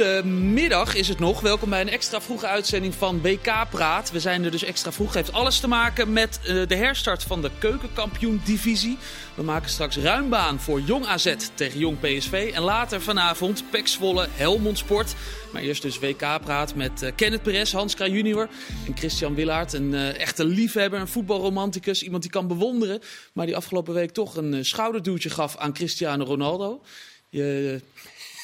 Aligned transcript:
Goedemiddag 0.00 0.94
is 0.94 1.08
het 1.08 1.18
nog. 1.18 1.40
Welkom 1.40 1.70
bij 1.70 1.80
een 1.80 1.88
extra 1.88 2.20
vroege 2.20 2.46
uitzending 2.46 2.94
van 2.94 3.20
WK 3.20 3.52
Praat. 3.70 4.10
We 4.10 4.20
zijn 4.20 4.44
er 4.44 4.50
dus 4.50 4.64
extra 4.64 4.92
vroeg. 4.92 5.14
Heeft 5.14 5.32
alles 5.32 5.60
te 5.60 5.68
maken 5.68 6.12
met 6.12 6.40
uh, 6.42 6.66
de 6.66 6.74
herstart 6.74 7.22
van 7.22 7.42
de 7.42 7.50
keukenkampioen-divisie. 7.58 8.98
We 9.34 9.42
maken 9.42 9.70
straks 9.70 9.96
ruim 9.96 10.28
baan 10.28 10.60
voor 10.60 10.80
Jong 10.80 11.06
AZ 11.06 11.34
tegen 11.54 11.78
Jong 11.78 12.00
PSV. 12.00 12.50
En 12.54 12.62
later 12.62 13.00
vanavond 13.00 13.64
Pek 13.70 13.86
Zwolle 13.88 14.28
Helmond 14.30 14.78
Sport. 14.78 15.14
Maar 15.52 15.62
eerst 15.62 15.82
dus 15.82 15.98
WK 15.98 16.40
Praat 16.44 16.74
met 16.74 17.02
uh, 17.02 17.10
Kenneth 17.16 17.42
Perez, 17.42 17.72
Hans 17.72 17.94
Kraaij 17.94 18.12
junior 18.12 18.48
en 18.86 18.96
Christian 18.96 19.34
Willaert. 19.34 19.72
Een 19.72 19.92
uh, 19.92 20.20
echte 20.20 20.44
liefhebber, 20.44 21.00
een 21.00 21.08
voetbalromanticus. 21.08 22.02
Iemand 22.02 22.22
die 22.22 22.32
kan 22.32 22.46
bewonderen. 22.46 23.00
Maar 23.32 23.46
die 23.46 23.56
afgelopen 23.56 23.94
week 23.94 24.10
toch 24.10 24.36
een 24.36 24.64
schouderduwtje 24.64 25.30
gaf 25.30 25.56
aan 25.56 25.72
Cristiano 25.72 26.24
Ronaldo. 26.24 26.82
Je, 27.28 27.80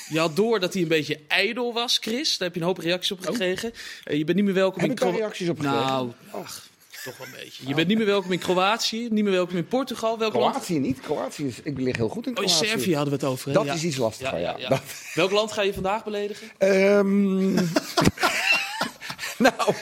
je 0.08 0.18
had 0.18 0.36
door 0.36 0.60
dat 0.60 0.72
hij 0.72 0.82
een 0.82 0.88
beetje 0.88 1.20
ijdel 1.28 1.72
was, 1.72 1.98
Chris. 2.00 2.38
Daar 2.38 2.48
heb 2.48 2.56
je 2.56 2.60
een 2.60 2.66
hoop 2.66 2.78
reacties 2.78 3.12
op 3.12 3.20
gekregen. 3.20 3.68
Oh. 3.68 4.12
Uh, 4.12 4.18
je 4.18 4.24
bent 4.24 4.36
niet 4.36 4.46
meer 4.46 4.54
welkom 4.54 4.80
heb 4.80 4.90
in 4.90 4.96
Kroatië. 4.96 5.16
reacties 5.16 5.48
op 5.48 5.60
gekregen? 5.60 5.86
Nou, 5.86 6.10
ach, 6.30 6.68
toch 7.04 7.16
wel 7.16 7.26
een 7.26 7.32
beetje. 7.42 7.68
Je 7.68 7.74
bent 7.74 7.88
niet 7.88 7.96
meer 7.96 8.06
welkom 8.06 8.32
in 8.32 8.38
Kroatië, 8.38 9.08
niet 9.10 9.24
meer 9.24 9.32
welkom 9.32 9.56
in 9.56 9.66
Portugal. 9.66 10.18
Welk 10.18 10.32
Kroatië 10.32 10.72
land? 10.72 10.86
niet. 10.86 11.00
Kroatië 11.00 11.46
is, 11.46 11.60
ik 11.62 11.78
lig 11.78 11.96
heel 11.96 12.08
goed 12.08 12.26
in 12.26 12.34
Kroatië. 12.34 12.54
Oh, 12.54 12.60
in 12.62 12.68
Servië 12.68 12.94
hadden 12.94 13.18
we 13.18 13.18
het 13.24 13.28
over. 13.32 13.48
Hè? 13.48 13.52
Dat 13.52 13.64
ja. 13.64 13.74
is 13.74 13.84
iets 13.84 13.96
lastiger, 13.96 14.38
ja. 14.38 14.54
ja, 14.58 14.68
ja. 14.68 14.80
Welk 15.14 15.30
land 15.30 15.52
ga 15.52 15.62
je 15.62 15.74
vandaag 15.74 16.04
beledigen? 16.04 16.48
Um... 16.58 17.54
nou, 19.46 19.74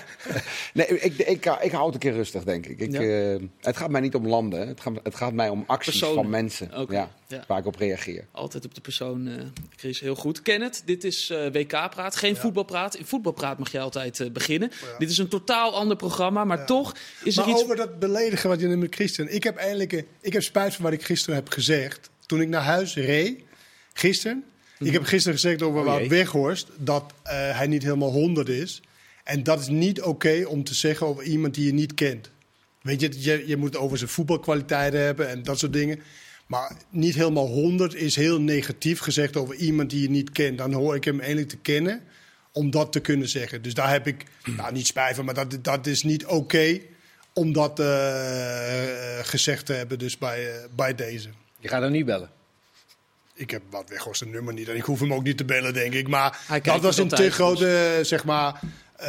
nee, 0.74 0.86
ik, 0.86 1.18
ik, 1.18 1.46
ik, 1.62 1.72
hou 1.72 1.84
het 1.84 1.94
een 1.94 2.00
keer 2.00 2.12
rustig, 2.12 2.44
denk 2.44 2.66
ik. 2.66 2.80
ik 2.80 2.92
ja. 2.92 3.00
uh, 3.00 3.42
het 3.60 3.76
gaat 3.76 3.90
mij 3.90 4.00
niet 4.00 4.14
om 4.14 4.28
landen, 4.28 4.68
het 4.68 4.80
gaat, 4.80 4.92
het 5.02 5.14
gaat 5.14 5.32
mij 5.32 5.48
om 5.48 5.64
acties 5.66 5.98
Personen. 5.98 6.22
van 6.22 6.30
mensen 6.30 6.80
okay. 6.80 6.96
ja, 6.96 7.10
ja, 7.26 7.44
waar 7.46 7.58
ik 7.58 7.66
op 7.66 7.76
reageer. 7.76 8.26
Altijd 8.30 8.64
op 8.64 8.74
de 8.74 8.80
persoon, 8.80 9.26
uh, 9.26 9.34
Chris, 9.76 10.00
heel 10.00 10.14
goed. 10.14 10.42
Kenneth, 10.42 10.82
dit 10.84 11.04
is 11.04 11.30
uh, 11.30 11.46
WK-praat, 11.52 12.16
geen 12.16 12.36
voetbalpraat. 12.36 12.94
In 12.94 13.06
voetbalpraat 13.06 13.58
mag 13.58 13.72
je 13.72 13.80
altijd 13.80 14.32
beginnen. 14.32 14.70
Dit 14.98 15.10
is 15.10 15.18
een 15.18 15.28
totaal 15.28 15.74
ander 15.74 15.96
programma, 15.96 16.44
maar 16.44 16.66
toch 16.66 16.94
is 17.24 17.36
maar 17.36 17.44
er 17.44 17.50
iets... 17.50 17.62
over 17.62 17.76
dat 17.76 17.98
beledigen 17.98 18.48
wat 18.48 18.60
je 18.60 18.66
net 18.66 18.78
met 18.78 18.94
Christian... 18.94 19.28
Ik 19.28 19.42
heb 19.42 19.56
eigenlijk 19.56 20.04
ik 20.20 20.32
heb 20.32 20.42
spijt 20.42 20.74
van 20.74 20.84
wat 20.84 20.92
ik 20.92 21.02
gisteren 21.02 21.34
heb 21.34 21.48
gezegd. 21.48 22.10
Toen 22.26 22.40
ik 22.40 22.48
naar 22.48 22.62
huis 22.62 22.94
reed, 22.94 23.40
gisteren... 23.92 24.44
Ik 24.78 24.92
heb 24.92 25.04
gisteren 25.04 25.38
gezegd 25.38 25.62
over 25.62 25.80
Oh, 25.80 25.86
Wout 25.86 26.06
Weghorst 26.06 26.68
dat 26.76 27.12
hij 27.22 27.66
niet 27.66 27.82
helemaal 27.82 28.10
100 28.10 28.48
is... 28.48 28.82
En 29.24 29.42
dat 29.42 29.60
is 29.60 29.68
niet 29.68 30.02
oké 30.02 30.44
om 30.46 30.64
te 30.64 30.74
zeggen 30.74 31.06
over 31.06 31.24
iemand 31.24 31.54
die 31.54 31.66
je 31.66 31.72
niet 31.72 31.94
kent. 31.94 32.30
Weet 32.82 33.00
je, 33.00 33.10
je, 33.18 33.44
je 33.46 33.56
moet 33.56 33.72
het 33.72 33.82
over 33.82 33.98
zijn 33.98 34.10
voetbalkwaliteiten 34.10 35.00
hebben 35.00 35.28
en 35.28 35.42
dat 35.42 35.58
soort 35.58 35.72
dingen. 35.72 36.00
Maar 36.46 36.76
niet 36.90 37.14
helemaal 37.14 37.46
100 37.46 37.94
is 37.94 38.16
heel 38.16 38.40
negatief 38.40 38.98
gezegd 38.98 39.36
over 39.36 39.54
iemand 39.54 39.90
die 39.90 40.02
je 40.02 40.10
niet 40.10 40.30
kent. 40.30 40.58
Dan 40.58 40.72
hoor 40.72 40.94
ik 40.94 41.04
hem 41.04 41.18
eigenlijk 41.18 41.48
te 41.48 41.56
kennen 41.56 42.02
om 42.52 42.70
dat 42.70 42.92
te 42.92 43.00
kunnen 43.00 43.28
zeggen. 43.28 43.62
Dus 43.62 43.74
daar 43.74 43.90
heb 43.90 44.06
ik, 44.06 44.24
nou 44.56 44.72
niet 44.72 44.86
spijt 44.86 45.16
van, 45.16 45.24
maar 45.24 45.34
dat, 45.34 45.64
dat 45.64 45.86
is 45.86 46.02
niet 46.02 46.26
oké 46.26 46.80
om 47.32 47.52
dat 47.52 47.80
uh, 47.80 47.86
gezegd 49.22 49.66
te 49.66 49.72
hebben 49.72 49.98
dus 49.98 50.18
bij, 50.18 50.44
uh, 50.44 50.64
bij 50.76 50.94
deze. 50.94 51.28
Je 51.58 51.68
gaat 51.68 51.82
hem 51.82 51.92
niet 51.92 52.04
bellen? 52.04 52.30
Ik 53.34 53.50
heb 53.50 53.62
wat 53.70 53.88
Weghorst 53.88 54.22
een 54.22 54.30
nummer 54.30 54.54
niet 54.54 54.68
en 54.68 54.76
ik 54.76 54.82
hoef 54.82 55.00
hem 55.00 55.12
ook 55.12 55.22
niet 55.22 55.36
te 55.36 55.44
bellen, 55.44 55.74
denk 55.74 55.92
ik. 55.92 56.08
Maar 56.08 56.60
dat 56.62 56.80
was 56.80 56.98
een 56.98 57.08
te 57.08 57.30
grote, 57.30 58.00
zeg 58.02 58.24
maar... 58.24 58.60
Uh, 59.02 59.08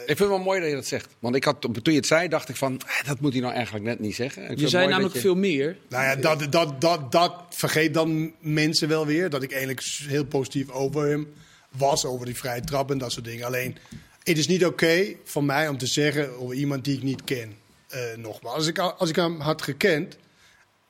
ik 0.00 0.16
vind 0.16 0.18
het 0.18 0.28
wel 0.28 0.38
mooi 0.38 0.60
dat 0.60 0.68
je 0.68 0.74
dat 0.74 0.86
zegt. 0.86 1.08
Want 1.18 1.34
ik 1.34 1.44
had, 1.44 1.60
toen 1.60 1.82
je 1.82 1.92
het 1.92 2.06
zei, 2.06 2.28
dacht 2.28 2.48
ik 2.48 2.56
van, 2.56 2.80
dat 3.06 3.20
moet 3.20 3.32
hij 3.32 3.40
nou 3.40 3.54
eigenlijk 3.54 3.84
net 3.84 3.98
niet 3.98 4.14
zeggen. 4.14 4.50
Ik 4.50 4.58
je 4.58 4.68
zei 4.68 4.88
namelijk 4.88 5.14
je... 5.14 5.20
veel 5.20 5.34
meer. 5.34 5.76
Nou 5.88 6.04
ja, 6.04 6.16
dat, 6.16 6.52
dat, 6.52 6.80
dat, 6.80 7.12
dat 7.12 7.32
vergeet 7.50 7.94
dan 7.94 8.32
mensen 8.38 8.88
wel 8.88 9.06
weer. 9.06 9.30
Dat 9.30 9.42
ik 9.42 9.50
eigenlijk 9.50 9.82
heel 10.06 10.24
positief 10.24 10.70
over 10.70 11.08
hem 11.08 11.32
was, 11.70 12.04
over 12.04 12.26
die 12.26 12.36
vrije 12.36 12.60
trap 12.60 12.90
en 12.90 12.98
dat 12.98 13.12
soort 13.12 13.24
dingen. 13.24 13.46
Alleen, 13.46 13.76
het 14.22 14.38
is 14.38 14.46
niet 14.46 14.64
oké 14.64 14.84
okay 14.84 15.16
van 15.24 15.46
mij 15.46 15.68
om 15.68 15.78
te 15.78 15.86
zeggen 15.86 16.38
over 16.38 16.56
iemand 16.56 16.84
die 16.84 16.96
ik 16.96 17.02
niet 17.02 17.24
ken. 17.24 17.56
Uh, 17.94 18.00
nogmaals, 18.16 18.54
als 18.54 18.66
ik, 18.66 18.78
als 18.78 19.08
ik 19.08 19.16
hem 19.16 19.40
had 19.40 19.62
gekend 19.62 20.16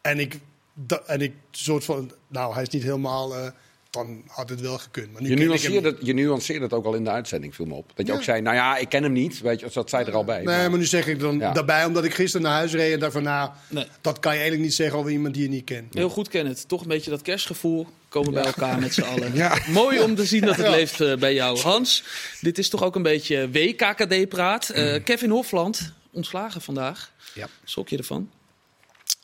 en 0.01 0.19
ik, 0.19 0.39
da, 0.87 1.03
en 1.07 1.21
ik 1.21 1.33
soort 1.51 1.85
van, 1.85 2.13
nou, 2.29 2.55
hij 2.55 2.63
is 2.63 2.69
niet 2.69 2.83
helemaal... 2.83 3.37
Uh, 3.37 3.47
dan 3.91 4.23
had 4.27 4.49
het 4.49 4.61
wel 4.61 4.79
gekund. 4.79 5.13
Maar 5.13 5.23
nu 5.23 5.29
je, 5.29 5.37
nuanceerde 5.37 5.89
het, 5.89 5.99
je 6.01 6.13
nuanceerde 6.15 6.65
het 6.65 6.73
ook 6.73 6.85
al 6.85 6.95
in 6.95 7.05
de 7.05 7.11
uitzending, 7.11 7.55
viel 7.55 7.67
me 7.67 7.75
op. 7.75 7.93
Dat 7.95 8.07
je 8.07 8.13
ja. 8.13 8.19
ook 8.19 8.25
zei, 8.25 8.41
nou 8.41 8.57
ja, 8.57 8.77
ik 8.77 8.89
ken 8.89 9.03
hem 9.03 9.13
niet. 9.13 9.41
Weet 9.41 9.61
je, 9.61 9.69
dat 9.73 9.91
zei 9.91 10.05
er 10.05 10.15
al 10.15 10.25
bij. 10.25 10.37
Nee, 10.37 10.45
maar, 10.45 10.71
maar 10.71 10.79
nu 10.79 10.85
zeg 10.85 11.07
ik 11.07 11.21
dan 11.21 11.39
ja. 11.39 11.53
daarbij, 11.53 11.85
omdat 11.85 12.05
ik 12.05 12.15
gisteren 12.15 12.47
naar 12.47 12.57
huis 12.57 12.73
reed 12.73 12.93
en 12.93 13.01
daarvan, 13.01 13.23
nou, 13.23 13.51
nee. 13.69 13.87
dat 14.01 14.19
kan 14.19 14.33
je 14.33 14.39
eigenlijk 14.39 14.69
niet 14.69 14.77
zeggen 14.77 14.99
over 14.99 15.11
iemand 15.11 15.35
die 15.35 15.43
je 15.43 15.49
niet 15.49 15.65
kent. 15.65 15.95
Heel 15.95 16.09
goed, 16.09 16.29
Kenneth. 16.29 16.69
Toch 16.69 16.83
een 16.83 16.89
beetje 16.89 17.11
dat 17.11 17.23
kerstgevoel. 17.23 17.87
Komen 18.09 18.33
bij 18.33 18.45
elkaar 18.45 18.79
met 18.79 18.95
z'n 18.95 19.03
allen. 19.03 19.33
Mooi 19.73 20.01
om 20.01 20.15
te 20.15 20.25
zien 20.25 20.41
dat 20.41 20.57
het 20.57 20.69
leeft 20.69 21.01
uh, 21.01 21.17
bij 21.17 21.35
jou. 21.35 21.59
Hans, 21.59 22.05
dit 22.41 22.59
is 22.59 22.69
toch 22.69 22.83
ook 22.83 22.97
een 22.97 23.03
beetje 23.03 23.51
WKKD-praat. 23.51 24.73
Uh, 24.75 25.05
Kevin 25.05 25.31
Hofland, 25.31 25.93
ontslagen 26.11 26.61
vandaag. 26.61 27.13
Ja. 27.35 27.49
Schrok 27.65 27.89
je 27.89 27.97
ervan? 27.97 28.31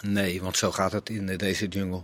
Nee, 0.03 0.43
want 0.43 0.57
zo 0.57 0.73
gaat 0.73 0.93
het 0.93 1.09
in 1.09 1.37
deze 1.37 1.69
jungle. 1.69 2.03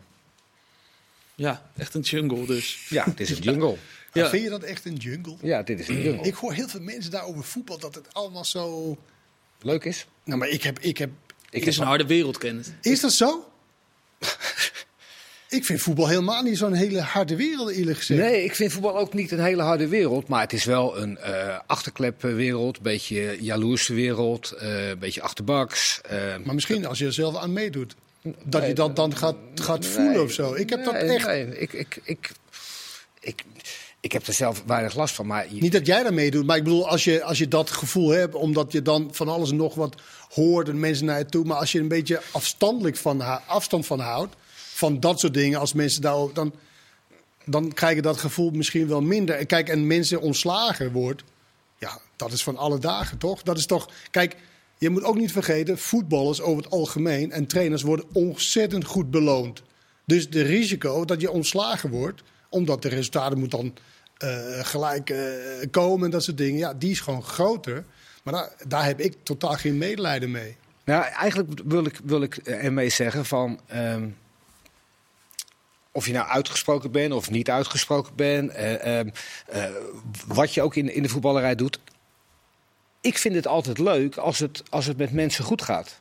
Ja, 1.35 1.71
echt 1.77 1.95
een 1.95 2.01
jungle 2.01 2.47
dus. 2.47 2.87
Ja, 2.89 3.05
het 3.05 3.21
is 3.21 3.31
een 3.31 3.43
jungle. 3.49 3.77
Ja. 4.13 4.29
Vind 4.29 4.43
je 4.43 4.51
dat 4.51 4.63
echt 4.63 4.85
een 4.85 4.95
jungle? 4.95 5.37
Ja, 5.41 5.63
dit 5.63 5.81
is 5.81 5.89
een 5.89 6.03
jungle. 6.03 6.27
Ik 6.27 6.35
hoor 6.35 6.53
heel 6.53 6.69
veel 6.69 6.81
mensen 6.81 7.11
daar 7.11 7.25
over 7.25 7.45
voetbal 7.45 7.79
dat 7.79 7.95
het 7.95 8.15
allemaal 8.15 8.45
zo... 8.45 8.97
Leuk 9.61 9.85
is. 9.85 10.07
Nou, 10.25 10.39
maar 10.39 10.49
ik 10.49 10.63
heb... 10.63 10.79
Ik 10.79 10.99
heb 10.99 11.11
ik 11.51 11.59
het 11.59 11.69
is 11.69 11.79
een 11.79 11.87
harde 11.87 12.07
wereld, 12.07 12.39
Kenneth. 12.39 12.73
Is 12.81 13.01
dat 13.01 13.13
zo? 13.13 13.52
Ik 15.53 15.65
vind 15.65 15.81
voetbal 15.81 16.09
helemaal 16.09 16.43
niet 16.43 16.59
zo'n 16.59 16.73
hele 16.73 17.01
harde 17.01 17.37
wereld, 17.37 17.71
eerlijk 17.71 17.99
gezegd. 17.99 18.21
Nee, 18.21 18.45
ik 18.45 18.55
vind 18.55 18.73
voetbal 18.73 18.99
ook 18.99 19.15
niet 19.15 19.31
een 19.31 19.41
hele 19.41 19.63
harde 19.63 19.89
wereld. 19.89 20.29
Maar 20.29 20.41
het 20.41 20.53
is 20.53 20.65
wel 20.65 20.99
een 20.99 21.19
uh, 21.27 21.59
achterklepwereld, 21.67 22.77
een 22.77 22.83
beetje 22.83 23.37
jaloerse 23.41 23.95
wereld, 23.95 24.55
uh, 24.63 24.89
een 24.89 24.99
beetje 24.99 25.23
achterbaks. 25.23 26.01
Uh, 26.13 26.19
maar 26.45 26.55
misschien 26.55 26.87
als 26.87 26.99
je 26.99 27.07
er 27.07 27.13
zelf 27.13 27.37
aan 27.37 27.53
meedoet. 27.53 27.95
Dat 28.45 28.61
nee, 28.61 28.69
je 28.69 28.75
dat 28.75 28.97
dan 28.97 29.17
gaat, 29.17 29.37
gaat 29.55 29.87
voelen 29.87 30.13
nee, 30.13 30.23
of 30.23 30.33
zo. 30.33 30.55
Ik 30.55 30.71
heb 30.71 30.79
nee, 30.79 30.93
dat 30.93 31.03
echt. 31.03 31.27
Nee, 31.27 31.59
ik, 31.59 31.73
ik, 31.73 32.01
ik, 32.05 32.31
ik, 33.21 33.45
ik 34.01 34.13
heb 34.13 34.27
er 34.27 34.35
zelf 34.35 34.63
weinig 34.67 34.95
last 34.95 35.15
van. 35.15 35.27
Maar 35.27 35.47
je... 35.55 35.61
Niet 35.61 35.73
dat 35.73 35.87
jij 35.87 36.03
daarmee 36.03 36.31
doet, 36.31 36.47
maar 36.47 36.57
ik 36.57 36.65
bedoel, 36.65 36.89
als 36.89 37.05
je, 37.05 37.23
als 37.23 37.39
je 37.39 37.49
dat 37.49 37.71
gevoel 37.71 38.09
hebt, 38.09 38.35
omdat 38.35 38.73
je 38.73 38.83
dan 38.83 39.09
van 39.13 39.29
alles 39.29 39.51
en 39.51 39.57
nog 39.57 39.75
wat 39.75 39.95
hoort 40.29 40.69
en 40.69 40.81
mensen 40.81 41.07
naar 41.07 41.19
je 41.19 41.27
toe. 41.27 41.45
Maar 41.45 41.57
als 41.57 41.73
je 41.73 41.81
een 41.81 41.89
beetje 41.89 42.21
afstandelijk 42.31 42.97
van, 42.97 43.47
afstand 43.47 43.87
van 43.87 44.01
houdt, 44.01 44.35
van 44.83 45.01
dat 45.01 45.21
soort 45.21 45.35
dingen, 45.35 45.61
als 45.61 45.73
mensen 45.73 46.03
daarover. 46.03 46.35
dan, 46.35 46.55
dan 47.45 47.73
krijg 47.73 47.95
je 47.95 48.03
dat 48.03 48.17
gevoel 48.17 48.51
misschien 48.51 48.89
wel 48.89 49.03
minder. 49.03 49.35
En 49.35 49.47
kijk, 49.47 49.69
en 49.69 49.87
mensen 49.87 50.21
ontslagen 50.21 50.93
wordt, 50.93 51.23
ja, 51.79 52.01
dat 52.17 52.33
is 52.33 52.43
van 52.43 52.57
alle 52.57 52.79
dagen 52.79 53.19
toch? 53.19 53.43
Dat 53.43 53.59
is 53.59 53.67
toch. 53.67 53.91
Kijk. 54.11 54.37
Je 54.79 54.91
moet 54.91 55.05
ook 55.05 55.17
niet 55.17 55.33
vergeten, 55.33 55.79
voetballers 55.79 56.41
over 56.41 56.63
het 56.63 56.73
algemeen 56.73 57.33
en 57.33 57.47
trainers 57.47 57.83
worden 57.83 58.07
ontzettend 58.13 58.85
goed 58.85 59.11
beloond. 59.11 59.63
Dus 60.07 60.31
de 60.31 60.43
risico 60.43 61.05
dat 61.05 61.21
je 61.21 61.31
ontslagen 61.31 61.91
wordt, 61.91 62.23
omdat 62.49 62.83
de 62.83 62.89
resultaten 62.89 63.39
moeten 63.39 63.59
dan 63.59 63.75
uh, 64.31 64.65
gelijk 64.65 65.11
uh, 65.11 65.19
komen 65.71 66.05
en 66.05 66.11
dat 66.11 66.25
soort 66.25 66.37
dingen, 66.37 66.59
ja, 66.59 66.75
die 66.75 66.91
is 66.91 67.01
gewoon 67.01 67.23
groter. 67.23 67.85
Maar 68.23 68.35
daar, 68.35 68.53
daar 68.69 68.85
heb 68.85 69.01
ik 69.01 69.17
totaal 69.23 69.55
geen 69.55 69.79
medelijden 69.79 70.31
mee. 70.31 70.57
Nou, 70.85 71.05
eigenlijk 71.05 71.61
wil 71.65 71.85
ik, 71.85 72.01
wil 72.05 72.23
ik 72.23 72.37
ermee 72.37 72.89
zeggen 72.89 73.25
van. 73.25 73.61
Um, 73.75 74.17
of 75.93 76.07
je 76.07 76.13
nou 76.13 76.29
uitgesproken 76.29 76.91
bent 76.91 77.13
of 77.13 77.31
niet 77.31 77.51
uitgesproken 77.51 78.15
bent. 78.15 78.57
Uh, 78.57 79.01
wat 80.27 80.55
je 80.55 80.63
ook 80.63 80.77
in, 80.77 80.95
in 80.95 81.03
de 81.03 81.09
voetballerij 81.09 81.55
doet 81.55 81.79
ik 83.03 83.19
vind 83.19 83.35
het 83.35 83.47
altijd 83.47 83.79
leuk 83.79 84.17
als 84.17 84.39
het, 84.39 84.63
als 84.71 84.87
het 84.87 84.97
met 84.97 85.13
mensen 85.13 85.45
goed 85.45 85.63
gaat. 85.63 86.01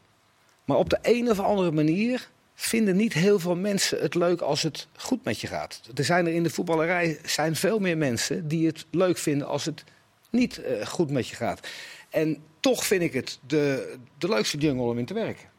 Maar 0.65 0.77
op 0.77 0.89
de 0.89 0.99
een 1.01 1.29
of 1.29 1.39
andere 1.39 1.71
manier 1.71 2.29
vinden 2.55 2.95
niet 2.95 3.13
heel 3.13 3.39
veel 3.39 3.55
mensen 3.55 4.01
het 4.01 4.15
leuk 4.15 4.41
als 4.41 4.61
het 4.61 4.87
goed 4.95 5.23
met 5.23 5.39
je 5.39 5.47
gaat. 5.47 5.81
Er 5.95 6.03
zijn 6.03 6.27
er 6.27 6.33
in 6.33 6.43
de 6.43 6.49
voetballerij 6.49 7.19
zijn 7.25 7.55
veel 7.55 7.79
meer 7.79 7.97
mensen 7.97 8.47
die 8.47 8.67
het 8.67 8.85
leuk 8.91 9.17
vinden 9.17 9.47
als 9.47 9.65
het 9.65 9.83
niet 10.29 10.59
uh, 10.59 10.85
goed 10.85 11.11
met 11.11 11.27
je 11.27 11.35
gaat. 11.35 11.67
En 12.09 12.43
toch 12.59 12.85
vind 12.85 13.01
ik 13.01 13.13
het 13.13 13.39
de, 13.47 13.95
de 14.17 14.29
leukste 14.29 14.57
jungle 14.57 14.83
om 14.83 14.97
in 14.97 15.05
te 15.05 15.13
werken. 15.13 15.49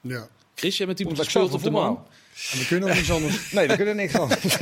Ja. 0.00 0.28
Chris, 0.54 0.76
jij 0.76 0.86
bent 0.86 0.98
iemand 0.98 1.18
gespeeld 1.18 1.52
op 1.52 1.62
de 1.62 1.70
man. 1.70 2.06
En 2.52 2.58
we 2.58 2.66
kunnen 2.66 2.88
niks 2.88 3.10
anders. 3.10 3.50
Nee, 3.52 3.66
we 3.66 3.76
kunnen 3.76 3.96
niks 3.96 4.18
anders. 4.18 4.56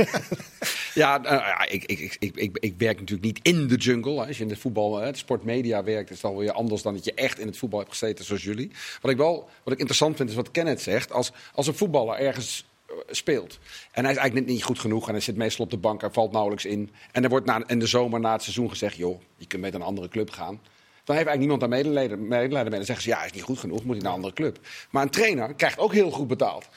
ja, 0.95 1.25
uh, 1.25 1.31
ja 1.31 1.69
ik, 1.69 1.85
ik, 1.85 2.17
ik, 2.19 2.37
ik, 2.37 2.59
ik 2.61 2.75
werk 2.79 2.99
natuurlijk 2.99 3.27
niet 3.27 3.39
in 3.43 3.67
de 3.67 3.75
jungle. 3.75 4.27
Als 4.27 4.37
je 4.37 4.43
in 4.43 4.49
de 4.49 4.57
voetbal, 4.57 4.97
hè, 4.97 5.11
de 5.11 5.19
sportmedia 5.19 5.85
werkt, 5.85 6.11
is 6.11 6.23
het 6.23 6.31
wel 6.31 6.41
weer 6.41 6.53
anders 6.53 6.83
dan 6.83 6.95
dat 6.95 7.05
je 7.05 7.15
echt 7.15 7.39
in 7.39 7.47
het 7.47 7.57
voetbal 7.57 7.79
hebt 7.79 7.91
gezeten 7.91 8.25
zoals 8.25 8.43
jullie. 8.43 8.71
Wat 9.01 9.11
ik 9.11 9.17
wel 9.17 9.49
wat 9.63 9.73
ik 9.73 9.79
interessant 9.79 10.17
vind, 10.17 10.29
is 10.29 10.35
wat 10.35 10.51
Kenneth 10.51 10.81
zegt. 10.81 11.13
Als, 11.13 11.33
als 11.55 11.67
een 11.67 11.75
voetballer 11.75 12.19
ergens 12.19 12.65
speelt. 13.11 13.59
En 13.93 14.03
hij 14.03 14.13
is 14.13 14.19
eigenlijk 14.19 14.35
net 14.35 14.57
niet 14.57 14.65
goed 14.65 14.79
genoeg. 14.79 15.07
En 15.07 15.13
hij 15.13 15.23
zit 15.23 15.37
meestal 15.37 15.65
op 15.65 15.71
de 15.71 15.77
bank, 15.77 16.01
hij 16.01 16.11
valt 16.11 16.33
nauwelijks 16.33 16.65
in. 16.65 16.91
En 17.13 17.23
er 17.23 17.29
wordt 17.29 17.47
na, 17.47 17.63
in 17.67 17.79
de 17.79 17.87
zomer 17.87 18.21
na 18.21 18.33
het 18.33 18.43
seizoen 18.43 18.69
gezegd: 18.69 18.97
joh, 18.97 19.21
je 19.37 19.47
kunt 19.47 19.63
met 19.63 19.75
een 19.75 19.83
andere 19.83 20.09
club 20.09 20.31
gaan. 20.31 20.61
Dan 21.07 21.17
heeft 21.17 21.29
eigenlijk 21.29 21.39
niemand 21.39 21.61
daar 21.61 21.69
medelijden, 21.69 22.29
medelijden 22.29 22.71
mee. 22.71 22.79
Dan 22.79 22.85
zeggen 22.85 23.05
ze, 23.05 23.11
ja, 23.11 23.17
hij 23.17 23.27
is 23.27 23.33
niet 23.33 23.43
goed 23.43 23.59
genoeg, 23.59 23.85
moet 23.85 23.95
hij 23.95 24.03
naar 24.03 24.13
een 24.13 24.17
andere 24.17 24.35
club. 24.35 24.59
Maar 24.91 25.03
een 25.03 25.11
trainer 25.11 25.55
krijgt 25.55 25.79
ook 25.79 25.93
heel 25.93 26.11
goed 26.11 26.27
betaald. 26.27 26.69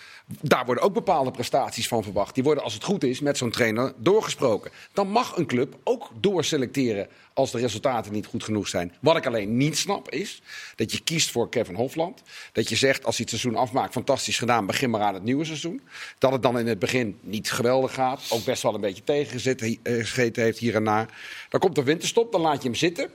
Daar 0.42 0.66
worden 0.66 0.84
ook 0.84 0.94
bepaalde 0.94 1.32
prestaties 1.32 1.88
van 1.88 2.04
verwacht. 2.04 2.36
Die 2.36 2.44
worden, 2.44 2.64
als 2.64 2.74
het 2.74 2.84
goed 2.84 3.04
is, 3.04 3.20
met 3.20 3.38
zo'n 3.38 3.52
trainer 3.52 3.94
doorgesproken. 3.98 4.72
Dan 4.94 5.08
mag 5.08 5.38
een 5.38 5.46
club 5.46 5.78
ook 5.84 6.10
doorselecteren 6.20 7.08
als 7.34 7.52
de 7.52 7.60
resultaten 7.60 8.14
niet 8.14 8.26
goed 8.26 8.44
genoeg 8.44 8.68
zijn. 8.68 8.94
Wat 9.00 9.18
ik 9.18 9.26
alleen 9.26 9.58
niet 9.58 9.78
snap 9.78 10.10
is 10.10 10.42
dat 10.76 10.92
je 10.92 11.04
kiest 11.04 11.32
voor 11.32 11.50
Kevin 11.50 11.76
Hofland. 11.76 12.22
Dat 12.52 12.70
je 12.70 12.76
zegt, 12.76 13.06
als 13.06 13.18
hij 13.18 13.28
het 13.30 13.40
seizoen 13.40 13.62
afmaakt, 13.62 13.94
fantastisch 13.94 14.38
gedaan, 14.38 14.66
begin 14.66 14.90
maar 14.90 15.02
aan 15.02 15.14
het 15.14 15.24
nieuwe 15.24 15.46
seizoen. 15.46 15.82
Dat 16.18 16.32
het 16.32 16.42
dan 16.42 16.60
in 16.60 16.68
het 16.68 16.80
begin 16.80 17.18
niet 17.22 17.52
geweldig 17.52 17.94
gaat. 17.94 18.22
Ook 18.30 18.46
best 18.46 18.64
wel 18.64 18.74
een 18.74 18.82
beetje 18.82 19.04
tegengezeten 19.04 20.44
heeft 20.44 20.60
hier 20.60 20.76
en 20.76 20.84
daar. 20.84 21.18
Dan 21.50 21.60
komt 21.60 21.76
de 21.76 21.84
winterstop, 21.84 22.32
dan 22.32 22.42
laat 22.42 22.62
je 22.62 22.68
hem 22.68 22.78
zitten. 22.78 23.10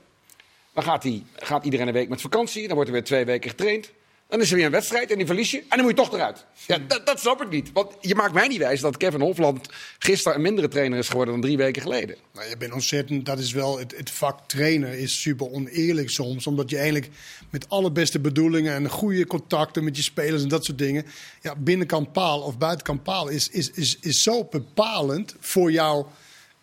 Dan 0.73 0.83
gaat, 0.83 1.03
hij, 1.03 1.23
gaat 1.35 1.65
iedereen 1.65 1.87
een 1.87 1.93
week 1.93 2.09
met 2.09 2.21
vakantie. 2.21 2.67
Dan 2.67 2.75
wordt 2.75 2.89
er 2.89 2.97
weer 2.97 3.05
twee 3.05 3.25
weken 3.25 3.51
getraind. 3.51 3.93
Dan 4.35 4.43
is 4.43 4.51
er 4.51 4.57
weer 4.57 4.67
een 4.67 4.73
wedstrijd 4.73 5.11
en 5.11 5.17
die 5.17 5.27
verlies 5.27 5.51
je. 5.51 5.59
En 5.59 5.65
dan 5.69 5.81
moet 5.81 5.89
je 5.89 5.95
toch 5.95 6.13
eruit. 6.13 6.47
Ja, 6.67 6.79
dat, 6.79 7.07
dat 7.07 7.21
snap 7.21 7.43
ik 7.43 7.51
niet. 7.51 7.73
Want 7.73 7.93
je 8.01 8.15
maakt 8.15 8.33
mij 8.33 8.49
niet 8.49 8.59
wijs 8.59 8.81
dat 8.81 8.97
Kevin 8.97 9.21
Hofland 9.21 9.69
gisteren 9.99 10.37
een 10.37 10.43
mindere 10.43 10.69
trainer 10.69 10.99
is 10.99 11.09
geworden 11.09 11.35
dan 11.35 11.43
drie 11.43 11.57
weken 11.57 11.83
geleden. 11.83 12.17
Nou, 12.33 12.49
je 12.49 12.57
bent 12.57 12.73
ontzettend, 12.73 13.27
dat 13.27 13.39
is 13.39 13.53
wel, 13.53 13.79
het, 13.79 13.97
het 13.97 14.11
vak 14.11 14.39
trainer 14.47 14.93
is 14.93 15.21
super 15.21 15.51
oneerlijk 15.51 16.11
soms. 16.11 16.47
Omdat 16.47 16.71
je 16.71 16.77
eigenlijk 16.77 17.11
met 17.51 17.69
alle 17.69 17.93
beste 17.93 18.21
bedoelingen 18.21 18.75
en 18.75 18.89
goede 18.91 19.27
contacten 19.27 19.85
met 19.85 19.97
je 19.97 20.03
spelers 20.03 20.43
en 20.43 20.49
dat 20.49 20.65
soort 20.65 20.79
dingen. 20.79 21.07
Ja, 21.41 21.55
binnenkant 21.57 22.13
paal 22.13 22.41
of 22.41 22.59
buitenkant 22.59 23.03
paal 23.03 23.29
is, 23.29 23.49
is, 23.49 23.71
is, 23.71 23.99
is 24.01 24.23
zo 24.23 24.45
bepalend 24.45 25.35
voor 25.41 25.73
jouw 25.73 26.09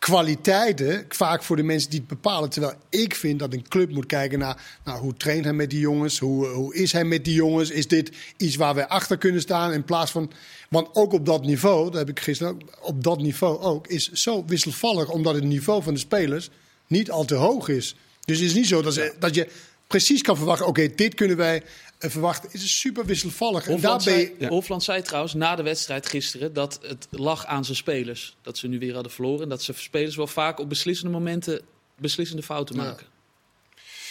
kwaliteiten, 0.01 1.05
vaak 1.09 1.43
voor 1.43 1.55
de 1.55 1.63
mensen 1.63 1.89
die 1.89 1.99
het 1.99 2.07
bepalen. 2.07 2.49
Terwijl 2.49 2.73
ik 2.89 3.15
vind 3.15 3.39
dat 3.39 3.53
een 3.53 3.67
club 3.67 3.91
moet 3.91 4.05
kijken 4.05 4.39
naar 4.39 4.79
nou, 4.83 4.99
hoe 4.99 5.13
traint 5.13 5.43
hij 5.43 5.53
met 5.53 5.69
die 5.69 5.79
jongens, 5.79 6.19
hoe, 6.19 6.47
hoe 6.47 6.75
is 6.75 6.91
hij 6.91 7.03
met 7.03 7.25
die 7.25 7.33
jongens, 7.33 7.69
is 7.69 7.87
dit 7.87 8.11
iets 8.37 8.55
waar 8.55 8.75
wij 8.75 8.87
achter 8.87 9.17
kunnen 9.17 9.41
staan 9.41 9.73
in 9.73 9.83
plaats 9.83 10.11
van. 10.11 10.31
Want 10.69 10.95
ook 10.95 11.13
op 11.13 11.25
dat 11.25 11.45
niveau, 11.45 11.85
dat 11.85 11.93
heb 11.93 12.09
ik 12.09 12.19
gisteren 12.19 12.53
ook, 12.53 12.61
op 12.81 13.03
dat 13.03 13.21
niveau 13.21 13.59
ook, 13.59 13.87
is 13.87 14.11
zo 14.11 14.43
wisselvallig 14.45 15.09
omdat 15.09 15.35
het 15.35 15.43
niveau 15.43 15.83
van 15.83 15.93
de 15.93 15.99
spelers 15.99 16.49
niet 16.87 17.11
al 17.11 17.25
te 17.25 17.35
hoog 17.35 17.67
is. 17.67 17.95
Dus 18.25 18.37
het 18.37 18.47
is 18.47 18.53
niet 18.53 18.67
zo 18.67 18.81
dat, 18.81 18.93
ze, 18.93 19.13
dat 19.19 19.35
je 19.35 19.47
precies 19.87 20.21
kan 20.21 20.37
verwachten, 20.37 20.67
oké, 20.67 20.87
dit 20.95 21.13
kunnen 21.13 21.37
wij 21.37 21.63
verwachten. 22.09 22.49
Het 22.51 22.61
is 22.61 22.79
super 22.79 23.05
wisselvallig. 23.05 23.65
Hofland, 23.65 24.07
en 24.07 24.13
zei, 24.13 24.47
Hofland 24.47 24.83
zei 24.83 25.01
trouwens 25.01 25.33
na 25.33 25.55
de 25.55 25.63
wedstrijd 25.63 26.09
gisteren 26.09 26.53
dat 26.53 26.79
het 26.81 27.07
lag 27.09 27.45
aan 27.45 27.65
zijn 27.65 27.77
spelers. 27.77 28.35
Dat 28.41 28.57
ze 28.57 28.67
nu 28.67 28.79
weer 28.79 28.93
hadden 28.93 29.11
verloren. 29.11 29.43
En 29.43 29.49
dat 29.49 29.63
ze 29.63 29.73
spelers 29.75 30.15
wel 30.15 30.27
vaak 30.27 30.59
op 30.59 30.69
beslissende 30.69 31.11
momenten 31.11 31.61
beslissende 31.95 32.43
fouten 32.43 32.75
maken. 32.75 33.05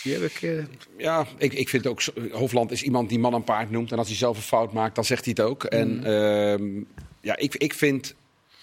Die 0.03 0.13
heb 0.13 0.23
ik, 0.23 0.43
uh... 0.43 0.65
Ja, 0.99 1.27
ik, 1.39 1.53
ik 1.53 1.69
vind 1.69 1.87
ook. 1.87 2.03
Hofland 2.31 2.71
is 2.71 2.83
iemand 2.83 3.09
die 3.09 3.19
man 3.19 3.35
en 3.35 3.45
paard 3.45 3.71
noemt. 3.71 3.93
En 3.93 3.99
als 3.99 4.09
hij 4.09 4.17
zelf 4.17 4.37
een 4.37 4.43
fout 4.43 4.73
maakt, 4.73 4.95
dan 4.95 5.05
zegt 5.05 5.25
hij 5.25 5.35
het 5.37 5.47
ook. 5.47 5.65
En 5.65 5.97
mm. 5.97 6.07
uh, 6.07 6.85
ja, 7.21 7.37
ik, 7.37 7.55
ik 7.55 7.75
vind 7.75 8.15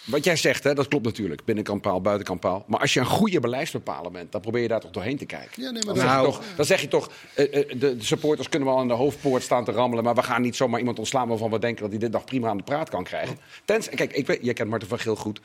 wat 0.08 0.24
jij 0.24 0.36
zegt, 0.36 0.64
hè, 0.64 0.74
dat 0.74 0.88
klopt 0.88 1.06
natuurlijk. 1.06 1.46
Binnenkant 1.46 1.82
paal, 1.82 2.02
buitenkant 2.02 2.40
paal. 2.40 2.64
Maar 2.68 2.80
als 2.80 2.94
je 2.94 3.00
een 3.00 3.06
goede 3.06 3.40
beleidsbepaler 3.40 4.12
bent, 4.12 4.32
dan 4.32 4.42
probeer 4.42 4.62
je 4.62 4.68
daar 4.68 4.80
toch 4.80 4.92
doorheen 4.92 5.18
te 5.18 5.26
kijken. 5.26 5.64
Ja, 5.64 5.70
nee, 5.70 5.84
maar 5.86 5.96
dan, 5.96 6.04
zeg 6.04 6.18
je 6.20 6.26
toch, 6.26 6.42
dan 6.56 6.66
zeg 6.66 6.82
je 6.82 6.88
toch, 6.88 7.12
uh, 7.36 7.54
uh, 7.54 7.80
de, 7.80 7.96
supporters 8.00 8.50
kunnen 8.50 8.68
wel 8.68 8.78
aan 8.78 8.88
de 8.88 8.94
hoofdpoort 8.94 9.44
staan 9.44 9.66
te 9.66 9.72
rammelen. 9.72 10.04
Maar 10.04 10.16
we 10.16 10.24
gaan 10.24 10.42
niet 10.42 10.56
zomaar 10.56 10.80
iemand 10.80 11.00
ontslaan 11.00 11.28
waarvan 11.28 11.52
we 11.52 11.60
denken 11.60 11.82
dat 11.82 11.92
hij 11.92 12.00
dit 12.00 12.12
dag 12.12 12.24
prima 12.24 12.50
aan 12.50 12.58
de 12.58 12.64
praat 12.64 12.90
kan 12.90 13.04
krijgen. 13.04 13.38
Tens, 13.66 13.90
kijk, 13.90 14.14
ik 14.14 14.28
weet, 14.28 14.40
jij 14.42 14.54
kent 14.54 14.70
Marten 14.70 14.88
van 14.88 15.00
Geel 15.00 15.16
goed. 15.16 15.40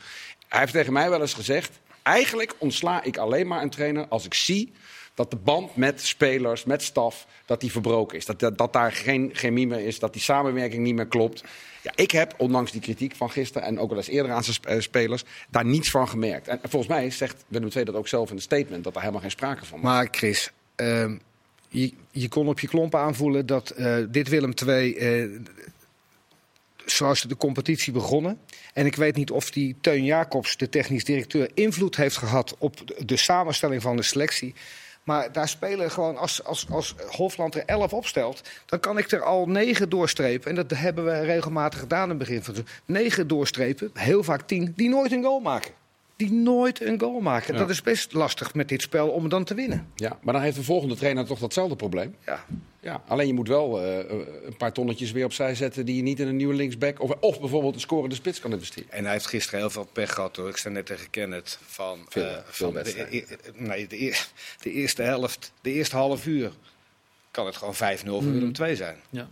Hij 0.47 0.59
heeft 0.59 0.73
tegen 0.73 0.93
mij 0.93 1.09
wel 1.09 1.21
eens 1.21 1.33
gezegd: 1.33 1.79
eigenlijk 2.01 2.55
ontsla 2.57 3.03
ik 3.03 3.17
alleen 3.17 3.47
maar 3.47 3.61
een 3.61 3.69
trainer 3.69 4.05
als 4.07 4.25
ik 4.25 4.33
zie 4.33 4.71
dat 5.13 5.31
de 5.31 5.37
band 5.37 5.75
met 5.75 6.01
spelers, 6.01 6.63
met 6.63 6.81
staf, 6.81 7.27
dat 7.45 7.61
die 7.61 7.71
verbroken 7.71 8.17
is. 8.17 8.25
Dat, 8.25 8.57
dat, 8.57 8.73
daar 8.73 8.91
geen 8.91 9.29
chemie 9.33 9.67
meer 9.67 9.85
is, 9.85 9.99
dat 9.99 10.13
die 10.13 10.21
samenwerking 10.21 10.83
niet 10.83 10.95
meer 10.95 11.07
klopt. 11.07 11.43
Ja, 11.81 11.91
ik 11.95 12.11
heb, 12.11 12.33
ondanks 12.37 12.71
die 12.71 12.81
kritiek 12.81 13.15
van 13.15 13.29
gisteren 13.29 13.67
en 13.67 13.79
ook 13.79 13.89
wel 13.89 13.97
eens 13.97 14.07
eerder 14.07 14.31
aan 14.31 14.43
zijn 14.43 14.57
eh, 14.63 14.79
spelers, 14.79 15.23
daar 15.49 15.65
niets 15.65 15.91
van 15.91 16.07
gemerkt. 16.07 16.47
En 16.47 16.59
volgens 16.61 16.91
mij 16.91 17.09
zegt 17.09 17.43
Willem 17.47 17.69
II 17.75 17.85
dat 17.85 17.95
ook 17.95 18.07
zelf 18.07 18.29
in 18.29 18.35
een 18.35 18.41
statement, 18.41 18.83
dat 18.83 18.93
er 18.93 18.99
helemaal 18.99 19.21
geen 19.21 19.31
sprake 19.31 19.65
van 19.65 19.81
was. 19.81 19.91
Maar 19.91 20.07
Chris, 20.11 20.51
uh, 20.77 21.11
je, 21.67 21.93
je, 22.11 22.29
kon 22.29 22.47
op 22.47 22.59
je 22.59 22.67
klompen 22.67 22.99
aanvoelen 22.99 23.45
dat 23.45 23.73
uh, 23.77 23.97
dit 24.09 24.29
Willem 24.29 24.53
II, 24.67 24.95
uh, 24.95 25.39
zoals 26.85 27.21
de 27.21 27.37
competitie 27.37 27.93
begonnen. 27.93 28.39
En 28.73 28.85
ik 28.85 28.95
weet 28.95 29.15
niet 29.15 29.31
of 29.31 29.51
die 29.51 29.75
Teun 29.81 30.03
Jacobs, 30.03 30.57
de 30.57 30.69
technisch 30.69 31.03
directeur, 31.03 31.51
invloed 31.53 31.95
heeft 31.95 32.17
gehad 32.17 32.55
op 32.57 33.05
de 33.05 33.17
samenstelling 33.17 33.81
van 33.81 33.95
de 33.95 34.03
selectie. 34.03 34.53
Maar 35.03 35.31
daar 35.31 35.47
spelen 35.47 35.91
gewoon, 35.91 36.17
als, 36.17 36.43
als, 36.43 36.67
als 36.69 36.95
Hofland 37.07 37.55
er 37.55 37.65
11 37.65 37.93
opstelt, 37.93 38.41
dan 38.65 38.79
kan 38.79 38.97
ik 38.97 39.11
er 39.11 39.23
al 39.23 39.45
9 39.45 39.89
doorstrepen. 39.89 40.49
En 40.49 40.55
dat 40.55 40.69
hebben 40.69 41.05
we 41.05 41.19
regelmatig 41.19 41.79
gedaan 41.79 42.03
in 42.03 42.09
het 42.09 42.17
begin 42.17 42.43
van 42.43 42.53
de 42.53 42.63
9 42.85 43.27
doorstrepen, 43.27 43.91
heel 43.93 44.23
vaak 44.23 44.41
10, 44.41 44.73
die 44.75 44.89
nooit 44.89 45.11
een 45.11 45.23
goal 45.23 45.39
maken. 45.39 45.71
Die 46.15 46.31
nooit 46.31 46.81
een 46.81 46.99
goal 46.99 47.19
maken. 47.19 47.55
Dat 47.55 47.69
is 47.69 47.81
best 47.81 48.13
lastig 48.13 48.53
met 48.53 48.69
dit 48.69 48.81
spel 48.81 49.09
om 49.09 49.29
dan 49.29 49.43
te 49.43 49.53
winnen. 49.53 49.87
Ja, 49.95 50.19
maar 50.21 50.33
dan 50.33 50.43
heeft 50.43 50.55
de 50.55 50.63
volgende 50.63 50.95
trainer 50.95 51.25
toch 51.25 51.39
datzelfde 51.39 51.75
probleem. 51.75 52.15
Ja. 52.25 52.45
Ja, 52.83 53.03
alleen 53.07 53.27
je 53.27 53.33
moet 53.33 53.47
wel 53.47 53.85
uh, 53.85 53.97
een 54.45 54.57
paar 54.57 54.71
tonnetjes 54.71 55.11
weer 55.11 55.25
opzij 55.25 55.55
zetten 55.55 55.85
die 55.85 55.95
je 55.95 56.01
niet 56.01 56.19
in 56.19 56.27
een 56.27 56.35
nieuwe 56.35 56.53
linksback 56.53 57.01
of, 57.01 57.11
of 57.19 57.39
bijvoorbeeld 57.39 57.73
een 57.73 57.79
scorende 57.79 58.15
spits 58.15 58.39
kan 58.39 58.51
investeren. 58.51 58.91
En 58.91 59.03
hij 59.03 59.13
heeft 59.13 59.27
gisteren 59.27 59.59
heel 59.59 59.69
veel 59.69 59.89
pech 59.93 60.13
gehad 60.13 60.35
hoor. 60.35 60.49
Ik 60.49 60.57
sta 60.57 60.69
net 60.69 60.85
tegen 60.85 61.09
Kenneth 61.09 61.59
van, 61.65 62.05
veel, 62.09 62.23
uh, 62.23 62.37
veel 62.45 62.71
van 62.71 62.83
de, 62.83 63.17
e- 63.17 63.25
nee, 63.55 63.87
de, 63.87 63.97
de, 64.63 64.71
eerste 64.71 65.01
helft, 65.01 65.51
de 65.61 65.71
eerste 65.71 65.95
half 65.95 66.25
uur 66.25 66.51
kan 67.31 67.45
het 67.45 67.55
gewoon 67.55 67.75
5-0 67.75 67.77
voor 68.05 68.23
mm. 68.23 68.33
Willem 68.33 68.53
2 68.53 68.75
zijn. 68.75 68.97
Ja. 69.09 69.29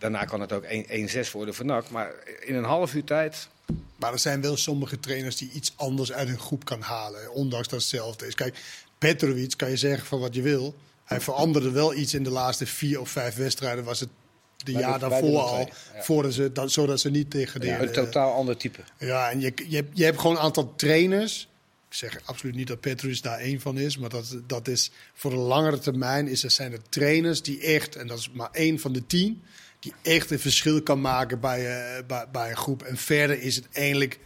Daarna 0.00 0.24
kan 0.24 0.40
het 0.40 0.52
ook 0.52 0.64
1-6 0.64 1.30
worden 1.32 1.54
voor 1.54 1.64
NAC. 1.64 1.90
Maar 1.90 2.14
in 2.40 2.54
een 2.54 2.64
half 2.64 2.94
uur 2.94 3.04
tijd 3.04 3.48
maar 3.96 4.12
er 4.12 4.18
zijn 4.18 4.40
wel 4.40 4.56
sommige 4.56 5.00
trainers 5.00 5.36
die 5.36 5.50
iets 5.52 5.72
anders 5.76 6.12
uit 6.12 6.28
een 6.28 6.38
groep 6.38 6.64
kan 6.64 6.80
halen. 6.80 7.32
Ondanks 7.32 7.68
dat 7.68 7.80
hetzelfde 7.80 8.26
is. 8.26 8.34
Kijk, 8.34 8.58
Petrovic 8.98 9.56
kan 9.56 9.70
je 9.70 9.76
zeggen 9.76 10.06
van 10.06 10.20
wat 10.20 10.34
je 10.34 10.42
wil. 10.42 10.74
Hij 11.04 11.20
veranderde 11.20 11.70
wel 11.70 11.94
iets 11.94 12.14
in 12.14 12.22
de 12.22 12.30
laatste 12.30 12.66
vier 12.66 13.00
of 13.00 13.10
vijf 13.10 13.34
wedstrijden. 13.34 13.84
Was 13.84 14.00
het 14.00 14.08
de 14.56 14.72
jaar 14.72 14.98
daarvoor 14.98 15.38
al. 15.38 15.68
Voordat 15.98 16.32
ze, 16.32 16.52
dat, 16.52 16.72
zodat 16.72 17.00
ze 17.00 17.10
niet 17.10 17.30
tegen 17.30 17.62
Ja, 17.62 17.80
een 17.80 17.92
totaal 17.92 18.32
ander 18.32 18.56
type. 18.56 18.80
Ja, 18.98 19.30
en 19.30 19.40
je, 19.40 19.52
je, 19.68 19.76
hebt, 19.76 19.98
je 19.98 20.04
hebt 20.04 20.20
gewoon 20.20 20.36
een 20.36 20.42
aantal 20.42 20.72
trainers. 20.76 21.48
Ik 21.88 21.96
zeg 21.96 22.20
absoluut 22.24 22.54
niet 22.54 22.66
dat 22.66 22.80
Petrus 22.80 23.20
daar 23.20 23.38
één 23.38 23.60
van 23.60 23.78
is. 23.78 23.98
Maar 23.98 24.10
dat, 24.10 24.36
dat 24.46 24.68
is 24.68 24.90
voor 25.14 25.30
de 25.30 25.36
langere 25.36 25.78
termijn 25.78 26.28
is, 26.28 26.44
er 26.44 26.50
zijn 26.50 26.72
er 26.72 26.88
trainers 26.88 27.42
die 27.42 27.60
echt, 27.60 27.96
en 27.96 28.06
dat 28.06 28.18
is 28.18 28.30
maar 28.30 28.50
één 28.52 28.78
van 28.78 28.92
de 28.92 29.06
tien, 29.06 29.42
die 29.80 29.92
echt 30.02 30.30
een 30.30 30.38
verschil 30.38 30.82
kan 30.82 31.00
maken 31.00 31.40
bij, 31.40 31.60
uh, 31.60 32.06
bij, 32.06 32.26
bij, 32.32 32.50
een 32.50 32.56
groep. 32.56 32.82
En 32.82 32.96
verder 32.96 33.42
is 33.42 33.56
het 33.56 33.68
eigenlijk 33.72 34.18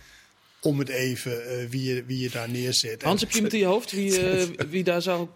om 0.61 0.79
het 0.79 0.89
even 0.89 1.33
uh, 1.33 1.69
wie, 1.69 1.95
je, 1.95 2.05
wie 2.05 2.19
je 2.19 2.31
daar 2.31 2.51
neerzet. 2.51 3.03
Hans, 3.03 3.21
heb 3.21 3.31
je 3.31 3.35
iemand 3.35 3.55
in 3.55 3.59
je 3.59 3.67
hoofd 3.67 3.91
wie, 3.91 4.37
uh, 4.37 4.43
wie 4.71 4.85
daar 4.85 5.03
zou 5.03 5.29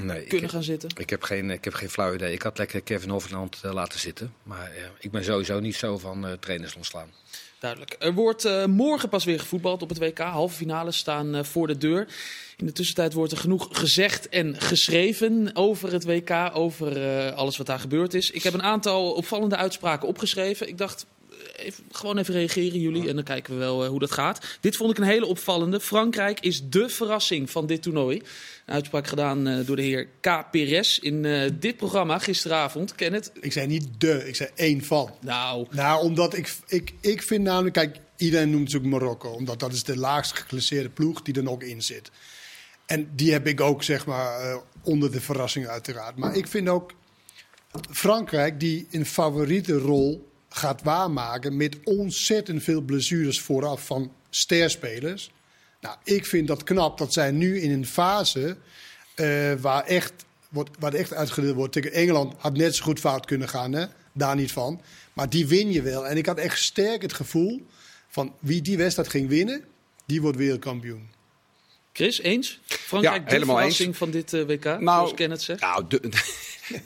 nee, 0.00 0.24
kunnen 0.24 0.50
gaan 0.50 0.62
zitten? 0.62 0.90
Ik 0.96 1.10
heb, 1.10 1.22
geen, 1.22 1.50
ik 1.50 1.64
heb 1.64 1.74
geen 1.74 1.90
flauw 1.90 2.14
idee. 2.14 2.32
Ik 2.32 2.42
had 2.42 2.58
lekker 2.58 2.82
Kevin 2.82 3.10
Hofland 3.10 3.58
laten 3.62 4.00
zitten. 4.00 4.34
Maar 4.42 4.72
ik 4.98 5.10
ben 5.10 5.24
sowieso 5.24 5.60
niet 5.60 5.76
zo 5.76 5.98
van 5.98 6.36
trainers 6.40 6.74
ontslaan. 6.74 7.10
Duidelijk. 7.58 7.96
Er 7.98 8.14
wordt 8.14 8.44
uh, 8.44 8.64
morgen 8.64 9.08
pas 9.08 9.24
weer 9.24 9.40
gevoetbald 9.40 9.82
op 9.82 9.88
het 9.88 9.98
WK. 9.98 10.18
Halve 10.18 10.56
finales 10.56 10.96
staan 10.96 11.36
uh, 11.36 11.42
voor 11.42 11.66
de 11.66 11.78
deur. 11.78 12.06
In 12.56 12.66
de 12.66 12.72
tussentijd 12.72 13.12
wordt 13.12 13.32
er 13.32 13.38
genoeg 13.38 13.68
gezegd 13.70 14.28
en 14.28 14.60
geschreven 14.60 15.50
over 15.54 15.92
het 15.92 16.04
WK, 16.04 16.50
over 16.52 16.96
uh, 16.96 17.32
alles 17.32 17.56
wat 17.56 17.66
daar 17.66 17.78
gebeurd 17.78 18.14
is. 18.14 18.30
Ik 18.30 18.42
heb 18.42 18.54
een 18.54 18.62
aantal 18.62 19.12
opvallende 19.12 19.56
uitspraken 19.56 20.08
opgeschreven. 20.08 20.68
Ik 20.68 20.78
dacht, 20.78 21.06
even, 21.56 21.84
gewoon 21.90 22.18
even 22.18 22.34
reageren 22.34 22.80
jullie 22.80 23.08
en 23.08 23.14
dan 23.14 23.24
kijken 23.24 23.52
we 23.52 23.58
wel 23.58 23.86
hoe 23.86 23.98
dat 23.98 24.10
gaat. 24.10 24.58
Dit 24.60 24.76
vond 24.76 24.90
ik 24.90 24.98
een 24.98 25.04
hele 25.04 25.26
opvallende. 25.26 25.80
Frankrijk 25.80 26.40
is 26.40 26.68
de 26.68 26.88
verrassing 26.88 27.50
van 27.50 27.66
dit 27.66 27.82
toernooi. 27.82 28.16
Een 28.66 28.74
uitspraak 28.74 29.06
gedaan 29.06 29.48
uh, 29.48 29.66
door 29.66 29.76
de 29.76 29.82
heer 29.82 30.08
K. 30.20 30.50
Perez 30.50 30.98
in 30.98 31.24
uh, 31.24 31.50
dit 31.58 31.76
programma 31.76 32.18
gisteravond. 32.18 32.94
Ken 32.94 33.12
het? 33.12 33.32
Ik 33.40 33.52
zei 33.52 33.66
niet 33.66 33.88
de, 33.98 34.28
ik 34.28 34.36
zei 34.36 34.50
één 34.54 34.84
van. 34.84 35.10
Nou. 35.20 35.66
Nou, 35.70 36.04
omdat 36.04 36.36
ik, 36.36 36.54
ik, 36.66 36.92
ik 37.00 37.22
vind 37.22 37.44
namelijk, 37.44 37.74
kijk, 37.74 37.96
iedereen 38.16 38.50
noemt 38.50 38.76
ook 38.76 38.82
Marokko. 38.82 39.28
Omdat 39.30 39.60
dat 39.60 39.72
is 39.72 39.82
de 39.82 39.96
laagst 39.96 40.32
geclasseerde 40.32 40.88
ploeg 40.88 41.22
die 41.22 41.34
er 41.34 41.42
nog 41.42 41.62
in 41.62 41.82
zit. 41.82 42.10
En 42.86 43.08
die 43.14 43.32
heb 43.32 43.46
ik 43.46 43.60
ook, 43.60 43.82
zeg 43.82 44.06
maar, 44.06 44.46
uh, 44.46 44.56
onder 44.82 45.12
de 45.12 45.20
verrassing 45.20 45.66
uiteraard. 45.66 46.16
Maar 46.16 46.36
ik 46.36 46.46
vind 46.46 46.68
ook 46.68 46.92
Frankrijk 47.90 48.60
die 48.60 48.86
een 48.90 49.06
favoriete 49.06 49.78
rol 49.78 50.28
gaat 50.56 50.82
waarmaken 50.82 51.56
met 51.56 51.76
ontzettend 51.84 52.62
veel 52.62 52.80
blessures 52.80 53.40
vooraf 53.40 53.86
van 53.86 54.12
sterspelers. 54.30 55.30
Nou, 55.80 55.96
ik 56.04 56.26
vind 56.26 56.46
dat 56.46 56.62
knap 56.62 56.98
dat 56.98 57.12
zij 57.12 57.30
nu 57.30 57.60
in 57.60 57.70
een 57.70 57.86
fase 57.86 58.56
uh, 59.16 59.52
waar, 59.52 59.84
echt, 59.84 60.12
wordt, 60.48 60.70
waar 60.78 60.94
echt 60.94 61.14
uitgedeeld 61.14 61.56
wordt 61.56 61.72
tegen 61.72 61.92
Engeland, 61.92 62.34
had 62.38 62.56
net 62.56 62.74
zo 62.74 62.84
goed 62.84 63.00
fout 63.00 63.26
kunnen 63.26 63.48
gaan, 63.48 63.72
hè? 63.72 63.86
daar 64.12 64.36
niet 64.36 64.52
van. 64.52 64.80
Maar 65.12 65.28
die 65.28 65.46
win 65.46 65.72
je 65.72 65.82
wel. 65.82 66.06
En 66.06 66.16
ik 66.16 66.26
had 66.26 66.38
echt 66.38 66.58
sterk 66.58 67.02
het 67.02 67.12
gevoel 67.12 67.66
van 68.08 68.34
wie 68.40 68.62
die 68.62 68.76
wedstrijd 68.76 69.08
ging 69.08 69.28
winnen, 69.28 69.64
die 70.06 70.20
wordt 70.20 70.36
wereldkampioen. 70.36 71.08
Chris, 71.96 72.20
eens? 72.20 72.60
Frankrijk, 72.66 73.16
Ja, 73.16 73.24
de 73.24 73.30
helemaal 73.32 73.56
verrassing 73.56 73.88
eens. 73.88 73.98
van 73.98 74.10
dit 74.10 74.32
eh, 74.32 74.42
WK, 74.46 74.64
Nou, 74.64 74.80
zoals 74.82 75.14
Kenneth 75.14 75.42
zegt. 75.42 75.60
Nou, 75.60 75.84
de- 75.88 76.00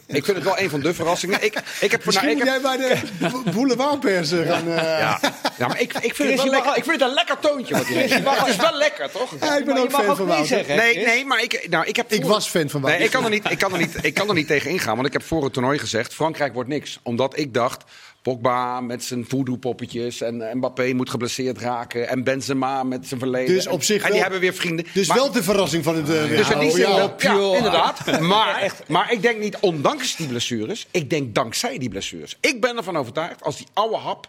ik 0.07 0.25
vind 0.25 0.37
het 0.37 0.43
wel 0.45 0.59
een 0.59 0.71
van 0.71 0.81
de 0.81 0.95
verrassingen. 0.95 1.45
Ik, 1.45 1.63
ik 1.81 1.91
heb, 1.91 2.05
Misschien 2.05 2.29
nou, 2.39 2.39
ik 2.41 2.45
moet 2.45 2.53
heb, 2.53 2.79
jij 2.79 2.99
bij 3.19 3.31
de 3.45 3.51
boulevardpers 3.55 4.31
eh, 4.31 4.51
gaan... 4.51 4.69
eh, 4.69 4.77
ja, 4.77 5.21
ja, 5.59 5.67
maar 5.67 5.81
ik, 5.81 5.93
ik, 5.95 6.15
vind 6.15 6.29
het 6.31 6.43
wel 6.43 6.51
lekker, 6.51 6.77
ik 6.77 6.85
vind 6.85 7.01
het 7.01 7.09
een 7.09 7.15
lekker 7.15 7.39
toontje. 7.39 7.75
Wat 7.75 7.87
hij 7.87 7.95
heeft. 7.97 8.13
Het 8.41 8.49
is 8.49 8.57
wel 8.57 8.77
lekker, 8.77 9.11
toch? 9.11 9.35
Ja, 9.41 9.57
ik 9.57 9.65
ben 9.65 9.75
Maar 9.75 9.83
ook 9.83 9.91
fan 9.91 10.07
ook 10.07 10.17
van 10.17 10.27
Wouter. 10.27 10.47
zeggen, 10.47 10.77
Nee, 10.77 10.93
Chris? 10.93 11.05
nee, 11.07 11.25
maar 11.25 11.43
ik, 11.43 11.67
nou, 11.71 11.87
ik 11.87 11.97
heb 11.97 12.13
Ik 12.13 12.21
voor- 12.21 12.31
was 12.31 12.49
fan 12.49 12.69
van 12.69 12.81
Wouter. 12.81 12.99
Nee, 13.01 13.09
ik 13.09 13.15
kan, 13.15 13.25
er 13.25 13.31
niet, 13.31 13.51
ik, 13.51 13.59
kan 13.59 13.73
er 13.73 13.79
niet, 13.79 14.05
ik 14.05 14.15
kan 14.15 14.29
er 14.29 14.35
niet 14.35 14.47
tegen 14.47 14.71
ingaan, 14.71 14.95
want 14.95 15.07
ik 15.07 15.13
heb 15.13 15.23
voor 15.23 15.45
het 15.45 15.53
toernooi 15.53 15.79
gezegd... 15.79 16.15
Frankrijk 16.15 16.53
wordt 16.55 16.69
niks. 16.69 16.99
Omdat 17.03 17.39
ik 17.39 17.55
dacht, 17.55 17.85
Pogba 18.23 18.81
met 18.81 19.05
zijn 19.05 19.25
voodoo-poppetjes... 19.29 20.21
en 20.21 20.51
Mbappé 20.55 20.93
moet 20.93 21.11
geblesseerd 21.11 21.59
raken... 21.59 22.09
en 22.09 22.25
Benzema 22.25 22.83
met 22.83 23.07
zijn 23.07 23.21
verleden. 23.21 23.55
Dus 23.55 23.67
op 23.67 23.83
zich 23.83 23.97
en, 23.97 24.03
en 24.03 24.11
die 24.13 24.13
wel- 24.21 24.23
hebben 24.23 24.41
weer 24.41 24.55
vrienden. 24.55 24.87
Dus 24.95 25.09
Maar- 25.09 25.17
wel 25.17 25.31
de 25.33 25.43
verrassing 25.43 25.85
van 25.85 25.97
het 25.97 26.09
uh, 26.09 26.29
dus 26.29 26.51
in 26.51 26.59
die 26.59 26.71
zin 26.71 26.81
wel, 26.81 27.15
ja, 27.19 27.57
inderdaad. 27.57 27.99
Maar, 28.21 28.73
maar 28.89 29.13
ik 29.13 29.23
denk 29.23 29.39
niet 29.41 29.57
ondanks 29.61 30.17
die 30.17 30.27
blessures. 30.27 30.87
Ik 30.91 31.11
denk 31.11 31.35
dankzij 31.35 31.79
die 31.79 31.89
blessures. 31.89 32.37
Ik 32.41 32.61
ben 32.61 32.77
ervan 32.77 32.97
overtuigd, 32.97 33.43
als 33.43 33.57
die 33.57 33.67
oude 33.73 33.97
hap 33.97 34.29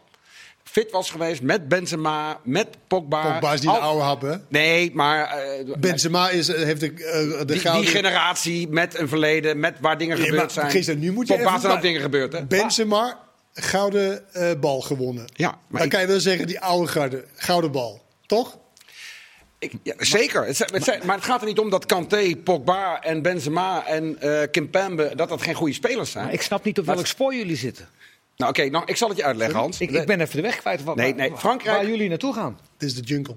fit 0.63 0.91
was 0.91 1.09
geweest... 1.11 1.41
met 1.41 1.67
Benzema, 1.67 2.39
met 2.43 2.67
Pogba... 2.87 3.31
Pogba 3.31 3.53
is 3.53 3.59
niet 3.59 3.69
al- 3.69 3.75
de 3.75 3.81
oude 3.81 4.03
hap, 4.03 4.21
hè? 4.21 4.35
Nee, 4.49 4.91
maar... 4.93 5.25
eh, 5.27 5.75
Benzema 5.79 6.29
is, 6.29 6.47
eh, 6.47 6.63
heeft 6.63 6.79
de, 6.79 6.87
eh, 6.93 7.39
de 7.39 7.45
die, 7.45 7.59
gouden... 7.59 7.85
die 7.85 7.91
generatie 7.95 8.67
met 8.69 8.99
een 8.99 9.07
verleden, 9.07 9.59
met 9.59 9.77
waar 9.79 9.97
dingen 9.97 10.15
Nee, 10.17 10.25
gebeurd 10.25 10.43
maar 10.43 10.51
zijn. 10.53 10.69
Christian, 10.69 10.99
nu 10.99 11.11
moet 11.11 11.27
je 11.27 11.33
Pogba 11.33 11.49
even 11.49 11.61
zijn 11.61 11.73
ook 11.73 11.81
dingen 11.81 12.01
gebeurd, 12.01 12.33
hè? 12.33 12.45
Benzema, 12.45 13.19
gouden 13.53 14.33
eh, 14.33 14.51
bal 14.59 14.81
gewonnen. 14.81 15.25
Ja, 15.33 15.49
maar 15.49 15.59
Dan 15.67 15.81
ik- 15.81 15.89
kan 15.89 16.01
je 16.01 16.07
wel 16.07 16.19
zeggen, 16.19 16.47
die 16.47 16.59
oude 16.59 16.87
garde, 16.87 17.25
gouden 17.35 17.71
bal. 17.71 18.01
Toch? 18.25 18.57
Ik, 19.59 19.73
ja, 19.83 19.93
zeker. 19.97 20.45
Het 20.45 20.57
het 20.59 21.03
maar 21.03 21.15
het 21.15 21.25
gaat 21.25 21.41
er 21.41 21.47
niet 21.47 21.59
om 21.59 21.69
dat 21.69 21.85
Kanté, 21.85 22.35
Pogba 22.43 23.01
en 23.03 23.21
Benzema 23.21 23.85
en 23.85 24.21
eh 24.21 24.41
Kimpembe... 24.51 25.11
dat 25.15 25.29
dat 25.29 25.41
geen 25.41 25.53
goede 25.53 25.73
spelers 25.73 26.11
zijn. 26.11 26.25
Maar 26.25 26.33
ik 26.33 26.41
snap 26.41 26.63
niet 26.63 26.79
op 26.79 26.85
welk 26.85 27.05
spoor 27.07 27.35
jullie 27.35 27.55
zitten. 27.55 27.87
Nou, 28.37 28.51
oké, 28.51 28.69
nou, 28.69 28.83
ik 28.85 28.97
zal 28.97 29.07
het 29.09 29.17
je 29.17 29.23
uitleggen, 29.23 29.59
Hans. 29.59 29.79
Ik, 29.79 29.91
ik 29.91 30.05
ben 30.05 30.21
even 30.21 30.35
de 30.35 30.41
weg 30.41 30.57
kwijt 30.57 30.81
van 30.81 30.95
Nee, 30.97 31.13
nee, 31.15 31.29
waar- 31.29 31.39
Frankrijk- 31.39 31.75
waar 31.77 31.87
jullie 31.89 32.09
naartoe 32.09 32.33
gaan. 32.33 32.59
Dit 32.77 32.89
is 32.89 32.95
de 32.95 33.01
jungle. 33.01 33.35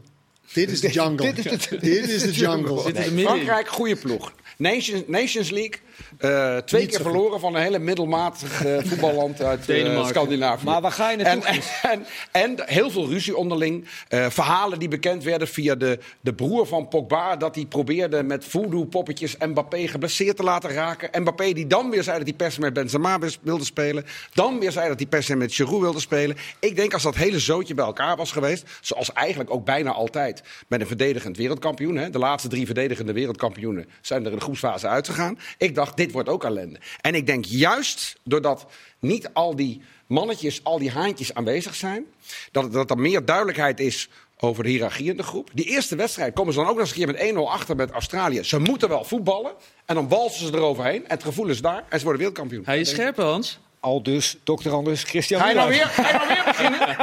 Dit 0.53 0.71
is 0.71 0.81
de 0.81 0.91
jungle. 0.91 1.33
Dit 1.33 1.53
is 1.53 1.69
de- 1.69 1.79
Dit 1.79 2.09
is 2.09 2.23
de 2.23 2.33
jungle. 2.33 2.93
Nee. 2.93 3.25
Frankrijk, 3.25 3.69
goede 3.69 3.97
ploeg. 3.97 4.33
Nations, 4.57 5.03
Nations 5.07 5.51
League, 5.51 5.81
eh, 6.19 6.57
twee 6.57 6.81
Niet 6.81 6.91
keer 6.91 7.01
goed. 7.01 7.11
verloren 7.11 7.41
van 7.41 7.55
een 7.55 7.63
hele 7.63 7.79
middelmatig 7.79 8.65
eh, 8.65 8.77
voetballand 8.89 9.43
uit 9.43 9.67
Denemarken. 9.67 10.09
Scandinavië. 10.09 10.65
Maar 10.65 10.81
waar 10.81 10.93
ga 10.93 11.11
je 11.11 11.17
naartoe, 11.17 11.45
En, 11.45 11.61
en, 11.93 12.07
en, 12.33 12.55
heel 12.65 12.91
veel 12.91 13.09
ruzie 13.09 13.37
onderling. 13.37 13.89
Eh, 14.09 14.27
verhalen 14.31 14.79
die 14.79 14.89
bekend 14.89 15.25
werden 15.25 15.49
via 15.49 15.75
de, 15.75 15.99
de 16.21 16.35
broer 16.35 16.67
van 16.67 16.89
Pogba... 16.89 17.37
dat 17.37 17.55
hij 17.55 17.65
probeerde 17.65 18.23
met 18.23 18.45
voodoo-poppetjes 18.45 19.37
Mbappé 19.37 19.89
geblesseerd 19.89 20.37
te 20.37 20.43
laten 20.43 20.71
raken. 20.71 21.21
Mbappé 21.21 21.53
die 21.53 21.67
dan 21.67 21.91
weer 21.91 22.03
zei 22.03 22.17
dat 22.19 22.27
hij 22.27 22.37
per 22.37 22.53
se 22.53 22.61
met 22.61 22.73
Benzema 22.73 23.19
wilde 23.43 23.65
spelen. 23.65 24.05
Dan 24.35 24.59
weer 24.59 24.73
zei 24.73 24.89
dat 24.89 24.99
hij 24.99 25.09
per 25.09 25.23
se 25.23 25.37
met 25.37 25.55
Giroud 25.55 25.81
wilde 25.81 26.01
spelen. 26.01 26.37
Ik 26.59 26.77
denk 26.77 26.93
als 26.93 27.03
dat 27.03 27.15
hele 27.15 27.39
zootje 27.39 27.75
bij 27.75 27.85
elkaar 27.85 28.17
was 28.17 28.33
geweest... 28.33 28.65
zoals 28.81 29.13
eigenlijk 29.13 29.51
ook 29.51 29.65
bijna 29.65 29.91
altijd 29.93 30.34
met 30.69 30.81
een 30.81 30.87
verdedigend 30.87 31.37
wereldkampioen... 31.37 31.97
Hè, 31.97 32.11
de 32.11 32.19
laatste 32.19 32.49
drie 32.49 32.67
verdedigende 32.67 33.13
wereldkampioenen 33.13 33.87
zijn 34.01 34.25
er 34.25 34.31
in 34.31 34.37
de 34.37 34.43
groepsfase 34.43 34.89
uitgegaan. 34.89 35.39
Ik 35.59 35.75
dacht, 35.75 35.97
dit 35.97 36.13
wordt 36.13 36.29
ook 36.29 36.45
ellende. 36.45 36.79
En 37.01 37.15
ik 37.15 37.27
denk 37.27 37.45
juist 37.45 38.17
doordat 38.23 38.67
niet 38.99 39.29
al 39.33 39.57
die 39.57 39.83
mannetjes, 40.07 40.65
al 40.65 40.79
die 40.79 40.91
haantjes 40.91 41.35
aanwezig 41.35 41.75
zijn... 41.75 42.05
dat, 42.53 42.73
dat 42.73 42.91
er 42.91 42.99
meer 42.99 43.25
duidelijkheid 43.25 43.81
is 43.81 44.09
over 44.39 44.63
de 44.63 44.71
hiërarchie 44.71 45.11
in 45.11 45.17
de 45.17 45.23
groep. 45.23 45.51
Die 45.53 45.65
eerste 45.65 45.97
wedstrijd 45.97 46.35
komen 46.35 46.53
ze 46.53 46.59
dan 46.59 46.69
ook 46.69 46.75
nog 46.75 46.87
eens 46.87 46.97
een 46.97 47.15
keer 47.15 47.35
met 47.35 47.35
1-0 47.35 47.39
achter 47.39 47.77
met 47.77 47.91
Australië. 47.91 48.45
Ze 48.45 48.59
moeten 48.59 48.89
wel 48.89 49.05
voetballen. 49.05 49.53
En 49.85 49.95
dan 49.95 50.09
walsen 50.09 50.47
ze 50.47 50.55
eroverheen. 50.55 51.03
En 51.03 51.11
het 51.11 51.23
gevoel 51.23 51.49
is 51.49 51.61
daar. 51.61 51.85
En 51.89 51.99
ze 51.99 52.05
worden 52.05 52.23
wereldkampioen. 52.23 52.63
Hij 52.65 52.81
is 52.81 52.91
scherp, 52.91 53.17
Hans. 53.17 53.59
Al 53.85 54.03
dus, 54.03 54.37
dokter 54.45 54.73
Anders, 54.73 55.03
Christian 55.03 55.41
Ga 55.41 55.49
je 55.49 55.55
nou 55.55 55.71
Muller. 55.71 55.85
weer, 55.97 56.05
ga 56.05 56.07
je 56.09 56.13
nou 56.27 56.29
weer 56.29 56.45
beginnen? 56.45 56.97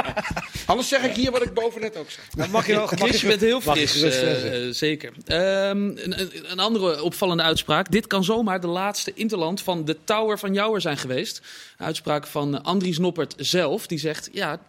Anders 0.65 0.87
zeg 0.87 1.03
ik 1.03 1.15
hier 1.15 1.31
wat 1.31 1.41
ik 1.43 1.53
boven 1.53 1.81
net 1.81 1.97
ook 1.97 2.09
zei. 2.11 2.25
Dan 2.37 2.49
mag 2.49 2.67
je 2.67 2.73
wel 2.73 2.87
Chris, 2.87 3.21
je 3.21 3.27
bent 3.27 3.41
heel 3.41 3.61
mag 3.65 3.77
fris, 3.77 4.01
eh, 4.01 4.67
eh, 4.67 4.73
zeker. 4.73 5.11
Ehm, 5.25 5.41
een, 5.77 6.19
een- 6.21 6.51
een 6.51 6.59
andere 6.59 7.01
opvallende 7.03 7.43
uitspraak. 7.43 7.91
Dit 7.91 8.07
kan 8.07 8.23
zomaar 8.23 8.61
de 8.61 8.67
laatste 8.67 9.11
interland 9.13 9.61
van 9.61 9.85
de 9.85 9.97
Tower 10.03 10.39
van 10.39 10.53
Jouwer 10.53 10.81
zijn 10.81 10.97
geweest. 10.97 11.41
Een 11.77 11.85
uitspraak 11.85 12.27
van 12.27 12.63
Andries 12.63 12.97
Noppert 12.97 13.33
zelf. 13.37 13.87
Die 13.87 13.99
zegt, 13.99 14.29
ja, 14.31 14.59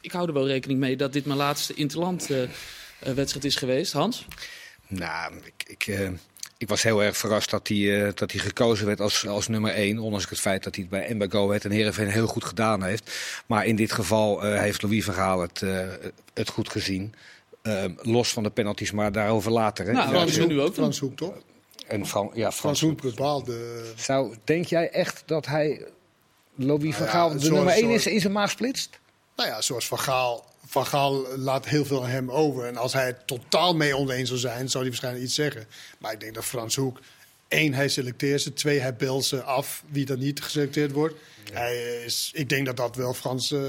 ik 0.00 0.12
hou 0.12 0.26
er 0.26 0.34
wel 0.34 0.46
rekening 0.46 0.78
mee 0.80 0.96
dat 0.96 1.12
dit 1.12 1.24
mijn 1.26 1.38
laatste 1.38 1.74
interland 1.74 2.30
eh, 2.30 2.42
eh, 2.42 2.48
wedstrijd 3.14 3.44
is 3.44 3.56
geweest. 3.56 3.92
Hans? 3.92 4.24
Nou, 4.86 5.32
ik, 5.44 5.64
ik, 5.66 5.86
eh, 5.86 6.08
ik 6.60 6.68
was 6.68 6.82
heel 6.82 7.02
erg 7.02 7.16
verrast 7.16 7.50
dat 7.50 7.68
hij, 7.68 8.04
eh, 8.06 8.12
dat 8.14 8.32
hij 8.32 8.40
gekozen 8.40 8.86
werd 8.86 9.00
als, 9.00 9.26
als 9.26 9.48
nummer 9.48 9.72
1. 9.74 9.98
Ondanks 9.98 10.28
het 10.28 10.40
feit 10.40 10.62
dat 10.62 10.74
hij 10.74 10.84
het 10.84 10.92
bij 10.92 11.06
en 11.06 11.18
bij 11.18 11.28
Go 11.28 11.46
Ahead 11.48 11.64
en 11.64 11.70
Heerenveen 11.70 12.08
heel 12.08 12.26
goed 12.26 12.44
gedaan 12.44 12.82
heeft. 12.82 13.10
Maar 13.46 13.66
in 13.66 13.76
dit 13.76 13.92
geval 13.92 14.44
eh, 14.44 14.58
heeft 14.60 14.82
Louis 14.82 15.04
van 15.04 15.14
Gaal 15.14 15.40
het, 15.40 15.62
eh, 15.62 15.88
het 16.34 16.48
goed 16.48 16.68
gezien. 16.70 17.14
Los 17.96 18.32
van 18.32 18.42
de 18.42 18.50
penalties, 18.50 18.90
maar 18.92 19.12
daarover 19.12 19.50
later. 19.50 19.86
Hè. 19.86 19.92
Nou, 19.92 20.04
Ja, 20.04 20.10
Frans 20.12 20.36
we 20.36 20.46
nu 20.46 20.54
Hoek, 20.54 20.66
ook. 20.66 20.74
Frans 20.74 20.98
Hoek, 20.98 21.16
toch? 21.16 21.34
en 21.86 22.06
Fran, 22.06 22.30
ja, 22.34 22.52
Frans 22.52 22.56
Frans 22.56 22.80
Hoek 22.80 23.02
bepaalde... 23.02 23.84
Zou, 23.96 24.36
denk 24.44 24.64
jij 24.64 24.90
echt 24.90 25.22
dat 25.26 25.46
hij 25.46 25.84
Louis 26.54 26.94
van 26.96 27.04
ja, 27.06 27.10
Gaal 27.12 27.28
de 27.32 27.38
zoals- 27.38 27.54
nummer 27.54 27.74
1 27.74 27.90
is 27.90 28.06
in 28.06 28.20
zijn 28.20 28.32
maag 28.32 28.50
splitst? 28.50 28.98
Nou 29.36 29.48
ja, 29.48 29.60
zoals 29.60 29.86
Van 29.86 29.98
Gaal. 29.98 30.44
Van 30.70 30.86
Gaal 30.86 31.36
laat 31.38 31.66
heel 31.68 31.84
veel 31.84 32.02
aan 32.04 32.10
hem 32.10 32.30
over. 32.30 32.64
En 32.66 32.76
als 32.76 32.92
hij 32.92 33.06
het 33.06 33.26
totaal 33.26 33.74
mee 33.76 33.96
oneens 33.96 34.28
zou 34.28 34.40
zijn, 34.40 34.68
zou 34.68 34.82
hij 34.82 34.90
waarschijnlijk 34.92 35.24
iets 35.24 35.34
zeggen. 35.34 35.66
Maar 35.98 36.12
ik 36.12 36.20
denk 36.20 36.34
dat 36.34 36.44
Frans 36.44 36.76
Hoek... 36.76 37.00
één, 37.48 37.74
hij 37.74 37.88
selecteert 37.88 38.42
ze. 38.42 38.52
Twee, 38.52 38.80
hij 38.80 38.94
belt 38.96 39.24
ze 39.24 39.42
af 39.42 39.82
wie 39.88 40.04
dan 40.06 40.18
niet 40.18 40.42
geselecteerd 40.42 40.92
wordt. 40.92 41.14
Hij 41.52 42.02
is, 42.04 42.30
ik 42.34 42.48
denk 42.48 42.66
dat 42.66 42.76
dat 42.76 42.96
wel 42.96 43.14
Frans... 43.14 43.52
eh, 43.52 43.60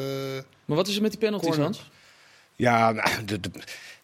Maar 0.66 0.78
wat 0.78 0.88
is 0.88 0.96
er 0.96 1.02
met 1.02 1.12
die 1.12 1.20
penalties, 1.20 1.48
Corner. 1.50 1.66
Hans? 1.66 1.90
Ja, 2.56 2.92
nou, 2.92 3.26
de, 3.26 3.40
de- 3.40 3.50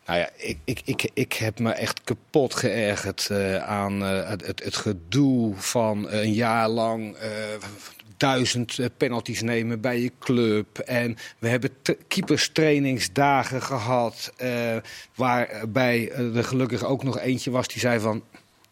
nou 0.06 0.20
ja, 0.20 0.30
ik, 0.36 0.58
ik, 0.64 0.82
ik, 0.86 1.10
ik 1.14 1.34
heb 1.34 1.60
me 1.60 1.72
echt 1.72 2.02
kapot 2.04 2.56
geërgerd 2.56 3.30
eh, 3.30 3.58
aan 3.58 4.04
eh, 4.06 4.30
het, 4.30 4.46
het, 4.46 4.64
het 4.64 4.76
gedoe 4.76 5.56
van 5.56 6.10
een 6.12 6.34
jaar 6.34 6.70
lang 6.70 7.16
eh, 7.16 7.30
duizend 8.18 8.80
eh, 8.80 8.86
penalties 8.98 9.42
nemen 9.42 9.82
bij 9.82 10.02
je 10.02 10.12
club. 10.20 10.80
En 10.80 11.18
we 11.40 11.48
hebben 11.48 11.70
keeperstrainingsdagen 12.08 13.62
gehad, 13.62 14.34
eh, 14.38 14.76
waarbij 15.16 16.12
er 16.12 16.44
gelukkig 16.44 16.84
ook 16.84 17.04
nog 17.04 17.20
eentje 17.20 17.52
was 17.52 17.68
die 17.68 17.80
zei 17.80 18.00
van... 18.00 18.24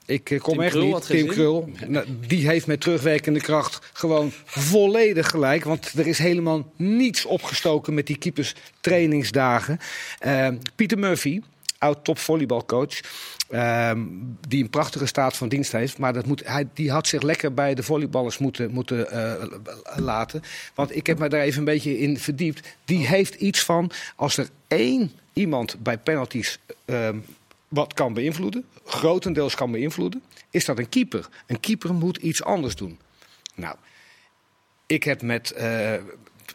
Ik 0.05 0.31
eh, 0.31 0.39
kom 0.39 0.53
Tim 0.53 0.61
echt 0.61 0.71
Krul 0.71 0.93
niet. 0.93 1.05
Tim. 1.05 1.27
Krul. 1.27 1.69
Nou, 1.87 2.05
die 2.27 2.47
heeft 2.47 2.67
met 2.67 2.81
terugwerkende 2.81 3.41
kracht 3.41 3.79
gewoon 3.93 4.31
volledig 4.45 5.29
gelijk. 5.29 5.63
Want 5.63 5.93
er 5.97 6.07
is 6.07 6.17
helemaal 6.17 6.71
niets 6.75 7.25
opgestoken 7.25 7.93
met 7.93 8.07
die 8.07 8.17
keeperstrainingsdagen. 8.17 9.79
Eh, 10.19 10.47
Pieter 10.75 10.99
Murphy, 10.99 11.41
oud 11.77 12.03
topvolleybalcoach. 12.03 13.01
Ehm, 13.49 14.03
die 14.47 14.63
een 14.63 14.69
prachtige 14.69 15.05
staat 15.05 15.37
van 15.37 15.49
dienst 15.49 15.71
heeft. 15.71 15.97
Maar 15.97 16.13
dat 16.13 16.25
moet, 16.25 16.47
hij, 16.47 16.67
die 16.73 16.91
had 16.91 17.07
zich 17.07 17.21
lekker 17.21 17.53
bij 17.53 17.73
de 17.73 17.83
volleyballers 17.83 18.37
moeten, 18.37 18.71
moeten 18.71 19.11
eh, 19.11 19.45
laten. 19.95 20.41
Want 20.75 20.95
ik 20.95 21.07
heb 21.07 21.19
me 21.19 21.29
daar 21.29 21.41
even 21.41 21.59
een 21.59 21.65
beetje 21.65 21.99
in 21.99 22.19
verdiept. 22.19 22.77
Die 22.85 23.07
heeft 23.07 23.35
iets 23.35 23.63
van, 23.63 23.91
als 24.15 24.37
er 24.37 24.49
één 24.67 25.11
iemand 25.33 25.75
bij 25.83 25.97
penalties 25.97 26.59
ehm, 26.85 27.17
wat 27.67 27.93
kan 27.93 28.13
beïnvloeden, 28.13 28.65
grotendeels 28.85 29.55
kan 29.55 29.71
beïnvloeden, 29.71 30.23
is 30.49 30.65
dat 30.65 30.79
een 30.79 30.89
keeper. 30.89 31.27
Een 31.47 31.59
keeper 31.59 31.93
moet 31.93 32.17
iets 32.17 32.43
anders 32.43 32.75
doen. 32.75 32.99
Nou, 33.55 33.75
ik 34.85 35.03
heb 35.03 35.21
met 35.21 35.51
eh, 35.51 35.93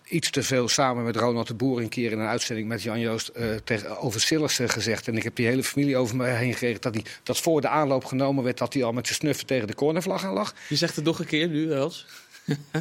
iets 0.04 0.30
te 0.30 0.42
veel 0.42 0.68
samen 0.68 1.04
met 1.04 1.16
Ronald 1.16 1.46
de 1.46 1.54
Boer 1.54 1.80
een 1.80 1.88
keer 1.88 2.12
in 2.12 2.18
een 2.18 2.26
uitzending 2.26 2.68
met 2.68 2.82
Jan 2.82 3.00
Joost 3.00 3.28
eh, 3.28 3.54
tegen, 3.64 3.98
over 3.98 4.20
Sillissen 4.20 4.68
gezegd. 4.68 5.08
En 5.08 5.16
ik 5.16 5.22
heb 5.22 5.36
die 5.36 5.46
hele 5.46 5.64
familie 5.64 5.96
over 5.96 6.16
me 6.16 6.26
heen 6.26 6.52
gekregen 6.52 6.80
dat, 6.80 6.94
hij, 6.94 7.04
dat 7.22 7.38
voor 7.38 7.60
de 7.60 7.68
aanloop 7.68 8.04
genomen 8.04 8.44
werd 8.44 8.58
dat 8.58 8.72
hij 8.72 8.84
al 8.84 8.92
met 8.92 9.06
zijn 9.06 9.18
snuffen 9.18 9.46
tegen 9.46 9.66
de 9.66 9.74
cornervlag 9.74 10.24
aan 10.24 10.32
lag. 10.32 10.54
Je 10.68 10.76
zegt 10.76 10.96
het 10.96 11.04
nog 11.04 11.18
een 11.18 11.26
keer 11.26 11.48
nu, 11.48 11.74
Hans. 11.74 12.06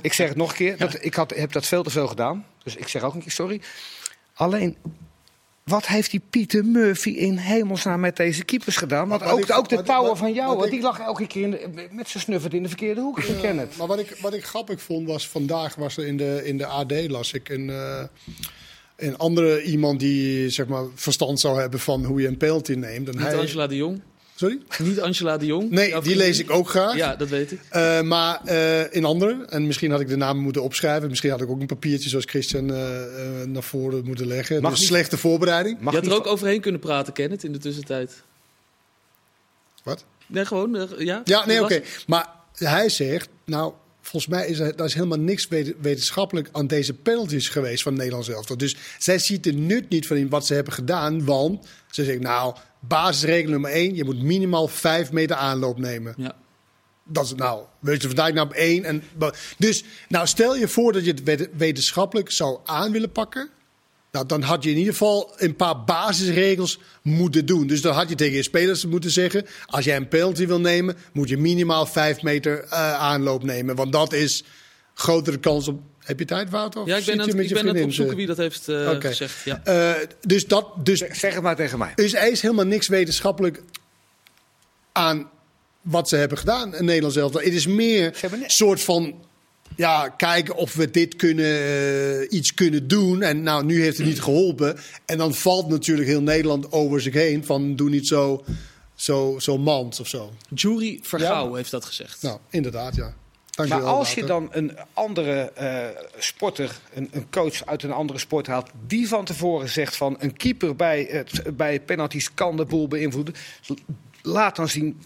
Ik 0.01 0.13
zeg 0.13 0.27
het 0.27 0.37
nog 0.37 0.49
een 0.49 0.55
keer, 0.55 0.77
dat, 0.85 1.03
ik 1.03 1.13
had, 1.13 1.35
heb 1.35 1.51
dat 1.51 1.65
veel 1.65 1.83
te 1.83 1.89
veel 1.89 2.07
gedaan. 2.07 2.45
Dus 2.63 2.75
ik 2.75 2.87
zeg 2.87 3.03
ook 3.03 3.13
een 3.13 3.21
keer 3.21 3.31
sorry. 3.31 3.61
Alleen, 4.33 4.77
wat 5.69 5.87
heeft 5.87 6.11
die 6.11 6.21
Pieter 6.29 6.65
Murphy 6.65 7.09
in 7.09 7.37
hemelsnaam 7.37 7.99
met 7.99 8.15
deze 8.17 8.43
keepers 8.43 8.77
gedaan? 8.77 9.07
Want 9.07 9.21
Wat 9.21 9.31
ook, 9.31 9.39
ik- 9.39 9.51
ook 9.57 9.69
de 9.69 9.75
wat- 9.75 10.17
van 10.17 10.33
jou, 10.33 10.47
wat 10.47 10.55
hoor, 10.55 10.65
ik- 10.65 10.71
die 10.71 10.81
lag 10.81 10.99
elke 10.99 11.27
keer 11.27 11.41
in 11.43 11.51
de- 11.51 11.87
met 11.91 12.09
zijn 12.09 12.23
snuffert 12.23 12.53
in 12.53 12.61
de 12.63 12.67
verkeerde 12.67 13.01
hoek. 13.01 13.19
Ik 13.19 13.37
ken 13.41 13.57
het. 13.57 13.77
Maar 13.77 13.87
wat 13.87 13.99
ik, 13.99 14.17
wat 14.21 14.33
ik 14.33 14.43
grappig 14.45 14.81
vond 14.81 15.07
was, 15.07 15.27
vandaag 15.27 15.75
was 15.75 15.97
er 15.97 16.05
in 16.05 16.17
de, 16.17 16.41
in 16.43 16.57
de 16.57 16.65
AD, 16.65 16.93
las 17.07 17.33
ik 17.33 17.49
een, 17.49 17.69
eh, 17.69 18.03
een 18.95 19.17
andere 19.17 19.63
iemand 19.63 19.99
die 19.99 20.49
zeg 20.49 20.67
maar, 20.67 20.83
verstand 20.95 21.39
zou 21.39 21.59
hebben 21.59 21.79
van 21.79 22.05
hoe 22.05 22.21
je 22.21 22.27
een 22.27 22.37
penalty 22.37 22.73
neemt. 22.73 23.07
En 23.07 23.15
Niet 23.17 23.25
hij, 23.25 23.37
Angela 23.37 23.67
de 23.67 23.75
Jong. 23.75 24.01
Sorry? 24.39 24.59
Niet 24.77 24.99
Angela 24.99 25.37
de 25.37 25.45
Jong. 25.45 25.69
Nee, 25.69 26.01
die 26.01 26.15
lees 26.15 26.39
ik 26.39 26.51
ook 26.51 26.69
graag. 26.69 26.95
Ja, 26.95 27.15
dat 27.15 27.29
weet 27.29 27.51
ik. 27.51 27.59
Eh, 27.69 28.01
maar 28.01 28.41
eh, 28.45 28.93
in 28.93 29.05
andere, 29.05 29.45
en 29.49 29.67
misschien 29.67 29.91
had 29.91 29.99
ik 29.99 30.07
de 30.07 30.15
namen 30.15 30.43
moeten 30.43 30.63
opschrijven. 30.63 31.09
Misschien 31.09 31.29
had 31.29 31.41
ik 31.41 31.49
ook 31.49 31.59
een 31.59 31.67
papiertje 31.67 32.09
zoals 32.09 32.25
Christian 32.25 32.73
eh, 32.73 32.77
naar 33.45 33.63
voren 33.63 34.05
moeten 34.05 34.27
leggen. 34.27 34.61
Mag 34.61 34.71
dus 34.71 34.79
niet. 34.79 34.89
slechte 34.89 35.17
voorbereiding. 35.17 35.79
Mag 35.79 35.93
je 35.93 35.99
had 35.99 36.07
niet 36.07 36.17
er 36.17 36.19
ook 36.19 36.27
overheen 36.27 36.61
kunnen 36.61 36.81
praten, 36.81 37.13
Kenneth, 37.13 37.43
in 37.43 37.51
de 37.51 37.57
tussentijd. 37.57 38.21
Wat? 39.83 40.05
Nee, 40.27 40.45
gewoon, 40.45 40.89
ja? 40.97 41.21
Ja, 41.23 41.45
nee, 41.45 41.63
oké. 41.63 41.81
Maar 42.07 42.29
hij 42.53 42.89
zegt, 42.89 43.29
nou, 43.45 43.73
volgens 44.09 44.31
mij 44.31 44.47
is 44.47 44.59
er, 44.59 44.75
daar 44.75 44.85
is 44.85 44.93
helemaal 44.93 45.19
niks 45.19 45.47
wet- 45.47 45.73
wetenschappelijk 45.81 46.49
aan 46.51 46.67
deze 46.67 46.93
penalties 46.93 47.49
geweest 47.49 47.83
van 47.83 47.93
Nederlands 47.93 48.29
elftal. 48.29 48.57
Dus 48.57 48.75
zij 48.97 49.19
ziet 49.19 49.43
de 49.43 49.53
nut 49.53 49.89
niet 49.89 50.07
van 50.07 50.17
in 50.17 50.29
wat 50.29 50.45
ze 50.45 50.53
hebben 50.53 50.73
gedaan, 50.73 51.25
want 51.25 51.65
ze 51.91 52.03
zegt, 52.03 52.19
nou, 52.19 52.55
basisregel 52.79 53.49
nummer 53.49 53.71
één, 53.71 53.95
je 53.95 54.03
moet 54.03 54.21
minimaal 54.21 54.67
vijf 54.67 55.11
meter 55.11 55.35
aanloop 55.35 55.79
nemen. 55.79 56.13
Ja. 56.17 56.35
Dat 57.03 57.25
is 57.25 57.33
nou, 57.35 57.63
weet 57.79 58.01
je, 58.01 58.07
vandaag 58.07 58.33
nou 58.33 58.47
op 58.47 58.53
één. 58.53 58.83
En, 58.83 59.03
dus, 59.57 59.83
nou, 60.07 60.27
stel 60.27 60.55
je 60.55 60.67
voor 60.67 60.93
dat 60.93 61.05
je 61.05 61.11
het 61.11 61.23
wet- 61.23 61.49
wetenschappelijk 61.57 62.31
zou 62.31 62.59
aan 62.65 62.91
willen 62.91 63.11
pakken. 63.11 63.49
Nou, 64.11 64.25
dan 64.25 64.41
had 64.41 64.63
je 64.63 64.69
in 64.71 64.77
ieder 64.77 64.91
geval 64.93 65.33
een 65.37 65.55
paar 65.55 65.83
basisregels 65.83 66.79
moeten 67.01 67.45
doen. 67.45 67.67
Dus 67.67 67.81
dan 67.81 67.93
had 67.93 68.09
je 68.09 68.15
tegen 68.15 68.35
je 68.35 68.43
spelers 68.43 68.85
moeten 68.85 69.11
zeggen: 69.11 69.45
als 69.65 69.85
jij 69.85 69.95
een 69.95 70.07
penalty 70.07 70.47
wil 70.47 70.59
nemen, 70.59 70.97
moet 71.13 71.29
je 71.29 71.37
minimaal 71.37 71.85
vijf 71.85 72.21
meter 72.21 72.63
eh, 72.63 72.93
aanloop 72.93 73.43
nemen. 73.43 73.75
Want 73.75 73.91
dat 73.91 74.13
is 74.13 74.43
grotere 74.93 75.37
kans 75.37 75.67
op. 75.67 75.79
Heb 75.99 76.19
je 76.19 76.25
tijd, 76.25 76.49
Wouter? 76.49 76.81
Of 76.81 76.87
Ja, 76.87 76.97
ik 76.97 77.05
ben, 77.05 77.21
aan 77.21 77.27
het, 77.29 77.29
ik 77.29 77.35
ben 77.35 77.45
aan 77.49 77.53
het 77.53 77.59
vriendin 77.59 77.83
opzoeken 77.83 78.13
te- 78.13 78.19
wie 78.19 78.27
dat 78.27 78.37
heeft 78.37 78.67
eh, 78.67 78.89
gezegd. 78.99 79.43
Ja. 79.45 79.61
Eh, 79.63 80.07
dus 80.21 80.47
dat, 80.47 80.67
dus 80.83 80.99
Zeg 80.99 81.33
het 81.33 81.43
maar 81.43 81.55
tegen 81.55 81.77
mij. 81.77 81.91
dus 81.95 82.13
er 82.13 82.31
is 82.31 82.41
helemaal 82.41 82.65
niks 82.65 82.87
wetenschappelijk 82.87 83.61
aan 84.91 85.29
wat 85.81 86.09
ze 86.09 86.15
hebben 86.15 86.37
gedaan 86.37 86.75
in 86.75 86.85
Nederland 86.85 87.13
zelf. 87.13 87.33
Het 87.33 87.43
is 87.53 87.67
meer 87.67 88.17
een 88.21 88.43
soort 88.47 88.81
van 88.81 89.27
ja, 89.79 90.09
kijken 90.09 90.55
of 90.55 90.73
we 90.73 90.91
dit 90.91 91.15
kunnen, 91.15 91.45
eh, 91.45 92.37
iets 92.37 92.53
kunnen 92.53 92.87
doen. 92.87 93.21
En 93.21 93.43
nou, 93.43 93.65
nu 93.65 93.81
heeft 93.81 93.97
het 93.97 94.07
niet 94.07 94.21
geholpen. 94.21 94.77
En 95.05 95.17
dan 95.17 95.33
valt 95.33 95.69
natuurlijk 95.69 96.07
heel 96.07 96.21
Nederland 96.21 96.71
over 96.71 97.01
zich 97.01 97.13
heen 97.13 97.45
van 97.45 97.75
doe 97.75 97.89
niet 97.89 98.07
zo, 98.07 98.43
zo, 98.95 99.35
zo 99.39 99.57
mans 99.57 99.99
of 99.99 100.07
zo. 100.07 100.33
Jury 100.55 100.99
Vergouw 101.01 101.49
Ja. 101.49 101.55
heeft 101.55 101.71
dat 101.71 101.85
gezegd. 101.85 102.21
Nou, 102.21 102.39
inderdaad, 102.49 102.95
ja. 102.95 103.13
Dank 103.49 103.69
je 103.69 103.75
Maar 103.75 103.83
wel, 103.83 103.93
als 103.95 104.13
je 104.13 104.23
dan 104.25 104.47
een 104.51 104.77
andere 104.93 105.51
eh, 105.55 105.85
sporter, 106.17 106.79
een, 106.93 107.09
een 107.11 107.29
coach 107.29 107.65
uit 107.65 107.83
een 107.83 107.91
andere 107.91 108.19
sport 108.19 108.47
haalt, 108.47 108.69
die 108.87 109.07
van 109.07 109.25
tevoren 109.25 109.69
zegt 109.69 109.95
van 109.95 110.15
een 110.19 110.37
keeper 110.37 110.75
bij, 110.75 111.07
het, 111.11 111.57
bij 111.57 111.79
penalties 111.79 112.33
kan 112.33 112.57
de 112.57 112.65
boel 112.65 112.87
beïnvloeden, 112.87 113.33
laat 114.21 114.55
dan 114.55 114.69
zien 114.69 115.01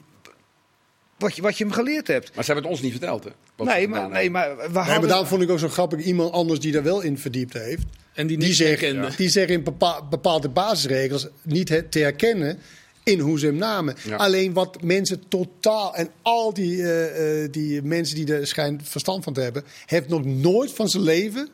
wat 1.24 1.36
je, 1.36 1.42
wat 1.42 1.58
je 1.58 1.64
hem 1.64 1.74
geleerd 1.74 2.08
hebt. 2.08 2.36
Maar 2.36 2.44
ze 2.44 2.52
hebben 2.52 2.70
het 2.72 2.80
ons 2.80 2.82
niet 2.84 2.98
verteld, 3.00 3.24
hè? 3.24 3.30
Nee 3.64 3.88
maar, 3.88 4.10
nee, 4.10 4.30
maar 4.30 4.56
we 4.58 4.64
Nee, 4.64 4.72
maar 4.74 5.08
daarom 5.08 5.26
vond 5.28 5.42
ik 5.42 5.50
ook 5.50 5.60
zo 5.60 5.68
grappig 5.70 6.00
iemand 6.04 6.32
anders 6.32 6.60
die 6.60 6.72
daar 6.72 6.84
wel 6.84 7.02
in 7.02 7.18
verdiept 7.18 7.54
heeft. 7.54 7.84
En 8.14 8.28
die 8.28 8.38
Die 8.38 8.54
zegt, 8.54 8.82
herkende. 8.82 9.10
die 9.18 9.30
zeggen 9.30 9.54
in 9.56 9.64
bepa- 9.64 10.04
bepaalde 10.10 10.50
basisregels 10.50 11.28
niet 11.42 11.70
he- 11.70 11.84
te 11.84 12.00
herkennen 12.00 12.60
in 13.04 13.20
hoe 13.20 13.40
ze 13.40 13.46
hem 13.46 13.56
namen. 13.56 13.96
Ja. 14.08 14.16
Alleen 14.16 14.54
wat 14.54 14.82
mensen 14.82 15.24
totaal... 15.28 15.96
En 15.96 16.10
al 16.22 16.54
die, 16.54 16.82
eh, 16.84 17.44
eh, 17.44 17.52
die 17.52 17.82
mensen 17.82 18.16
die 18.16 18.34
er 18.36 18.48
schijnt 18.48 18.82
verstand 18.90 19.24
van 19.24 19.34
te 19.34 19.42
hebben... 19.42 19.64
heeft 19.86 20.08
nog 20.10 20.26
nooit 20.26 20.72
van 20.72 20.90
zijn 20.90 21.04
leven 21.04 21.50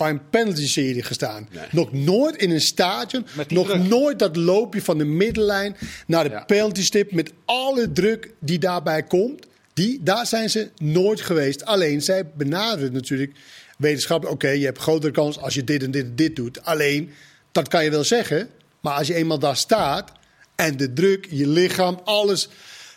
bij 0.00 0.10
een 0.10 0.28
penalty-serie 0.30 1.02
gestaan. 1.02 1.48
Nee. 1.52 1.64
Nog 1.70 1.92
nooit 1.92 2.36
in 2.36 2.50
een 2.50 2.60
stadion. 2.60 3.26
Nog 3.48 3.66
druk. 3.66 3.82
nooit 3.82 4.18
dat 4.18 4.36
loopje 4.36 4.82
van 4.82 4.98
de 4.98 5.04
middenlijn 5.04 5.76
naar 6.06 6.24
de 6.24 6.30
Ja. 6.30 6.44
penalty-stip... 6.44 7.12
met 7.12 7.32
alle 7.44 7.92
druk 7.92 8.32
die 8.38 8.58
daarbij 8.58 9.02
komt. 9.02 9.46
Die, 9.74 10.00
daar 10.02 10.26
zijn 10.26 10.50
ze 10.50 10.70
nooit 10.76 11.20
geweest. 11.20 11.64
Alleen, 11.64 12.02
zij 12.02 12.26
benaderen 12.34 12.92
natuurlijk 12.92 13.32
wetenschappelijk... 13.78 14.34
oké, 14.34 14.48
je 14.48 14.64
hebt 14.64 14.78
grotere 14.78 15.12
kans 15.12 15.38
als 15.38 15.54
je 15.54 15.64
dit 15.64 15.82
en 15.82 15.90
dit 15.90 16.04
en 16.04 16.16
dit 16.16 16.36
doet. 16.36 16.64
Alleen, 16.64 17.10
dat 17.52 17.68
kan 17.68 17.84
je 17.84 17.90
wel 17.90 18.04
zeggen... 18.04 18.48
maar 18.80 18.94
als 18.94 19.06
je 19.06 19.14
eenmaal 19.14 19.38
daar 19.38 19.56
staat... 19.56 20.12
en 20.54 20.76
de 20.76 20.92
druk, 20.92 21.26
je 21.30 21.48
lichaam, 21.48 22.00
alles 22.04 22.48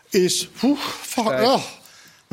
is... 0.09 0.49
oeh, 0.63 0.79
fuck, 1.01 1.25
oh, 1.25 1.63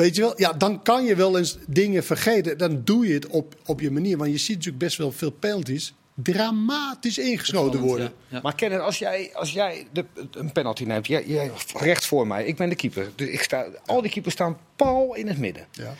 weet 0.01 0.17
je 0.17 0.21
wel? 0.21 0.33
Ja, 0.37 0.53
dan 0.53 0.83
kan 0.83 1.05
je 1.05 1.15
wel 1.15 1.39
eens 1.39 1.59
dingen 1.67 2.05
vergeten. 2.05 2.59
Dan 2.59 2.85
doe 2.85 3.07
je 3.07 3.15
het 3.15 3.27
op, 3.27 3.55
op 3.67 3.81
je 3.81 3.91
manier. 3.91 4.17
Want 4.17 4.31
je 4.31 4.39
ziet 4.39 4.57
natuurlijk 4.57 4.85
best 4.85 4.97
wel 4.97 5.13
veel 5.13 5.31
penalties... 5.31 5.95
dramatisch 6.15 7.19
ingeschoten 7.19 7.81
worden. 7.81 8.07
Ja, 8.07 8.37
ja. 8.37 8.41
Maar 8.43 8.55
Kenneth, 8.55 8.81
als 8.81 8.99
jij, 8.99 9.31
als 9.35 9.53
jij 9.53 9.87
de, 9.93 10.05
een 10.31 10.53
penalty 10.53 10.85
neemt, 10.85 11.07
jij, 11.07 11.25
jij 11.27 11.51
recht 11.75 12.07
voor 12.07 12.27
mij, 12.27 12.45
ik 12.45 12.57
ben 12.57 12.69
de 12.69 12.75
keeper. 12.75 13.11
Dus 13.15 13.29
ik 13.29 13.43
sta, 13.43 13.67
al 13.87 14.03
die 14.03 14.11
keepers 14.11 14.35
staan 14.35 14.59
pal 14.77 15.15
in 15.15 15.29
het 15.29 15.39
midden. 15.39 15.67
Ja. 15.71 15.95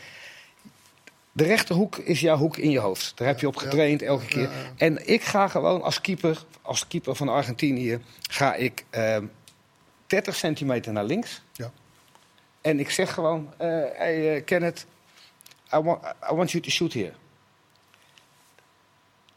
De 1.31 1.43
rechterhoek 1.43 1.97
is 1.97 2.19
jouw 2.19 2.37
hoek 2.37 2.57
in 2.57 2.69
je 2.69 2.79
hoofd. 2.79 3.11
Daar 3.15 3.27
heb 3.27 3.39
je 3.39 3.47
op 3.47 3.55
getraind 3.55 4.01
elke 4.01 4.25
keer. 4.25 4.49
En 4.77 5.07
ik 5.07 5.21
ga 5.21 5.47
gewoon 5.47 5.81
als 5.81 6.01
keeper, 6.01 6.43
als 6.61 6.87
keeper 6.87 7.15
van 7.15 7.29
Argentinië, 7.29 7.99
ga 8.29 8.55
ik 8.55 8.85
ehm 8.89 9.25
30 10.07 10.35
centimeter 10.35 10.93
naar 10.93 11.03
links. 11.03 11.41
Ja. 11.53 11.71
En 12.61 12.79
ik 12.79 12.89
zeg 12.89 13.13
gewoon, 13.13 13.53
eh 13.57 13.67
hey, 13.93 14.35
eh, 14.35 14.45
Kenneth, 14.45 14.85
I 15.73 15.77
want, 15.77 16.03
I 16.31 16.35
want 16.35 16.51
you 16.51 16.63
to 16.63 16.69
shoot 16.69 16.93
here. 16.93 17.13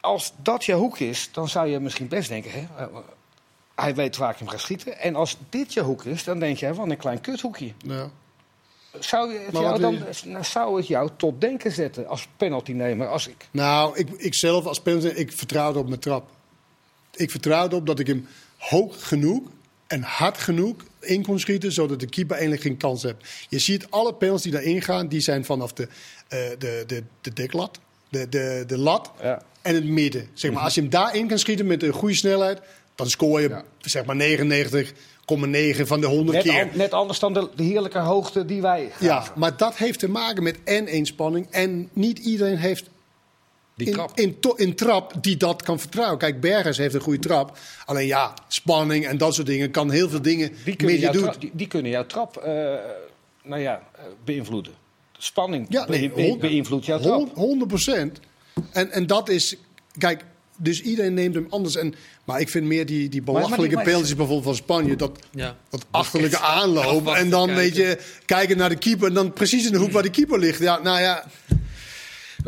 Als 0.01 0.33
dat 0.43 0.65
je 0.65 0.73
hoek 0.73 0.99
is, 0.99 1.33
dan 1.33 1.49
zou 1.49 1.69
je 1.69 1.81
misschien 1.81 2.09
best 2.09 2.29
denken, 2.29 2.51
hè, 2.51 2.67
eh, 2.77 2.97
hij 3.75 3.95
weet 3.95 4.17
waar 4.17 4.31
ik 4.31 4.39
hem 4.39 4.49
ga 4.49 4.59
schieten. 4.59 4.99
En 4.99 5.17
als 5.17 5.37
dit 5.49 5.73
je 5.73 5.81
hoek 5.81 6.05
is, 6.05 6.25
dan 6.25 6.39
denk 6.39 6.57
je, 6.57 6.75
wat 6.75 6.91
een 6.91 6.97
klein 6.97 7.21
kuthoekje. 7.21 7.73
Ja. 7.79 8.11
Zou, 8.99 9.33
je 9.33 9.39
het 9.39 9.53
jou 9.53 9.81
dan, 9.81 9.99
nou, 10.25 10.45
zou 10.45 10.77
het 10.77 10.87
jou 10.87 11.11
tot 11.17 11.41
denken 11.41 11.73
zetten 11.73 12.07
als 12.09 12.29
penaltynemer? 12.37 13.09
Als 13.09 13.29
ik, 13.29 13.49
Nou, 13.51 13.99
ik, 13.99 14.11
ik 14.11 14.35
zelf 14.35 14.67
als 14.67 14.81
penalty, 14.81 15.07
ik 15.07 15.33
vertrouwde 15.33 15.79
op 15.79 15.89
mijn 15.89 16.01
trap. 16.01 16.31
Ik 17.15 17.31
vertrouwde 17.31 17.77
op 17.77 17.87
dat 17.87 17.99
ik 17.99 18.07
hem 18.07 18.29
hoog 18.59 19.09
genoeg 19.09 19.43
en 19.87 20.03
hard 20.03 20.39
genoeg 20.39 20.75
in 21.07 21.23
kon 21.25 21.39
schieten, 21.41 21.73
zodat 21.73 22.01
de 22.01 22.07
keeper 22.09 22.33
eigenlijk 22.37 22.63
geen 22.67 22.77
kans 22.77 23.03
heeft. 23.03 23.17
Je 23.49 23.59
ziet 23.59 23.87
alle 23.91 24.15
penalties 24.15 24.43
die 24.43 24.53
daarin 24.53 24.83
gaan, 24.83 25.09
die 25.09 25.21
zijn 25.21 25.45
vanaf 25.45 25.73
de, 25.73 25.89
eh 26.29 26.39
de, 26.59 26.85
de, 26.87 27.03
de 27.21 27.33
deklat, 27.33 27.79
de, 28.09 28.29
de, 28.29 28.65
de 28.67 28.79
lat 28.79 29.11
Ja. 29.23 29.43
en 29.63 29.75
het 29.75 29.85
midden. 29.85 30.27
Zeg 30.35 30.53
maar, 30.53 30.63
als 30.63 30.75
je 30.75 30.81
hem 30.81 30.91
daarin 30.91 31.29
kan 31.29 31.39
schieten 31.39 31.67
met 31.67 31.83
een 31.83 31.93
goede 31.93 32.15
snelheid, 32.15 32.61
dan 32.95 33.11
scoor 33.11 33.41
je 33.41 33.49
Ja. 33.49 33.65
zeg 33.81 34.05
maar 34.05 34.17
99,9 34.17 35.87
van 35.87 36.01
de 36.01 36.07
100 36.07 36.37
net, 36.37 36.43
keer. 36.55 36.63
an- 36.63 36.69
net 36.73 36.93
anders 36.93 37.19
dan 37.19 37.33
de, 37.33 37.49
de 37.57 37.63
heerlijke 37.63 37.99
hoogte 37.99 38.45
die 38.45 38.63
wij 38.63 38.91
Ja, 39.01 39.25
maar 39.37 39.57
dat 39.57 39.77
heeft 39.77 39.99
te 39.99 40.09
maken 40.09 40.43
met 40.43 40.57
en 40.65 40.89
inspanning. 40.89 41.47
En 41.51 41.89
niet 41.93 42.19
iedereen 42.19 42.57
heeft 42.59 42.89
Die 43.77 43.87
in, 43.87 43.93
trap. 43.93 44.11
In, 44.15 44.41
to- 44.41 44.55
in 44.57 44.75
trap 44.75 45.13
die 45.21 45.37
dat 45.37 45.63
kan 45.63 45.81
vertrouwen. 45.81 46.19
Kijk, 46.19 46.41
Bergers 46.41 46.77
heeft 46.79 46.95
een 46.95 47.01
goede 47.01 47.19
trap. 47.19 47.59
Alleen 47.85 48.07
ja, 48.07 48.35
spanning 48.49 49.07
en 49.07 49.19
dat 49.19 49.35
soort 49.35 49.47
dingen 49.47 49.71
kan 49.71 49.91
heel 49.91 50.09
veel 50.09 50.23
dingen 50.23 50.51
Die 50.65 50.77
kunnen, 50.77 50.99
jouw 50.99 51.33
die, 51.39 51.51
die 51.55 51.67
kunnen 51.67 51.91
jouw 51.91 52.07
trap 52.07 52.37
eh, 52.37 52.53
nou 53.43 53.61
ja, 53.63 53.83
eh, 53.97 54.03
beïnvloeden. 54.25 54.73
Spanning 55.19 55.67
Ja, 55.69 55.87
nee, 55.89 56.09
be- 56.09 56.15
be- 56.15 56.23
hond- 56.23 56.41
beïnvloedt 56.41 56.87
jouw 56.87 56.99
trap. 57.01 57.35
100 57.35 57.69
procent. 57.69 58.21
En, 58.73 58.91
en 58.91 59.07
dat 59.07 59.29
is, 59.29 59.57
kijk, 59.99 60.25
dus 60.57 60.83
iedereen 60.83 61.15
neemt 61.15 61.35
hem 61.35 61.47
anders. 61.51 61.77
En, 61.77 61.95
maar 62.25 62.41
ik 62.41 62.49
vind 62.49 62.67
meer 62.67 62.87
die, 62.87 63.09
die 63.09 63.23
belachelijke 63.23 63.83
penalties 63.83 64.15
bijvoorbeeld 64.15 64.45
van 64.45 64.55
Spanje. 64.55 64.97
Dat, 64.97 65.19
Ja. 65.31 65.57
dat 65.71 65.85
achterlijke 65.91 66.39
aanloop. 66.59 67.07
En 67.09 67.31
dan 67.31 67.55
weet 67.55 67.77
je, 67.77 67.99
kijken 68.27 68.57
naar 68.57 68.69
de 68.69 68.77
keeper. 68.79 69.09
En 69.09 69.15
dan 69.15 69.33
precies 69.33 69.67
in 69.67 69.73
de 69.73 69.79
hoek 69.79 69.91
waar 69.93 70.03
de 70.03 70.11
keeper 70.11 70.39
ligt. 70.39 70.59
Ja, 70.59 70.79
nou 70.83 71.01
ja, 71.01 71.25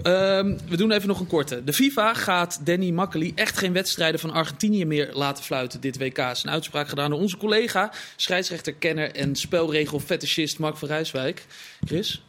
Ehm, 0.02 0.56
we 0.68 0.76
doen 0.76 0.90
even 0.92 1.08
nog 1.08 1.20
een 1.20 1.26
korte. 1.26 1.64
De 1.64 1.72
FIFA 1.72 2.14
gaat 2.14 2.66
Danny 2.66 2.90
Makkely 2.90 3.32
echt 3.34 3.58
geen 3.58 3.72
wedstrijden 3.72 4.20
van 4.20 4.30
Argentinië 4.30 4.84
meer 4.84 5.10
laten 5.12 5.44
fluiten 5.44 5.80
dit 5.80 5.98
WK. 5.98 6.18
is 6.18 6.42
een 6.44 6.50
uitspraak 6.50 6.88
gedaan 6.88 7.10
door 7.10 7.20
onze 7.20 7.36
collega, 7.36 7.92
scheidsrechter, 8.16 8.74
kenner 8.74 9.14
en 9.14 9.36
spelregelfetischist 9.36 10.58
Mark 10.58 10.76
van 10.76 10.88
Rijswijk. 10.88 11.46
Chris? 11.84 12.22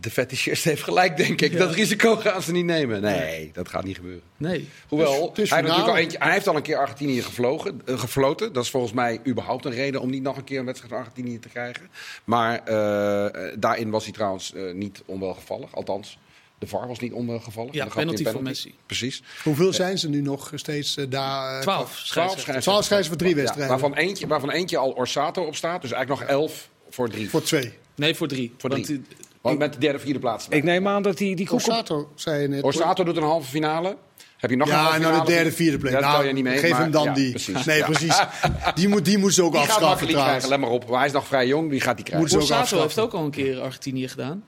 De 0.00 0.10
fetischist 0.10 0.64
heeft 0.64 0.82
gelijk, 0.82 1.16
denk 1.16 1.40
ik. 1.40 1.52
Ja. 1.52 1.58
Dat 1.58 1.74
risico 1.74 2.16
gaan 2.16 2.42
ze 2.42 2.52
niet 2.52 2.64
nemen. 2.64 3.00
Nee, 3.00 3.50
dat 3.52 3.68
gaat 3.68 3.84
niet 3.84 3.96
gebeuren. 3.96 4.22
Nee. 4.36 4.68
Hoewel, 4.88 5.28
Het 5.28 5.38
is 5.38 5.50
hij, 5.50 5.60
heeft 5.62 5.88
al 5.88 5.96
eentje, 5.96 6.18
hij 6.18 6.32
heeft 6.32 6.48
al 6.48 6.56
een 6.56 6.62
keer 6.62 6.76
Argentinië 6.76 7.22
gevlogen, 7.22 7.80
eh, 7.84 7.98
gefloten. 7.98 8.52
Dat 8.52 8.64
is 8.64 8.70
volgens 8.70 8.92
mij 8.92 9.20
überhaupt 9.26 9.64
een 9.64 9.72
reden 9.72 10.00
om 10.00 10.10
niet 10.10 10.22
nog 10.22 10.36
een 10.36 10.44
keer 10.44 10.58
een 10.58 10.64
wedstrijd 10.64 10.92
van 10.92 11.02
Argentinië 11.02 11.38
te 11.38 11.48
krijgen. 11.48 11.88
Maar 12.24 12.60
eh, 12.64 13.26
eh, 13.26 13.56
daarin 13.58 13.90
was 13.90 14.04
hij 14.04 14.12
trouwens 14.12 14.52
niet 14.72 15.02
onwelgevallig. 15.06 15.74
Althans, 15.74 16.18
de 16.62 16.68
VAR 16.68 16.88
was 16.88 16.98
niet 16.98 17.12
onwelgevallig. 17.12 17.74
Ja, 17.74 17.84
een 17.84 17.90
penalty 17.90 18.24
van 18.24 18.42
Messi. 18.42 18.74
Precies. 18.86 19.22
hoeveel 19.44 19.72
zijn 19.72 19.98
ze 19.98 20.08
nu 20.08 20.20
nog 20.20 20.50
steeds 20.54 20.96
eh, 20.96 21.04
daar? 21.08 21.54
eh, 21.56 21.60
Twaalf. 21.60 22.02
Twaalf 22.06 22.30
scheidsrechters 22.40 23.06
voor 23.08 23.16
drie 23.16 23.30
Ja, 23.30 23.36
wedstrijden. 23.36 23.68
waarvan, 23.68 23.94
eentje, 23.94 24.26
waarvan 24.26 24.50
eentje 24.50 24.76
al 24.76 24.90
Orsato 24.90 25.42
op 25.44 25.56
staat. 25.56 25.82
Dus 25.82 25.92
eigenlijk 25.92 26.20
nog 26.20 26.30
elf 26.30 26.68
voor 26.90 27.08
drie. 27.08 27.30
Voor 27.30 27.42
twee. 27.42 27.72
Nee, 27.94 28.14
voor 28.14 28.28
drie. 28.28 28.54
Voor 28.58 28.70
Want, 28.70 28.84
drie. 28.84 28.96
eh, 29.10 29.16
Want 29.40 29.58
met 29.58 29.72
de 29.72 29.78
derde, 29.78 29.98
vierde 29.98 30.18
plaats. 30.18 30.46
Ik 30.48 30.62
neem 30.64 30.88
aan 30.88 31.02
dat 31.02 31.18
die, 31.18 31.36
die 31.36 31.44
op- 31.44 31.50
Corsato, 31.50 32.12
zei 32.14 32.42
je 32.42 32.48
net. 32.48 32.62
Orsato 32.62 33.04
doet 33.04 33.16
een 33.16 33.22
halve 33.22 33.48
finale. 33.48 33.96
Heb 34.36 34.50
je 34.50 34.56
nog 34.56 34.68
een 34.68 34.74
Ja, 34.74 34.80
halve 34.80 34.96
en 34.96 35.02
dan 35.02 35.20
de 35.20 35.32
derde, 35.32 35.52
vierde 35.52 35.78
plek. 35.78 36.00
Nou, 36.00 36.26
je 36.26 36.32
niet 36.32 36.44
mee. 36.44 36.58
geef 36.58 36.70
maar- 36.70 36.80
hem 36.80 36.90
dan 36.90 37.04
ja, 37.04 37.12
die. 37.12 37.30
Precies. 37.30 37.64
Nee, 37.64 37.78
Ja. 37.78 37.84
precies. 37.84 38.20
Die 38.74 38.88
moet, 38.88 39.04
die 39.04 39.18
moet 39.18 39.34
ze 39.34 39.42
ook 39.42 39.52
Die 39.52 39.60
afschaffen 39.60 40.08
trouwens. 40.08 40.46
let 40.46 40.60
maar 40.60 40.70
op. 40.70 40.88
Maar 40.88 40.98
hij 40.98 41.06
is 41.06 41.12
nog 41.12 41.26
vrij 41.26 41.46
jong, 41.46 41.70
die 41.70 41.80
gaat 41.80 41.96
die 41.96 42.04
krijgen. 42.04 42.20
Moet 42.28 42.30
ze 42.30 42.34
ook 42.52 42.58
Borsato 42.58 42.82
heeft 42.82 42.98
ook 42.98 43.12
al 43.12 43.24
een 43.24 43.30
keer 43.30 43.60
Argentinië 43.60 44.08
gedaan. 44.08 44.44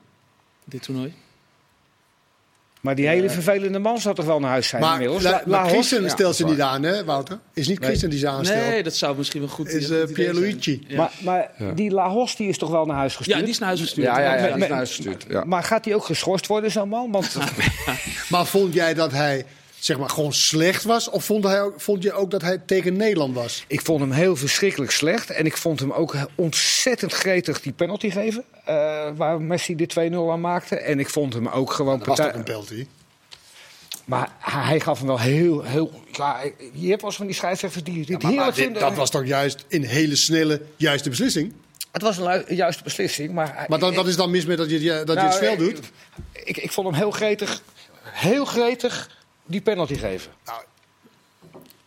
Dit 0.65 0.81
toernooi. 0.81 1.13
Maar 2.85 2.95
die 2.95 3.07
hele 3.07 3.29
vervelende 3.29 3.79
man 3.79 3.99
zou 3.99 4.15
toch 4.15 4.25
wel 4.25 4.39
naar 4.39 4.49
huis 4.49 4.67
zijn 4.67 4.81
Maar, 4.81 4.93
inmiddels? 4.93 5.23
La, 5.23 5.29
La- 5.31 5.41
maar 5.45 5.63
La 5.63 5.69
Christian 5.69 6.01
Hos- 6.03 6.11
stelt 6.11 6.35
ze 6.35 6.45
niet 6.45 6.61
aan, 6.61 6.83
hè, 6.83 7.03
Wouter? 7.03 7.39
Is 7.53 7.67
niet 7.67 7.79
Christian 7.85 8.09
die 8.09 8.19
ze 8.19 8.27
aanstelt. 8.27 8.65
Nee, 8.67 8.83
dat 8.83 8.95
zou 8.95 9.17
misschien 9.17 9.41
wel 9.41 9.49
goed 9.49 9.67
is 9.67 9.85
goed 9.85 9.95
eh 9.95 10.01
idee 10.01 10.13
Pierluigi. 10.13 10.59
zijn. 10.61 10.83
Ja. 10.87 10.97
Maar, 10.97 11.11
maar 11.57 11.75
die 11.75 11.91
La 11.91 12.25
die 12.37 12.47
is 12.47 12.57
toch 12.57 12.69
wel 12.69 12.85
naar 12.85 12.95
huis 12.97 13.15
gestuurd? 13.15 13.37
ja, 13.37 13.43
die 13.43 13.53
is 13.53 13.59
naar 13.59 13.67
huis 13.67 13.81
gestuurd. 13.81 14.07
Ja, 14.07 14.19
ja, 14.19 14.37
die 14.53 14.53
is 14.63 14.67
naar 14.67 14.77
huis 14.77 14.89
gestuurd. 14.95 15.25
Ja. 15.29 15.43
Maar 15.43 15.63
gaat 15.63 15.85
hij 15.85 15.95
ook 15.95 16.05
geschorst 16.05 16.47
worden, 16.47 16.71
zo'n 16.71 16.89
man? 16.89 17.11
Want 17.11 17.35
Maar 18.29 18.45
vond 18.45 18.73
jij 18.73 18.93
dat 18.93 19.11
hij 19.11 19.45
zeg 19.85 19.97
maar, 19.97 20.09
gewoon 20.09 20.33
slecht 20.33 20.83
was? 20.83 21.09
Of 21.09 21.25
vond, 21.25 21.43
hij 21.43 21.69
vond 21.77 22.03
je 22.03 22.13
ook 22.13 22.31
dat 22.31 22.41
hij 22.41 22.57
tegen 22.57 22.95
Nederland 22.95 23.35
was? 23.35 23.63
ik 23.67 23.81
vond 23.81 23.99
hem 23.99 24.11
heel 24.11 24.35
verschrikkelijk 24.35 24.91
slecht. 24.91 25.29
En 25.29 25.45
ik 25.45 25.57
vond 25.57 25.79
hem 25.79 25.91
ook 25.91 26.15
ontzettend 26.35 27.13
gretig 27.13 27.61
die 27.61 27.71
penalty 27.73 28.09
geven. 28.09 28.43
eh, 28.65 29.07
waar 29.15 29.41
Messi 29.41 29.75
de 29.75 29.87
2-0 29.87 30.31
aan 30.31 30.41
maakte. 30.41 30.75
En 30.75 30.99
ik 30.99 31.09
vond 31.09 31.33
hem 31.33 31.47
ook 31.47 31.71
gewoon... 31.71 31.97
Dat 31.97 32.07
was 32.07 32.17
partij- 32.17 32.31
toch 32.33 32.39
een 32.39 32.45
penalty? 32.53 32.87
Maar 34.05 34.29
hij 34.39 34.79
gaf 34.79 34.97
hem 34.97 35.07
wel 35.07 35.19
heel... 35.19 35.63
heel 35.63 35.91
ja, 36.11 36.39
je 36.73 36.87
hebt 36.89 37.01
wel 37.01 37.09
eens 37.09 37.15
van 37.15 37.25
die 37.25 37.35
scheidsrechters 37.35 37.83
die 37.83 38.05
dit- 38.05 38.23
vinden. 38.53 38.81
dat 38.81 38.95
was 38.95 39.09
toch 39.09 39.25
juist 39.25 39.65
een 39.69 39.83
hele 39.85 40.15
snelle, 40.15 40.61
juiste 40.75 41.09
beslissing? 41.09 41.53
Het 41.91 42.01
was 42.01 42.17
een 42.17 42.55
juiste 42.55 42.83
beslissing. 42.83 43.31
Maar, 43.33 43.65
Maar 43.67 43.79
dan, 43.79 43.93
wat 43.93 44.07
is 44.07 44.15
dan 44.15 44.31
mis 44.31 44.45
met 44.45 44.57
dat 44.57 44.69
je, 44.69 44.79
dat 44.79 45.07
je 45.07 45.13
Nou, 45.13 45.19
het 45.19 45.33
spel 45.33 45.51
ik- 45.53 45.59
doet? 45.59 45.79
Ik, 46.33 46.57
ik 46.57 46.71
vond 46.71 46.87
hem 46.87 46.95
heel 46.95 47.11
gretig, 47.11 47.61
heel 48.03 48.45
gretig 48.45 49.14
die 49.45 49.61
penalty 49.61 49.95
geven. 49.95 50.31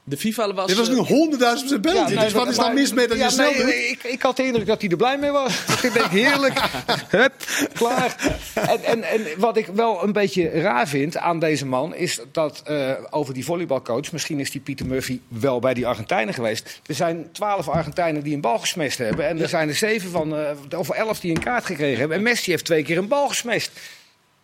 De 0.08 0.16
FIFA 0.16 0.54
was... 0.54 0.66
Dit 0.66 0.76
was 0.76 0.88
eh, 0.88 0.94
nu 0.94 1.00
honderdduizend 1.00 1.68
procent 1.68 1.82
penalty. 1.82 2.14
nee, 2.14 2.24
dus 2.24 2.32
wat 2.32 2.48
is 2.48 2.56
dan 2.56 2.74
mis 2.74 2.92
met 2.92 3.08
dat 3.08 3.16
je 3.16 3.22
ja, 3.22 3.30
snel 3.30 3.50
nee, 3.50 3.62
doet? 3.62 3.72
ik, 3.72 4.02
ik 4.02 4.22
had 4.22 4.36
de 4.36 4.44
indruk 4.44 4.66
dat 4.66 4.80
hij 4.80 4.90
er 4.90 4.96
blij 4.96 5.18
mee 5.18 5.30
was. 5.30 5.64
ik 5.82 5.92
denk, 5.92 6.06
heerlijk. 6.06 6.60
Hup, 7.08 7.32
klaar. 7.74 8.16
En, 8.54 8.82
en, 8.82 9.02
en 9.02 9.26
wat 9.36 9.56
ik 9.56 9.66
wel 9.66 10.02
een 10.02 10.12
beetje 10.12 10.48
raar 10.48 10.88
vind 10.88 11.16
aan 11.16 11.38
deze 11.38 11.66
man... 11.66 11.94
is 11.94 12.20
dat 12.32 12.62
eh, 12.64 12.92
over 13.10 13.34
die 13.34 13.44
volleybalcoach... 13.44 14.12
misschien 14.12 14.40
is 14.40 14.50
die 14.50 14.60
Pieter 14.60 14.86
Murphy 14.86 15.20
wel 15.28 15.58
bij 15.58 15.74
die 15.74 15.86
Argentijnen 15.86 16.34
geweest. 16.34 16.80
Er 16.86 16.94
zijn 16.94 17.32
twaalf 17.32 17.68
Argentijnen 17.68 18.22
die 18.22 18.34
een 18.34 18.40
bal 18.40 18.58
gesmest 18.58 18.98
hebben. 18.98 19.28
En 19.28 19.40
er 19.40 19.48
zijn 19.48 19.68
er 19.68 19.74
zeven 19.74 20.10
van, 20.10 20.36
eh, 20.36 20.78
of 20.78 20.90
elf 20.90 21.20
die 21.20 21.34
een 21.34 21.42
kaart 21.42 21.64
gekregen 21.64 21.98
hebben. 21.98 22.16
En 22.16 22.22
Messi 22.22 22.50
heeft 22.50 22.64
twee 22.64 22.82
keer 22.82 22.98
een 22.98 23.08
bal 23.08 23.28
gesmest. 23.28 23.70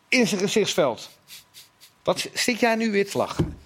In 0.09 0.27
zijn 0.27 0.40
gezichtsveld. 0.40 1.11
Wat 2.05 2.27
zit 2.33 2.61
jij 2.61 2.75
nu 2.75 2.90
weer 2.90 3.11
te 3.11 3.19
lachen? 3.19 3.57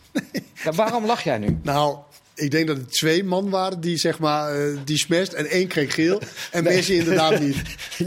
Ja, 0.65 0.73
waarom 0.73 1.07
lach 1.07 1.25
jij 1.25 1.39
nu? 1.39 1.59
Nou, 1.63 1.97
ik 2.35 2.51
denk 2.51 2.67
dat 2.67 2.77
het 2.77 2.93
twee 2.93 3.25
man 3.25 3.51
waren 3.51 3.81
die, 3.81 3.97
zeg 3.97 4.19
maar, 4.19 4.55
eh, 4.55 4.77
die 4.85 4.99
smashed 4.99 5.35
en 5.35 5.47
één 5.47 5.67
kreeg 5.69 5.95
geel. 5.95 6.21
En 6.51 6.65
Messi 6.65 6.95
inderdaad 6.99 7.41
niet. 7.41 7.57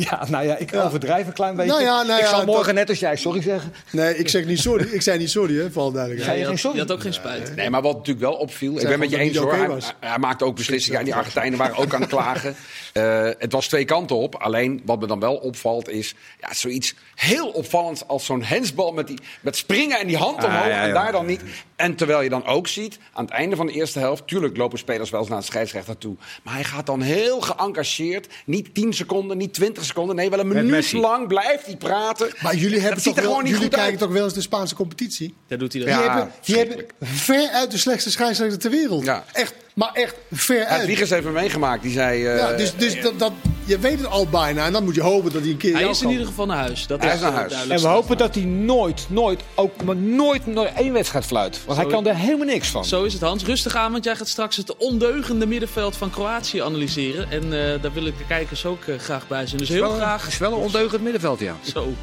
Ja, 0.10 0.26
nou 0.30 0.46
ja, 0.46 0.58
ik 0.58 0.76
overdrijf 0.76 1.28
een 1.28 1.34
klein 1.34 1.56
beetje. 1.56 1.72
Nou 1.72 1.84
ja, 1.84 2.04
nou 2.04 2.20
ik 2.20 2.26
zal 2.26 2.46
morgen 2.46 2.66
dat- 2.66 2.74
net 2.74 2.90
als 2.90 3.00
jij 3.00 3.16
sorry 3.16 3.42
zeggen. 3.42 3.74
Nee, 3.92 4.18
ik 4.18 4.30
zeg 4.30 4.46
niet 4.46 4.60
sorry. 4.60 4.88
Ik 4.92 5.02
zei 5.02 5.18
niet 5.18 5.30
sorry, 5.30 5.56
hè, 5.58 5.72
voor 5.72 5.82
alle 5.82 5.92
ja, 5.92 5.98
duidelijkheid. 5.98 6.38
je, 6.38 6.44
geen 6.44 6.52
had, 6.52 6.62
sorry? 6.62 6.76
je 6.78 6.82
had 6.84 6.92
ook 6.92 7.02
geen 7.02 7.14
spijt. 7.14 7.56
Nee, 7.56 7.70
maar 7.70 7.82
wat 7.82 7.94
natuurlijk 7.98 8.26
wel 8.26 8.34
opviel, 8.34 8.80
ik 8.80 8.88
ben 8.88 9.00
met 9.00 9.10
je 9.10 9.18
eens 9.18 9.38
hoor. 9.38 9.82
Hij, 10.00 10.18
maakte 10.18 10.46
ook 10.46 10.56
beslissingen. 10.56 11.00
Ja, 11.00 11.06
die 11.06 11.16
Argentijnen 11.16 11.58
waren 11.58 11.76
ook 11.76 11.94
aan 11.94 12.02
het 12.02 12.10
klagen. 12.10 12.56
Eh, 12.94 13.30
het 13.38 13.52
was 13.52 13.68
twee 13.68 13.86
kanten 13.86 14.16
op. 14.16 14.36
Alleen 14.36 14.82
wat 14.86 15.00
me 15.00 15.08
dan 15.08 15.20
wel 15.20 15.36
opvalt 15.36 15.90
is 15.90 16.16
ja, 16.40 16.54
zoiets 16.54 16.96
heel 17.16 17.48
opvallends 17.50 18.08
als 18.08 18.26
zo'n 18.26 18.44
hensbal 18.44 18.92
met, 18.92 19.08
die, 19.08 19.18
met 19.42 19.56
springen 19.56 20.00
en 20.00 20.08
die 20.08 20.18
hand 20.18 20.38
Ah, 20.38 20.46
omhoog 20.46 20.64
ja, 20.66 20.70
ja. 20.70 20.88
en 20.88 20.94
daar 20.94 21.12
dan 21.12 21.26
niet. 21.26 21.42
En 21.76 21.96
terwijl 21.96 22.22
je 22.22 22.30
dan 22.30 22.46
ook 22.46 22.68
ziet, 22.68 22.98
aan 23.14 23.26
het 23.26 23.34
einde 23.34 23.56
van 23.56 23.66
de 23.66 23.72
eerste 23.74 24.00
helft, 24.00 24.28
tuurlijk 24.28 24.58
lopen 24.58 24.78
spelers 24.78 25.10
wel 25.10 25.20
eens 25.20 25.30
naar 25.30 25.40
de 25.40 25.46
scheidsrechter 25.46 25.98
toe. 25.98 26.16
Maar 26.44 26.54
hij 26.54 26.64
gaat 26.64 26.86
dan 26.86 27.02
heel 27.02 27.42
geëngageerd, 27.42 28.28
niet 28.46 28.74
10 28.74 28.94
seconden, 28.94 29.38
niet 29.38 29.54
20 29.54 29.86
seconden, 29.86 30.16
nee, 30.16 30.30
wel 30.30 30.40
een 30.40 30.48
minuut 30.48 30.92
lang 30.92 31.28
blijft 31.28 31.66
hij 31.66 31.76
praten. 31.76 32.30
Maar 32.42 32.56
jullie, 32.56 32.80
hebben 32.80 32.96
dat 32.96 33.04
toch 33.04 33.16
wel, 33.16 33.24
gewoon 33.24 33.44
niet 33.44 33.52
jullie 33.52 33.66
goed 33.66 33.74
kijken 33.76 33.92
uit. 33.92 34.00
toch 34.00 34.12
wel 34.12 34.24
eens 34.24 34.34
de 34.34 34.42
Spaanse 34.42 34.76
competitie? 34.76 35.34
Dat 35.48 35.60
doet 35.60 35.74
hij 35.74 35.82
Die, 35.84 35.94
dan. 35.94 36.04
Ja, 36.04 36.10
hebben, 36.10 36.34
die 36.44 36.58
hebben 36.58 36.86
ver 37.02 37.50
uit 37.50 37.72
de 37.72 37.78
slechtste 37.78 38.12
scheidsrechter 38.12 38.60
ter 38.60 38.72
wereld. 38.72 39.04
Ja. 39.06 39.24
Echt, 39.32 39.54
maar 39.76 39.90
echt 39.94 40.16
ver 40.32 40.66
uit. 40.66 40.86
Wiegers 40.86 41.10
heeft 41.10 41.24
hem 41.24 41.34
meegemaakt. 41.34 41.82
Die 41.84 41.92
zei. 41.92 42.26
eh, 42.26 42.38
Ja, 42.38 42.54
dus 42.54 42.76
dus 42.76 43.02
dat, 43.02 43.20
dat, 43.20 43.32
je 43.66 43.80
weet 43.80 43.98
het 43.98 44.08
al 44.08 44.28
bijna. 44.28 44.66
En 44.66 44.74
dan 44.74 44.84
moet 44.84 44.96
je 44.96 45.02
hopen 45.02 45.32
dat 45.32 45.42
hij 45.42 45.52
een 45.52 45.58
keer 45.58 45.74
Hij 45.74 45.88
is 45.90 46.02
in 46.02 46.10
ieder 46.10 46.26
geval 46.26 46.46
naar 46.46 46.58
huis. 46.58 46.88
Dat 46.88 47.02
Hij 47.02 47.14
is 47.14 47.20
naar 47.20 47.30
eh, 47.30 47.36
huis. 47.36 47.50
duidelijk. 47.52 47.80
En 47.82 47.88
we 47.88 47.94
hopen 47.94 48.18
dat 48.18 48.36
hij 48.36 48.44
nooit, 48.44 49.06
nooit, 49.10 49.42
ook 49.56 49.84
maar 49.84 49.96
nooit, 49.96 50.46
nooit 50.46 50.74
één 50.76 50.94
wedstrijd 50.94 51.26
fluit. 51.26 51.60
Want 51.66 51.78
hij 51.80 51.88
kan 51.88 52.08
er 52.08 52.16
helemaal 52.16 52.46
niks 52.46 52.68
van. 52.68 52.86
Zo 52.86 53.04
is 53.04 53.14
het, 53.14 53.22
Hans. 53.22 53.44
Rustig 53.44 53.76
aan, 53.76 53.92
want 53.92 54.04
jij 54.04 54.16
gaat 54.16 54.28
straks 54.28 54.58
het 54.58 54.78
ondeugende 54.78 55.46
middenveld 55.48 55.98
van 55.98 56.10
Kroatië 56.10 56.62
analyseren. 56.62 57.32
En 57.32 57.44
eh, 57.44 57.82
daar 57.82 57.94
wil 57.94 58.06
ik 58.06 58.18
de 58.18 58.26
kijkers 58.28 58.66
ook 58.66 58.84
eh, 58.86 58.98
graag 58.98 59.28
bij 59.28 59.46
zijn. 59.48 59.58
Dus 59.60 59.70
heel 59.70 59.90
graag. 59.90 60.28
is 60.28 60.38
wel 60.38 60.52
een 60.54 60.58
ondeugend 60.60 61.02
middenveld, 61.02 61.40
ja. 61.40 61.56
Zo. 61.74 61.94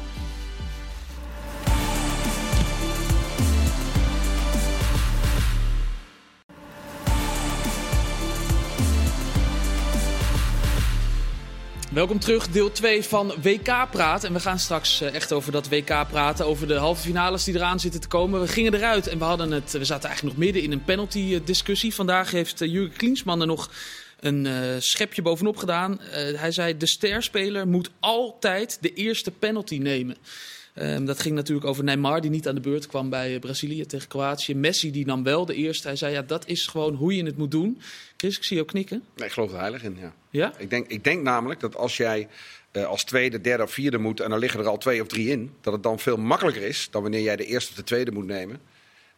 Welkom 11.99 12.19
terug, 12.19 12.47
deel 12.47 12.71
2 12.71 13.03
van 13.03 13.33
WK 13.41 13.87
Praat. 13.91 14.23
En 14.23 14.33
we 14.33 14.39
gaan 14.39 14.59
straks 14.59 15.01
eh, 15.01 15.13
echt 15.15 15.33
over 15.33 15.51
dat 15.51 15.69
WK 15.69 16.07
praten, 16.09 16.45
over 16.45 16.67
de 16.67 16.75
halve 16.75 17.01
finales 17.01 17.43
die 17.43 17.55
eraan 17.55 17.79
zitten 17.79 18.01
te 18.01 18.07
komen. 18.07 18.41
We 18.41 18.47
gingen 18.47 18.73
eruit 18.73 19.07
en 19.07 19.17
we, 19.17 19.23
hadden 19.23 19.51
het, 19.51 19.71
we 19.71 19.85
zaten 19.85 20.09
eigenlijk 20.09 20.37
nog 20.37 20.45
midden 20.45 20.63
in 20.63 20.71
een 20.71 20.83
penalty 20.83 21.41
discussie. 21.43 21.93
Vandaag 21.93 22.31
heeft 22.31 22.61
eh, 22.61 22.71
Jurgen 22.71 22.97
Klinsman 22.97 23.41
er 23.41 23.47
nog 23.47 23.69
een 24.19 24.45
eh, 24.45 24.53
schepje 24.79 25.21
bovenop 25.21 25.57
gedaan. 25.57 26.01
Eh, 26.01 26.39
hij 26.39 26.51
zei, 26.51 26.77
de 26.77 26.87
sterspeler 26.87 27.67
moet 27.67 27.89
altijd 27.99 28.77
de 28.81 28.93
eerste 28.93 29.31
penalty 29.31 29.77
nemen. 29.77 30.17
Ehm, 30.79 31.05
dat 31.05 31.19
ging 31.19 31.35
natuurlijk 31.35 31.67
over 31.67 31.83
Neymar, 31.83 32.21
die 32.21 32.29
niet 32.29 32.47
aan 32.47 32.55
de 32.55 32.61
beurt 32.61 32.87
kwam 32.87 33.09
bij 33.09 33.33
eh, 33.33 33.39
Brazilië 33.39 33.85
tegen 33.85 34.07
Kroatië. 34.07 34.55
Messi, 34.55 34.91
die 34.91 35.05
nam 35.05 35.23
wel 35.23 35.45
de 35.45 35.55
eerste. 35.55 35.87
Hij 35.87 35.95
zei, 35.95 36.13
ja, 36.13 36.21
dat 36.21 36.47
is 36.47 36.67
gewoon 36.67 36.93
hoe 36.93 37.15
je 37.15 37.23
het 37.23 37.37
moet 37.37 37.51
doen. 37.51 37.81
Chris, 38.19 38.37
ik 38.37 38.43
zie 38.43 38.55
jou 38.55 38.67
knikken. 38.67 39.03
Nee, 39.15 39.27
ik 39.27 39.33
geloof 39.33 39.51
er 39.51 39.59
heilig 39.59 39.83
in. 39.83 39.97
Ja. 39.99 40.13
Ja? 40.29 40.53
Ik, 40.57 40.69
denk, 40.69 40.87
ik 40.87 41.03
denk 41.03 41.23
namelijk 41.23 41.59
dat 41.59 41.75
als 41.75 41.97
jij 41.97 42.27
eh, 42.71 42.85
als 42.85 43.03
tweede, 43.03 43.41
derde 43.41 43.63
of 43.63 43.71
vierde 43.71 43.97
moet 43.97 44.19
en 44.19 44.29
dan 44.29 44.39
liggen 44.39 44.59
er 44.59 44.67
al 44.67 44.77
twee 44.77 45.01
of 45.01 45.07
drie 45.07 45.29
in, 45.29 45.53
dat 45.61 45.73
het 45.73 45.83
dan 45.83 45.99
veel 45.99 46.17
makkelijker 46.17 46.61
is 46.61 46.87
dan 46.91 47.01
wanneer 47.01 47.21
jij 47.21 47.35
de 47.35 47.45
eerste 47.45 47.71
of 47.71 47.75
de 47.75 47.83
tweede 47.83 48.11
moet 48.11 48.25
nemen. 48.25 48.61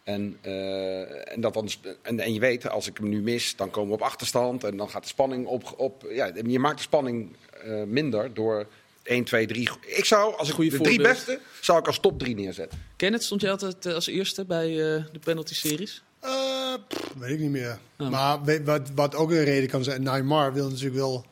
En, 0.04 0.38
eh, 0.42 1.34
en, 1.34 1.42
dat 1.42 1.54
dan, 1.54 1.70
en, 2.02 2.20
en 2.20 2.34
je 2.34 2.40
weet, 2.40 2.70
als 2.70 2.88
ik 2.88 2.98
hem 2.98 3.10
nu 3.10 3.22
mis, 3.22 3.56
dan 3.56 3.70
komen 3.70 3.90
we 3.90 3.96
op 3.96 4.02
achterstand 4.02 4.64
en 4.64 4.78
dan 4.78 4.90
gaat 4.90 5.04
de 5.04 5.10
spanning 5.10 5.46
op. 5.46 5.74
op 5.78 6.06
ja, 6.10 6.32
je 6.46 6.60
maakt 6.60 6.78
de 6.78 6.84
spanning 6.84 7.36
eh, 7.64 7.84
minder 7.84 8.34
door 8.34 8.68
1, 9.04 9.24
2, 9.24 9.48
3. 9.48 9.70
Ik 9.82 10.06
zou, 10.06 10.36
als 10.36 10.50
ik 10.50 10.56
Goeie 10.56 10.72
de 10.72 10.82
drie 10.82 11.02
beste, 11.02 11.40
zou 11.62 11.80
ik 11.80 11.88
als 11.88 12.00
top 12.00 12.20
3 12.20 12.36
neerzetten. 12.36 12.84
Kenneth, 12.96 13.24
stond 13.24 13.42
jij 13.42 13.52
altijd 13.52 13.86
als 13.86 14.08
eerste 14.08 14.46
bij 14.46 14.68
de 15.12 15.20
penalty-series? 15.24 16.04
Eh, 16.22 16.74
pff, 16.88 17.14
weet 17.20 17.32
ik 17.32 17.40
niet 17.40 17.50
meer. 17.52 17.78
Oh. 17.98 18.10
Maar 18.10 18.44
weet- 18.44 18.66
wat, 18.66 18.90
wat 18.96 19.16
ook 19.16 19.32
een 19.32 19.44
reden 19.44 19.70
kan 19.70 19.84
zijn, 19.84 20.04
Neymar 20.04 20.54
wil 20.54 20.68
natuurlijk 20.70 20.96
wel 20.96 21.26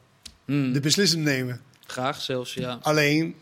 Hmm, 0.46 0.74
de 0.74 0.80
beslissing 0.80 1.24
nemen. 1.24 1.62
Graag 1.86 2.22
zelfs, 2.22 2.54
ja. 2.54 2.80
Alleen, 2.82 3.36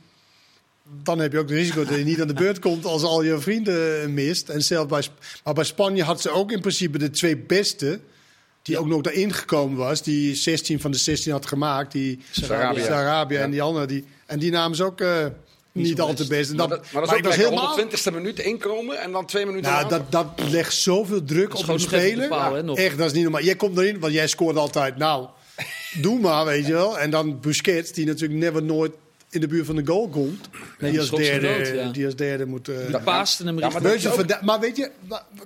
dan 1.03 1.19
heb 1.19 1.31
je 1.31 1.37
ook 1.39 1.49
het 1.49 1.57
risico 1.57 1.85
dat 1.85 1.97
je 1.97 2.03
niet 2.03 2.21
aan 2.21 2.27
de 2.27 2.33
beurt 2.33 2.59
komt 2.59 2.85
als 2.85 3.03
al 3.03 3.21
je 3.23 3.39
vrienden 3.39 4.13
mist. 4.13 4.49
En 4.49 4.61
zelf 4.61 4.87
bij, 4.87 5.03
maar 5.43 5.53
bij 5.53 5.63
Spanje 5.63 6.03
had 6.03 6.21
ze 6.21 6.29
ook 6.29 6.51
in 6.51 6.59
principe 6.59 6.97
de 6.97 7.09
twee 7.09 7.37
beste. 7.37 7.99
Die 8.61 8.77
ook 8.77 8.87
nog 8.87 9.01
daarin 9.01 9.33
gekomen 9.33 9.77
was. 9.77 10.01
Die 10.03 10.35
16 10.35 10.79
van 10.79 10.91
de 10.91 10.97
16 10.97 11.31
had 11.31 11.45
gemaakt. 11.45 11.91
Die 11.91 12.19
Sarabia. 12.31 12.83
Sarabia 12.83 13.37
Ja. 13.37 13.43
en 13.43 13.51
die 13.51 13.61
andere. 13.61 13.85
Die, 13.85 14.05
en 14.25 14.39
die 14.39 14.51
namen 14.51 14.77
ze 14.77 14.83
ook 14.83 15.01
eh, 15.01 15.25
niet 15.77 15.97
zo 15.97 16.03
al 16.03 16.13
te 16.13 16.27
best. 16.27 16.49
En 16.49 16.55
Maar 16.55 16.67
dat, 16.67 16.79
dat, 16.83 16.91
maar 16.91 17.01
dat 17.01 17.11
is 17.11 17.17
ik 17.17 17.23
was 17.25 17.35
helemaal... 17.35 17.79
120ste 17.79 18.13
minuut 18.13 18.39
inkomen 18.39 18.99
en 19.01 19.11
dan 19.11 19.25
twee 19.25 19.45
minuten 19.45 19.71
Nou, 19.71 19.89
dat, 19.89 20.11
dat 20.11 20.27
legt 20.49 20.73
zoveel 20.73 21.23
druk 21.23 21.55
op 21.55 21.67
een 21.67 21.73
de 21.75 21.81
speler. 21.81 22.27
paal. 22.27 22.77
Echt, 22.77 22.97
dat 22.97 23.05
is 23.07 23.13
niet 23.13 23.23
normaal. 23.23 23.41
Jij 23.43 23.55
komt 23.55 23.77
erin, 23.77 23.99
want 23.99 24.13
jij 24.13 24.27
scoort 24.27 24.57
altijd. 24.57 24.97
Nou, 24.97 25.27
doe 26.01 26.19
maar, 26.19 26.45
weet 26.45 26.65
je 26.67 26.73
wel. 26.73 26.99
En 26.99 27.09
dan 27.09 27.39
Busquets, 27.39 27.91
die 27.91 28.05
natuurlijk 28.05 28.39
never 28.39 28.63
nooit 28.63 28.91
in 29.29 29.41
de 29.41 29.47
buurt 29.47 29.65
van 29.65 29.75
de 29.75 29.85
goal 29.85 30.09
komt. 30.09 30.49
die 30.79 30.89
die, 30.91 30.99
als 30.99 31.09
derde, 31.09 31.47
dood, 31.57 31.67
ja. 31.67 31.89
die 31.91 32.05
als 32.05 32.15
derde 32.15 32.45
moet... 32.45 32.67
eh 32.67 32.75
Die 32.87 32.99
paaste 32.99 33.43
hem 33.43 33.59
Ja, 33.59 33.69
maar 33.69 33.81
dat 33.81 33.93
is 33.93 34.07
ook- 34.07 34.13
van 34.13 34.25
Dijk- 34.27 34.41
maar 34.41 34.59
weet 34.59 34.77
je, 34.77 34.91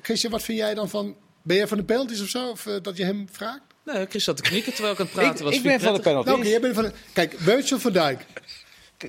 Christian, 0.02 0.32
wat 0.32 0.44
vind 0.44 0.58
jij 0.58 0.74
dan 0.74 0.90
van... 0.90 1.16
Ben 1.44 1.56
jij 1.58 1.68
van 1.68 1.78
de 1.78 1.84
penalties 1.84 2.22
of 2.22 2.28
zo? 2.28 2.50
Of 2.50 2.66
eh, 2.66 2.74
dat 2.82 2.98
je 2.98 3.04
hem 3.06 3.28
vraagt? 3.32 3.60
Nee, 3.86 4.06
Chris 4.10 4.24
zat 4.24 4.36
te 4.38 4.42
knikken 4.44 4.74
terwijl 4.74 4.94
ik 4.94 5.00
aan 5.00 5.06
het 5.06 5.16
praten 5.16 5.38
Ik, 5.38 5.44
was. 5.44 5.56
ik 5.56 5.64
ben 5.64 5.80
van 5.80 5.94
de 5.94 6.00
penalty. 6.00 6.28
Nou, 6.28 6.40
oké, 6.40 6.48
jij 6.50 6.60
bent 6.62 6.76
van 6.76 6.84
de- 6.84 6.92
Kijk, 7.14 7.36
Virgil 7.38 7.80
van 7.80 7.92
Dijk. 7.92 8.26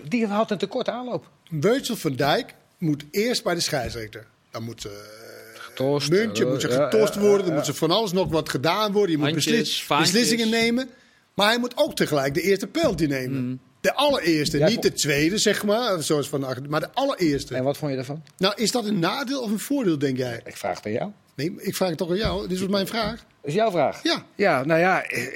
Die 0.09 0.27
had 0.27 0.51
een 0.51 0.59
tekort 0.59 0.89
aanloop. 0.89 1.29
Virgil 1.61 1.97
van 1.97 2.15
Dijk 2.15 2.55
moet 2.79 3.05
eerst 3.11 3.43
bij 3.45 3.55
de 3.55 3.61
scheidsrechter. 3.61 4.27
Dan 4.51 4.63
moet 4.63 4.81
ze... 4.81 5.21
Getost, 5.55 6.11
muntje, 6.11 6.45
eh, 6.45 6.51
moet 6.51 6.61
ze 6.61 6.69
ja, 6.69 6.85
getost 6.89 7.15
worden. 7.17 7.47
Dan 7.47 7.55
moet 7.55 7.65
ze 7.65 7.75
van 7.75 7.91
alles 7.91 8.13
nog 8.13 8.31
wat 8.31 8.49
gedaan 8.49 8.93
worden. 8.93 9.11
Je 9.11 9.17
moet 9.17 9.27
Handjes, 9.31 9.47
beslis- 9.53 9.83
vaantjes. 9.83 10.11
beslissingen 10.13 10.51
nemen. 10.51 10.89
Maar 11.35 11.49
hij 11.49 11.59
moet 11.59 11.77
ook 11.77 11.97
tegelijk 11.97 12.35
de 12.35 12.41
eerste 12.43 12.67
penalty 12.67 13.05
nemen. 13.05 13.45
Mm. 13.47 13.61
De 13.81 13.95
allereerste, 13.95 14.59
Jij 14.59 14.67
niet 14.69 14.75
vond- 14.81 14.87
de 14.95 15.01
tweede, 15.01 15.39
zeg 15.39 15.65
maar. 15.65 16.03
Zoals 16.03 16.29
van, 16.29 16.45
achter- 16.45 16.69
maar 16.69 16.81
de 16.81 16.91
allereerste. 16.95 17.55
En 17.55 17.65
wat 17.65 17.77
vond 17.77 17.91
je 17.91 17.97
daarvan? 17.97 18.23
Nou, 18.37 18.55
is 18.57 18.71
dat 18.71 18.85
een 18.85 18.99
nadeel 18.99 19.41
of 19.43 19.51
een 19.51 19.59
voordeel, 19.59 19.99
denk 19.99 20.17
jij? 20.17 20.41
Ik 20.45 20.57
vraag 20.57 20.77
het 20.77 20.87
aan 20.87 20.93
jou. 20.93 21.11
Nee, 21.51 21.55
ik 21.67 21.77
vraag 21.77 21.89
het 21.89 21.99
toch 21.99 22.11
aan 22.11 22.17
jou. 22.17 22.49
Dit 22.49 22.59
was 22.61 22.69
mijn 22.69 22.87
vraag. 22.87 23.17
Dat 23.17 23.51
is 23.51 23.55
jouw 23.55 23.71
vraag. 23.71 24.03
Ja. 24.03 24.25
Ja, 24.35 24.65
nou 24.65 24.81
ja, 24.81 25.03
eh, 25.03 25.27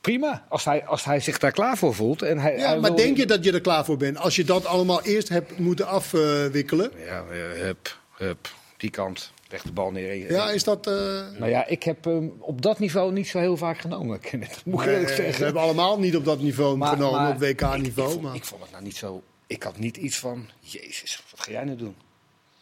prima. 0.00 0.46
Als 0.48 0.64
hij, 0.64 0.84
als 0.86 1.04
hij 1.04 1.20
zich 1.20 1.38
daar 1.38 1.52
klaar 1.52 1.76
voor 1.78 1.94
voelt. 1.94 2.22
En 2.22 2.38
hij, 2.38 2.56
Ja, 2.56 2.66
hij 2.68 2.78
maar 2.78 2.90
wil- 2.94 3.04
denk 3.04 3.16
je 3.16 3.26
dat 3.26 3.44
je 3.44 3.52
er 3.52 3.60
klaar 3.60 3.84
voor 3.84 3.96
bent? 3.96 4.18
Als 4.18 4.36
je 4.36 4.44
dat 4.44 4.64
allemaal 4.66 5.02
eerst 5.02 5.28
hebt 5.28 5.58
moeten 5.58 5.86
afwikkelen. 5.86 6.90
Ja, 7.04 7.24
eh, 7.30 7.60
hup, 7.62 7.98
Hup, 8.16 8.48
die 8.76 8.90
kant, 8.90 9.32
leg 9.50 9.62
de 9.62 9.72
bal 9.72 9.90
neer. 9.90 10.30
Ja, 10.32 10.50
is 10.50 10.64
dat... 10.64 10.86
eh, 10.86 10.92
Nou 11.38 11.50
ja, 11.50 11.66
ik 11.66 11.82
heb 11.82 12.04
hem 12.04 12.32
op 12.38 12.62
dat 12.62 12.78
niveau 12.78 13.12
niet 13.12 13.28
zo 13.28 13.38
heel 13.38 13.56
vaak 13.56 13.78
genomen. 13.80 14.20
Moet 14.64 14.80
ik 14.80 14.86
nee, 14.86 14.94
eerlijk 14.94 15.08
we 15.16 15.22
zeggen. 15.22 15.44
hebben 15.44 15.62
allemaal 15.62 15.98
niet 15.98 16.16
op 16.16 16.24
dat 16.24 16.40
niveau 16.40 16.76
Maar- 16.76 16.88
genomen, 16.92 17.20
maar 17.22 17.32
op 17.32 17.38
WK-niveau. 17.40 18.14
Ik, 18.14 18.20
Maar... 18.20 18.34
ik 18.34 18.44
vond 18.44 18.62
het 18.62 18.70
nou 18.70 18.82
niet 18.82 18.96
zo. 18.96 19.22
Ik 19.46 19.62
had 19.62 19.78
niet 19.78 19.96
iets 19.96 20.18
van. 20.18 20.48
Jezus, 20.60 21.22
wat 21.30 21.40
ga 21.40 21.50
jij 21.50 21.64
nu 21.64 21.76
doen? 21.76 21.94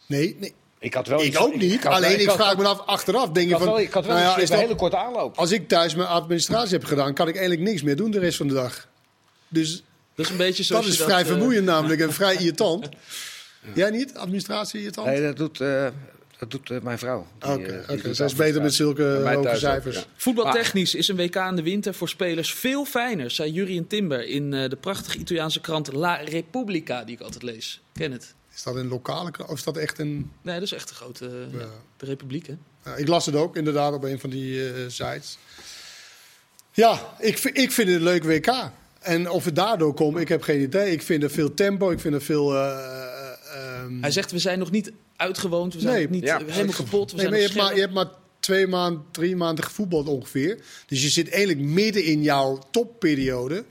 Nee, 0.05 0.35
nee, 0.39 0.53
Ik 0.79 0.93
had 0.93 1.07
wel 1.07 1.19
ik 1.21 1.27
iets 1.27 1.37
ook 1.37 1.55
niet. 1.55 1.85
Alleen 1.85 2.19
ik 2.19 2.25
had- 2.27 2.35
vraag 2.35 2.57
me 2.57 2.63
af, 2.67 2.79
achteraf 2.85 3.25
denk 3.29 3.37
Ik 3.37 3.43
je 3.43 3.51
had 3.53 3.63
van... 3.63 3.71
wel, 3.73 3.79
ik 3.81 3.91
had 3.91 4.05
wel 4.05 4.15
nou 4.15 4.27
ja, 4.27 4.33
eens 4.33 4.43
is 4.43 4.49
een 4.49 4.57
hele 4.61 4.75
korte 4.75 4.97
aanloop. 4.97 5.37
Als 5.37 5.51
ik 5.51 5.67
thuis 5.67 5.95
mijn 5.95 6.07
administratie 6.07 6.73
heb 6.77 6.83
gedaan, 6.83 7.13
kan 7.13 7.27
ik 7.27 7.35
eigenlijk 7.37 7.69
niks 7.69 7.81
meer 7.81 7.95
doen 7.95 8.11
de 8.11 8.19
rest 8.19 8.37
van 8.37 8.47
de 8.47 8.53
dag. 8.53 8.87
Dus 9.47 9.83
Dat 10.15 10.25
is 10.25 10.31
een 10.31 10.37
beetje 10.37 10.63
zoals 10.63 10.85
dat 10.85 10.93
is 10.93 11.01
vrij 11.01 11.19
eh, 11.21 11.25
vermoeiend 11.25 11.65
namelijk 11.73 12.01
en 12.01 12.13
vrij 12.13 12.33
irritant. 12.33 12.89
Jij 13.73 13.89
niet? 13.89 14.15
Administratie 14.15 14.79
irritant? 14.79 15.07
Nee, 15.07 15.21
dat 15.21 15.37
doet, 15.37 15.61
eh, 15.61 15.87
dat 16.39 16.51
doet 16.51 16.69
eh, 16.71 16.79
mijn 16.81 16.97
vrouw. 16.99 17.27
Die, 17.39 17.51
Oké, 17.51 17.83
oké. 17.89 18.01
doet 18.01 18.15
zij 18.15 18.25
is 18.25 18.35
beter 18.35 18.61
met 18.61 18.73
zulke 18.73 19.03
hoge 19.03 19.49
ook, 19.49 19.55
cijfers. 19.55 19.95
ja. 19.95 20.03
Voetbaltechnisch 20.15 20.95
is 20.95 21.07
een 21.07 21.15
WK 21.15 21.35
in 21.35 21.55
de 21.55 21.63
winter 21.63 21.93
voor 21.93 22.09
spelers 22.09 22.53
veel 22.53 22.85
fijner, 22.85 23.31
zei 23.31 23.51
Jurien 23.51 23.87
Timber 23.87 24.27
in 24.27 24.53
eh, 24.53 24.69
de 24.69 24.75
prachtige 24.75 25.17
Italiaanse 25.17 25.61
krant 25.61 25.93
La 25.93 26.15
Repubblica, 26.15 27.03
die 27.03 27.15
ik 27.15 27.21
altijd 27.21 27.43
lees. 27.43 27.81
Ken 27.93 28.11
het? 28.11 28.33
Is 28.59 28.65
dat 28.65 28.75
een 28.75 28.87
lokale 28.87 29.31
krant? 29.31 29.49
Of 29.49 29.57
is 29.57 29.63
dat 29.63 29.77
echt 29.77 29.99
een... 29.99 30.31
Nee, 30.41 30.53
dat 30.53 30.63
is 30.63 30.71
echt 30.71 30.89
een 30.89 30.95
grote 30.95 31.25
eh, 31.25 31.59
Ja. 31.59 31.67
de 31.97 32.05
Republiek, 32.05 32.47
hè? 32.47 32.53
Ja, 32.85 32.95
ik 32.95 33.07
las 33.07 33.25
het 33.25 33.35
ook 33.35 33.55
inderdaad 33.55 33.93
op 33.93 34.03
een 34.03 34.19
van 34.19 34.29
die 34.29 34.67
eh, 34.73 34.73
sites. 34.87 35.37
Ja, 36.71 37.13
ik, 37.19 37.37
vind- 37.37 37.57
ik 37.57 37.71
vind 37.71 37.87
het 37.87 37.97
een 37.97 38.03
leuk 38.03 38.23
WK. 38.23 38.71
En 38.99 39.29
of 39.29 39.45
het 39.45 39.55
daardoor 39.55 39.93
komt, 39.93 40.17
ik 40.17 40.27
heb 40.27 40.41
geen 40.41 40.61
idee. 40.61 40.91
Ik 40.91 41.01
vind 41.01 41.23
er 41.23 41.29
veel 41.29 41.53
tempo, 41.53 41.91
ik 41.91 41.99
vind 41.99 42.13
er 42.13 42.21
veel... 42.21 42.53
eh, 42.55 42.71
eh, 42.71 43.81
ehm, 43.81 44.01
Hij 44.01 44.11
zegt, 44.11 44.31
we 44.31 44.39
zijn 44.39 44.59
nog 44.59 44.71
niet 44.71 44.91
uitgewoond, 45.15 45.73
we 45.73 45.79
zijn 45.79 45.93
Nee, 45.93 46.03
nog 46.03 46.11
niet 46.11 46.23
ja, 46.23 46.37
helemaal 46.45 46.73
kapot. 46.75 47.11
We 47.11 47.17
Nee, 47.17 47.25
zijn 47.25 47.29
maar 47.29 47.39
je 47.39 47.45
hebt, 47.45 47.55
maar, 47.57 47.73
je 47.75 47.81
hebt 47.81 47.93
maar 47.93 48.09
twee 48.39 48.67
maanden, 48.67 49.03
drie 49.11 49.35
maanden 49.35 49.63
gevoetbald 49.63 50.07
ongeveer. 50.07 50.59
Dus 50.87 51.03
je 51.03 51.09
zit 51.09 51.29
eigenlijk 51.29 51.67
midden 51.67 52.03
in 52.03 52.21
jouw 52.23 52.59
topperiode. 52.71 53.63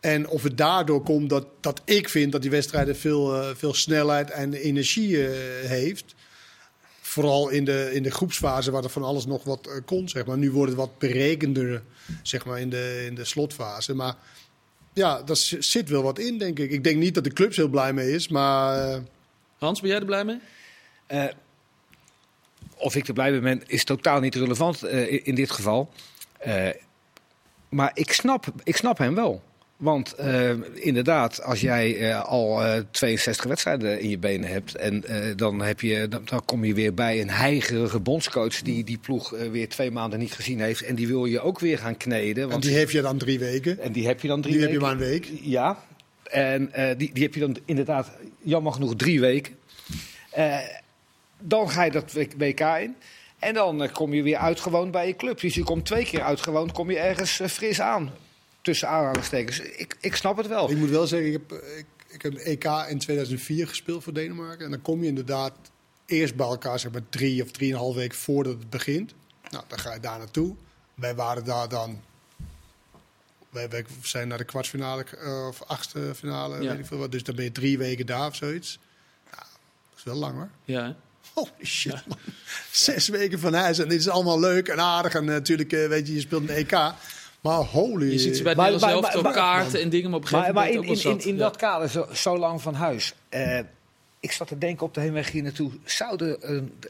En 0.00 0.28
of 0.28 0.42
het 0.42 0.56
daardoor 0.56 1.02
komt 1.02 1.30
dat, 1.30 1.46
dat 1.60 1.80
ik 1.84 2.08
vind 2.08 2.32
dat 2.32 2.42
die 2.42 2.50
wedstrijden 2.50 2.96
veel, 2.96 3.34
eh, 3.34 3.48
veel 3.54 3.74
snelheid 3.74 4.30
en 4.30 4.54
energie 4.54 5.26
eh, 5.26 5.30
heeft. 5.68 6.14
Vooral 7.00 7.48
in 7.48 7.64
de, 7.64 7.90
in 7.92 8.02
de 8.02 8.10
groepsfase 8.10 8.70
waar 8.70 8.84
er 8.84 8.90
van 8.90 9.02
alles 9.02 9.26
nog 9.26 9.44
wat 9.44 9.66
eh, 9.66 9.72
kon. 9.84 10.08
Zeg 10.08 10.26
maar. 10.26 10.38
Nu 10.38 10.50
wordt 10.50 10.70
het 10.70 10.80
wat 10.80 10.98
berekender 10.98 11.82
zeg 12.22 12.44
maar, 12.44 12.60
in, 12.60 12.70
de, 12.70 13.04
in 13.06 13.14
de 13.14 13.24
slotfase. 13.24 13.94
Maar 13.94 14.16
ja, 14.92 15.22
daar 15.22 15.36
zit 15.58 15.88
wel 15.88 16.02
wat 16.02 16.18
in, 16.18 16.38
denk 16.38 16.58
ik. 16.58 16.70
Ik 16.70 16.84
denk 16.84 16.96
niet 16.96 17.14
dat 17.14 17.24
de 17.24 17.32
clubs 17.32 17.56
heel 17.56 17.68
blij 17.68 17.92
mee 17.92 18.12
is. 18.12 18.28
Maar 18.28 18.90
eh, 18.90 19.00
Hans, 19.58 19.80
ben 19.80 19.90
jij 19.90 19.98
er 19.98 20.04
blij 20.04 20.24
mee? 20.24 20.40
Eh, 21.06 21.24
of 22.76 22.94
ik 22.94 23.08
er 23.08 23.14
blij 23.14 23.30
mee 23.30 23.40
ben, 23.40 23.62
is 23.66 23.84
totaal 23.84 24.20
niet 24.20 24.34
relevant 24.34 24.82
eh, 24.82 25.12
in, 25.12 25.24
in 25.24 25.34
dit 25.34 25.50
geval. 25.50 25.90
Eh, 26.38 26.68
maar 27.68 27.90
ik 27.94 28.12
snap, 28.12 28.46
ik 28.64 28.76
snap 28.76 28.98
hem 28.98 29.14
wel. 29.14 29.42
Want 29.80 30.14
eh, 30.14 30.50
inderdaad, 30.74 31.42
als 31.42 31.60
jij 31.60 32.10
eh, 32.10 32.24
al 32.24 32.64
eh, 32.64 32.82
62 32.90 33.44
wedstrijden 33.44 34.00
in 34.00 34.08
je 34.08 34.18
benen 34.18 34.50
hebt... 34.50 34.74
en 34.74 35.04
eh, 35.04 35.36
dan, 35.36 35.62
heb 35.62 35.80
je, 35.80 36.08
dan, 36.08 36.22
dan 36.24 36.44
kom 36.44 36.64
je 36.64 36.74
weer 36.74 36.94
bij 36.94 37.20
een 37.20 37.30
heigerige 37.30 38.00
bondscoach... 38.00 38.62
die 38.62 38.84
die 38.84 38.98
ploeg 38.98 39.34
eh, 39.34 39.50
weer 39.50 39.68
twee 39.68 39.90
maanden 39.90 40.18
niet 40.18 40.32
gezien 40.32 40.60
heeft... 40.60 40.82
en 40.82 40.94
die 40.94 41.06
wil 41.06 41.24
je 41.24 41.40
ook 41.40 41.58
weer 41.58 41.78
gaan 41.78 41.96
kneden. 41.96 42.42
en 42.42 42.48
Want, 42.48 42.62
die 42.62 42.76
heb 42.76 42.90
je 42.90 43.02
dan 43.02 43.18
drie 43.18 43.38
weken. 43.38 43.78
en 43.78 43.92
die 43.92 44.06
heb 44.06 44.20
je 44.20 44.28
dan 44.28 44.40
drie 44.40 44.52
Die 44.52 44.62
heb 44.62 44.70
je 44.70 44.78
weken. 44.78 44.96
maar 44.98 45.06
een 45.06 45.10
week. 45.12 45.30
Ja, 45.42 45.84
en 46.30 46.72
eh, 46.72 46.98
die, 46.98 47.10
die 47.12 47.22
heb 47.22 47.34
je 47.34 47.40
dan 47.40 47.56
inderdaad 47.64 48.10
jammer 48.42 48.72
genoeg 48.72 48.96
drie 48.96 49.20
weken. 49.20 49.54
Eh, 50.30 50.58
dan 51.38 51.70
ga 51.70 51.82
je 51.82 51.90
dat 51.90 52.12
WK 52.36 52.60
in. 52.60 52.96
En 53.38 53.54
dan 53.54 53.82
eh, 53.82 53.92
kom 53.92 54.14
je 54.14 54.22
weer 54.22 54.36
uitgewoond 54.36 54.90
bij 54.90 55.06
je 55.06 55.16
club. 55.16 55.40
Dus 55.40 55.54
je 55.54 55.62
komt 55.62 55.86
twee 55.86 56.04
keer 56.04 56.22
uitgewoond, 56.22 56.72
kom 56.72 56.90
je 56.90 56.98
ergens 56.98 57.40
eh, 57.40 57.48
fris 57.48 57.80
aan. 57.80 58.10
Tussen 58.70 58.88
aanhalingstekens. 58.88 59.60
Ik, 59.60 59.96
ik 60.00 60.16
snap 60.16 60.36
het 60.36 60.46
wel. 60.46 60.70
Ik 60.70 60.76
moet 60.76 60.90
wel 60.90 61.06
zeggen, 61.06 61.32
ik 61.32 61.32
heb, 61.32 61.60
eh, 61.60 61.78
ik, 61.78 61.86
ik 62.08 62.22
heb 62.22 62.34
EK 62.34 62.64
in 62.88 62.98
2004 62.98 63.68
gespeeld 63.68 64.02
voor 64.02 64.12
Denemarken. 64.12 64.64
En 64.64 64.70
dan 64.70 64.82
kom 64.82 65.00
je 65.02 65.08
inderdaad 65.08 65.52
eerst 66.06 66.34
bij 66.36 66.46
elkaar, 66.46 66.78
zeg 66.78 66.92
maar 66.92 67.08
drie 67.08 67.42
of 67.42 67.50
drieënhalf 67.50 67.94
weken 67.94 68.18
voordat 68.18 68.52
het 68.58 68.70
begint. 68.70 69.14
Nou, 69.50 69.64
dan 69.68 69.78
ga 69.78 69.94
je 69.94 70.00
daar 70.00 70.18
naartoe. 70.18 70.54
Wij 70.94 71.14
waren 71.14 71.44
daar 71.44 71.68
dan... 71.68 72.00
Wij, 73.50 73.68
wij 73.68 73.84
zijn 74.02 74.28
naar 74.28 74.38
de 74.38 74.44
kwartfinale 74.44 75.04
eh, 75.04 75.46
of 75.48 75.62
achtste 75.62 76.12
finale, 76.14 76.62
Ja. 76.62 76.70
weet 76.70 76.78
ik 76.78 76.86
veel 76.86 76.98
wat. 76.98 77.12
Dus 77.12 77.22
dan 77.22 77.34
ben 77.34 77.44
je 77.44 77.52
drie 77.52 77.78
weken 77.78 78.06
daar 78.06 78.26
of 78.26 78.34
zoiets. 78.36 78.78
Ja, 79.30 79.36
dat 79.38 79.98
is 79.98 80.02
wel 80.02 80.14
lang 80.16 80.34
hoor. 80.34 80.50
Ja, 80.64 80.84
hè? 80.84 80.92
Holy 81.34 81.64
shit, 81.64 82.06
man. 82.06 82.18
Zes 82.70 83.08
weken 83.08 83.38
van 83.38 83.54
huis. 83.54 83.78
En 83.78 83.88
dit 83.88 83.98
is 84.00 84.08
allemaal 84.08 84.40
leuk 84.40 84.68
en 84.68 84.80
aardig. 84.80 85.14
En 85.14 85.24
natuurlijk, 85.24 85.72
eh, 85.72 85.86
weet 85.88 86.06
je, 86.06 86.14
je 86.14 86.20
speelt 86.20 86.48
een 86.48 86.54
EK. 86.54 86.92
Maar 87.40 87.56
holy... 87.58 88.10
Je 88.10 88.18
ziet 88.18 88.36
ze 88.36 88.42
bij 88.42 88.54
Maar- 88.54 88.78
maar- 88.80 89.22
maar- 89.22 89.32
kaarten 89.32 89.80
en 89.80 89.88
dingen, 89.88 90.10
maar 90.10 90.18
op 90.18 90.22
een 90.24 90.28
gegeven 90.28 90.54
Maar, 90.54 90.64
maar 90.64 90.74
moment 90.74 90.98
in, 90.98 91.04
in, 91.04 91.10
in, 91.10 91.18
zat. 91.20 91.28
in 91.28 91.34
Ja. 91.36 91.40
dat 91.40 91.56
kader, 91.56 91.88
zo, 91.88 92.06
zo 92.12 92.38
lang 92.38 92.62
van 92.62 92.74
huis. 92.74 93.14
eh, 93.28 93.58
ik 94.20 94.32
zat 94.32 94.48
te 94.48 94.58
denken 94.58 94.86
op 94.86 94.94
de 94.94 95.00
heenweg 95.00 95.30
hier 95.30 95.42
naartoe. 95.42 95.70
Zouden 95.84 96.42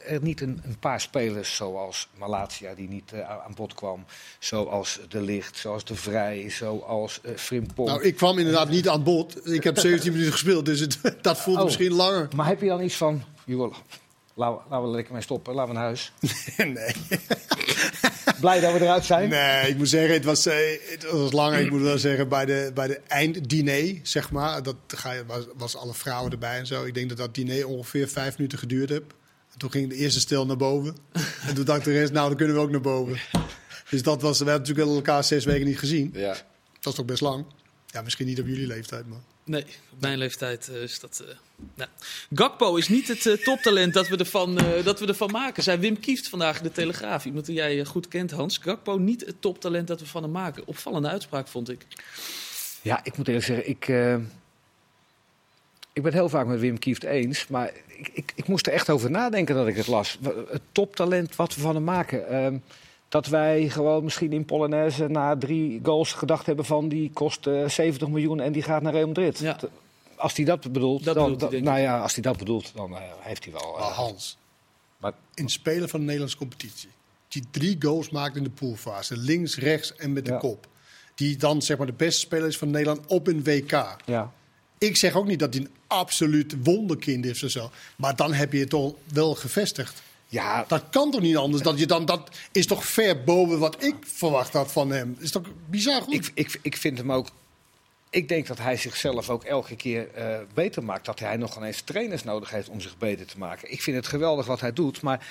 er 0.05 0.21
niet 0.21 0.41
een, 0.41 0.61
een 0.63 0.79
paar 0.79 1.01
spelers 1.01 1.55
zoals 1.55 2.07
Malatia, 2.17 2.73
die 2.73 2.89
niet 2.89 3.11
eh, 3.11 3.29
aan 3.29 3.53
bod 3.55 3.73
kwam. 3.73 4.05
Zoals 4.39 4.99
De 5.09 5.21
Licht, 5.21 5.57
zoals 5.57 5.85
De 5.85 5.95
Vrij, 5.95 6.49
zoals 6.49 7.19
eh 7.23 7.31
Frimpong. 7.35 7.87
Nou, 7.89 8.03
ik 8.03 8.15
kwam 8.15 8.37
inderdaad 8.37 8.69
niet 8.69 8.89
aan 8.89 9.03
bod. 9.03 9.51
Ik 9.53 9.63
heb 9.63 9.77
17 9.77 10.11
minuten 10.11 10.31
gespeeld, 10.33 10.65
dus 10.65 10.79
het, 10.79 10.99
dat 11.21 11.37
voelt 11.37 11.57
Oh. 11.57 11.63
misschien 11.63 11.93
langer. 11.93 12.27
Maar 12.35 12.47
heb 12.47 12.61
je 12.61 12.67
dan 12.67 12.81
iets 12.81 12.95
van, 12.95 13.23
joh, 13.45 13.73
laten 14.33 14.55
we, 14.57 14.61
laten 14.69 14.81
we 14.81 14.87
er 14.89 14.95
lekker 14.95 15.13
mee 15.13 15.21
stoppen, 15.23 15.53
laten 15.53 15.73
we 15.73 15.77
naar 15.79 15.85
huis. 15.87 16.11
nee. 16.57 16.95
Blij 18.41 18.59
dat 18.59 18.73
we 18.73 18.79
eruit 18.79 19.05
zijn. 19.05 19.29
nee, 19.29 19.69
ik 19.69 19.77
moet 19.77 19.89
zeggen, 19.89 20.13
het 20.13 20.25
was, 20.25 20.45
eh, 20.45 20.55
het 20.89 21.11
was 21.11 21.31
langer. 21.31 21.59
Ik 21.59 21.71
moet 21.71 21.81
wel 21.81 21.97
zeggen, 21.97 22.29
bij 22.29 22.45
de, 22.45 22.71
bij 22.73 22.87
de 22.87 22.99
einddiner, 23.07 23.99
zeg 24.03 24.31
maar, 24.31 24.63
dat 24.63 24.75
ga 24.87 25.11
je, 25.11 25.25
was, 25.25 25.45
was 25.57 25.75
alle 25.75 25.93
vrouwen 25.93 26.31
erbij 26.31 26.57
en 26.57 26.65
zo. 26.65 26.83
Ik 26.83 26.93
denk 26.93 27.09
dat 27.09 27.17
dat 27.17 27.35
diner 27.35 27.67
ongeveer 27.67 28.07
vijf 28.07 28.37
minuten 28.37 28.57
geduurd 28.59 28.89
heeft. 28.89 29.03
En 29.51 29.57
toen 29.57 29.71
ging 29.71 29.89
de 29.89 29.95
eerste 29.95 30.19
stel 30.19 30.45
naar 30.45 30.57
boven. 30.57 30.95
en 31.47 31.55
toen 31.55 31.65
dacht 31.65 31.79
ik 31.79 31.85
de 31.85 31.91
rest, 31.91 32.11
nou, 32.11 32.27
dan 32.27 32.37
kunnen 32.37 32.55
we 32.55 32.61
ook 32.61 32.71
naar 32.71 32.81
boven. 32.81 33.19
Dus 33.89 34.03
dat 34.03 34.21
was, 34.21 34.39
we 34.39 34.49
hebben 34.49 34.67
natuurlijk 34.67 34.95
elkaar 34.95 35.23
zes 35.23 35.45
weken 35.45 35.65
niet 35.65 35.79
gezien. 35.79 36.11
Ja. 36.13 36.35
Dat 36.79 36.93
is 36.93 36.93
toch 36.93 37.05
best 37.05 37.21
lang. 37.21 37.45
Ja, 37.87 38.01
misschien 38.01 38.27
niet 38.27 38.39
op 38.39 38.47
jullie 38.47 38.67
leeftijd, 38.67 39.07
maar... 39.07 39.19
Nee, 39.43 39.65
op 39.91 40.01
mijn 40.01 40.17
leeftijd 40.17 40.67
eh, 40.67 40.81
is 40.81 40.99
dat... 40.99 41.23
eh, 41.27 41.35
nou. 41.75 41.89
Gakpo 42.33 42.75
is 42.75 42.87
niet 42.89 43.07
het 43.07 43.25
eh, 43.25 43.33
toptalent 43.33 43.93
dat 43.93 44.07
we, 44.07 44.17
ervan, 44.17 44.59
dat 44.83 44.99
we 44.99 45.07
ervan 45.07 45.31
maken. 45.31 45.63
Zei 45.63 45.77
Wim 45.77 45.99
Kieft 45.99 46.29
vandaag 46.29 46.57
in 46.57 46.63
de 46.63 46.71
Telegraaf. 46.71 47.25
Iemand 47.25 47.45
die 47.45 47.55
jij 47.55 47.85
goed 47.85 48.07
kent, 48.07 48.31
Hans. 48.31 48.57
Gakpo 48.57 48.97
niet 48.97 49.25
het 49.25 49.41
toptalent 49.41 49.87
dat 49.87 49.99
we 49.99 50.05
van 50.05 50.23
hem 50.23 50.31
maken. 50.31 50.67
Opvallende 50.67 51.09
uitspraak, 51.09 51.47
vond 51.47 51.69
ik. 51.69 51.85
Ja, 52.81 52.99
ik 53.03 53.17
moet 53.17 53.27
eerlijk 53.27 53.45
zeggen, 53.45 53.69
ik, 53.69 53.87
ik 55.93 56.03
ben 56.03 56.13
heel 56.13 56.29
vaak 56.29 56.45
met 56.45 56.59
Wim 56.59 56.79
Kieft 56.79 57.03
eens. 57.03 57.47
Maar 57.47 57.71
ik, 57.87 58.09
ik, 58.13 58.31
ik 58.35 58.47
moest 58.47 58.67
er 58.67 58.73
echt 58.73 58.89
over 58.89 59.11
nadenken 59.11 59.55
dat 59.55 59.67
ik 59.67 59.75
het 59.75 59.87
las. 59.87 60.17
Het 60.49 60.61
toptalent 60.71 61.35
wat 61.35 61.55
we 61.55 61.61
van 61.61 61.75
hem 61.75 61.83
maken. 61.83 62.63
Dat 63.11 63.27
wij 63.27 63.69
gewoon 63.69 64.03
misschien 64.03 64.33
in 64.33 64.45
Polonaise 64.45 65.07
na 65.07 65.37
drie 65.37 65.79
goals 65.83 66.11
gedacht 66.13 66.45
hebben 66.45 66.65
van... 66.65 66.87
die 66.89 67.11
kost 67.13 67.47
eh, 67.47 67.67
70 67.67 68.07
miljoen 68.07 68.39
en 68.39 68.51
die 68.51 68.61
gaat 68.61 68.81
naar 68.81 68.93
Real 68.93 69.07
Madrid. 69.07 69.39
Ja. 69.39 69.57
Als 70.15 70.35
hij 70.35 70.45
dat 70.45 70.71
bedoelt, 70.71 71.03
Dat 71.03 71.15
dan, 71.15 71.23
bedoelt 71.23 71.41
hij, 71.41 71.49
dan- 71.49 71.63
denk 71.63 71.63
nou 71.77 71.79
ja, 71.95 72.01
als 72.01 72.13
hij 72.13 72.21
dat 72.23 72.37
bedoelt, 72.37 72.71
dan 72.75 72.95
eh, 72.95 73.01
heeft 73.19 73.43
hij 73.43 73.53
wel... 73.53 73.75
eh, 73.77 73.79
Maar 73.81 73.91
Hans, 73.91 74.37
maar, 74.97 75.13
in 75.33 75.49
spelen 75.49 75.89
van 75.89 75.99
de 75.99 76.05
Nederlandse 76.05 76.37
competitie. 76.37 76.89
Die 77.27 77.43
drie 77.51 77.75
goals 77.79 78.09
maakt 78.09 78.35
in 78.35 78.43
de 78.43 78.49
poolfase. 78.49 79.17
Links, 79.17 79.57
rechts 79.57 79.95
en 79.95 80.13
met 80.13 80.25
de 80.25 80.31
Ja. 80.31 80.37
kop. 80.37 80.67
Die 81.15 81.37
dan 81.37 81.61
zeg 81.61 81.77
maar 81.77 81.87
de 81.87 81.93
beste 81.93 82.19
speler 82.19 82.47
is 82.47 82.57
van 82.57 82.69
Nederland 82.69 82.99
op 83.07 83.27
een 83.27 83.43
WK. 83.43 83.95
ja. 84.05 84.31
Ik 84.77 84.95
zeg 84.97 85.15
ook 85.15 85.27
niet 85.27 85.39
dat 85.39 85.53
hij 85.53 85.63
een 85.63 85.69
absoluut 85.87 86.55
wonderkind 86.63 87.25
is 87.25 87.43
of 87.43 87.49
zo. 87.49 87.69
Maar 87.95 88.15
dan 88.15 88.33
heb 88.33 88.53
je 88.53 88.59
het 88.59 88.69
toch 88.69 88.93
wel 89.13 89.35
gevestigd. 89.35 90.01
Ja, 90.31 90.65
Dat 90.67 90.83
kan 90.89 91.11
toch 91.11 91.21
niet 91.21 91.37
anders? 91.37 91.63
Dat, 91.63 91.79
je 91.79 91.85
dan, 91.85 92.05
dat 92.05 92.29
is 92.51 92.67
toch 92.67 92.85
ver 92.85 93.23
boven 93.23 93.59
wat 93.59 93.83
ik 93.83 93.95
verwacht 94.01 94.53
had 94.53 94.71
van 94.71 94.91
hem. 94.91 95.15
Is 95.19 95.31
toch 95.31 95.43
bizar 95.69 96.01
goed? 96.01 96.13
Ik, 96.13 96.31
ik, 96.33 96.59
ik 96.61 96.77
vind 96.77 96.97
hem 96.97 97.11
ook. 97.11 97.27
Ik 98.09 98.27
denk 98.27 98.47
dat 98.47 98.57
hij 98.57 98.77
zichzelf 98.77 99.29
ook 99.29 99.43
elke 99.43 99.75
keer 99.75 100.13
eh, 100.13 100.39
beter 100.53 100.83
maakt. 100.83 101.05
Dat 101.05 101.19
hij 101.19 101.37
nog 101.37 101.57
ineens 101.57 101.81
trainers 101.81 102.23
nodig 102.23 102.49
heeft 102.49 102.69
om 102.69 102.81
zich 102.81 102.97
beter 102.97 103.25
te 103.25 103.37
maken. 103.37 103.71
Ik 103.71 103.81
vind 103.81 103.97
het 103.97 104.07
geweldig 104.07 104.45
wat 104.45 104.61
hij 104.61 104.73
doet. 104.73 105.01
Maar 105.01 105.27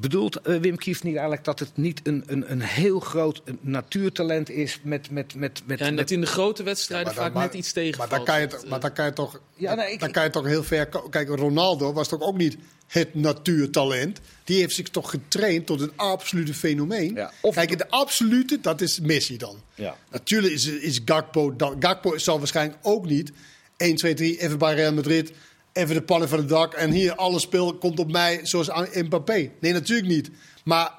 bedoelt 0.00 0.40
eh, 0.40 0.56
Wim 0.56 0.76
Kieft 0.76 1.02
niet 1.02 1.12
eigenlijk 1.14 1.44
dat 1.44 1.58
het 1.58 1.70
niet 1.76 2.00
een, 2.02 2.22
een, 2.26 2.50
een 2.50 2.60
heel 2.62 3.00
groot 3.00 3.42
eh, 3.44 3.54
natuurtalent 3.60 4.50
is 4.50 4.80
met. 4.82 5.10
met, 5.10 5.34
met, 5.34 5.62
met, 5.66 5.78
Ja, 5.78 5.84
en 5.86 5.94
met 5.94 5.98
dat 6.02 6.10
in 6.10 6.20
de 6.20 6.26
grote 6.26 6.62
wedstrijden 6.62 7.14
dan- 7.14 7.22
vaak 7.24 7.32
maar- 7.32 7.44
net 7.44 7.54
iets 7.54 7.72
tegen. 7.72 7.98
Maar 7.98 8.08
dan 8.08 8.24
kan 8.24 8.40
je, 8.40 8.46
het- 8.46 8.68
maar 8.68 8.80
dan 8.80 8.92
kan 8.92 9.04
je 9.04 9.12
toch, 9.12 9.40
Ja, 9.54 9.74
nee, 9.74 9.92
ik- 9.92 10.00
dan 10.00 10.10
kan 10.10 10.24
je 10.24 10.30
toch 10.30 10.46
heel 10.46 10.62
ver. 10.64 10.88
Kijk, 11.10 11.28
Ronaldo 11.28 11.92
was 11.92 12.08
toch 12.08 12.20
ook 12.20 12.36
niet 12.36 12.56
het 12.86 13.14
natuurtalent. 13.14 14.20
Die 14.44 14.58
heeft 14.60 14.74
zich 14.74 14.88
toch 14.88 15.10
getraind 15.10 15.66
tot 15.66 15.80
een 15.80 15.92
absolute 15.96 16.54
fenomeen. 16.54 17.14
Ja, 17.14 17.32
of- 17.40 17.54
Kijk, 17.54 17.78
de 17.78 17.88
absolute, 17.90 18.58
dat 18.60 18.80
is 18.80 19.00
Messi 19.00 19.36
dan. 19.36 19.56
Ja. 19.74 19.96
Natuurlijk 20.10 20.52
is, 20.52 20.66
is 20.66 21.00
Gakpo, 21.04 21.56
dan, 21.56 21.76
Gakpo 21.78 22.18
zal 22.18 22.38
waarschijnlijk 22.38 22.78
ook 22.82 23.06
niet 23.06 23.32
1, 23.76 23.96
2, 23.96 24.14
3 24.14 24.40
even 24.40 24.58
bij 24.58 24.74
Real 24.74 24.92
Madrid 24.92 25.32
even 25.74 25.94
de 25.94 26.02
pannen 26.02 26.28
van 26.28 26.38
het 26.38 26.48
dak 26.48 26.74
en 26.74 26.90
hier 26.90 27.14
alle 27.14 27.38
speel 27.38 27.74
komt 27.74 27.98
op 27.98 28.10
mij 28.12 28.40
zoals 28.42 28.70
aan 28.70 28.86
Mbappé. 28.94 29.50
Nee, 29.60 29.72
natuurlijk 29.72 30.08
niet. 30.08 30.30
Maar 30.64 30.90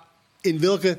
in 0.41 0.59
welke 0.59 0.97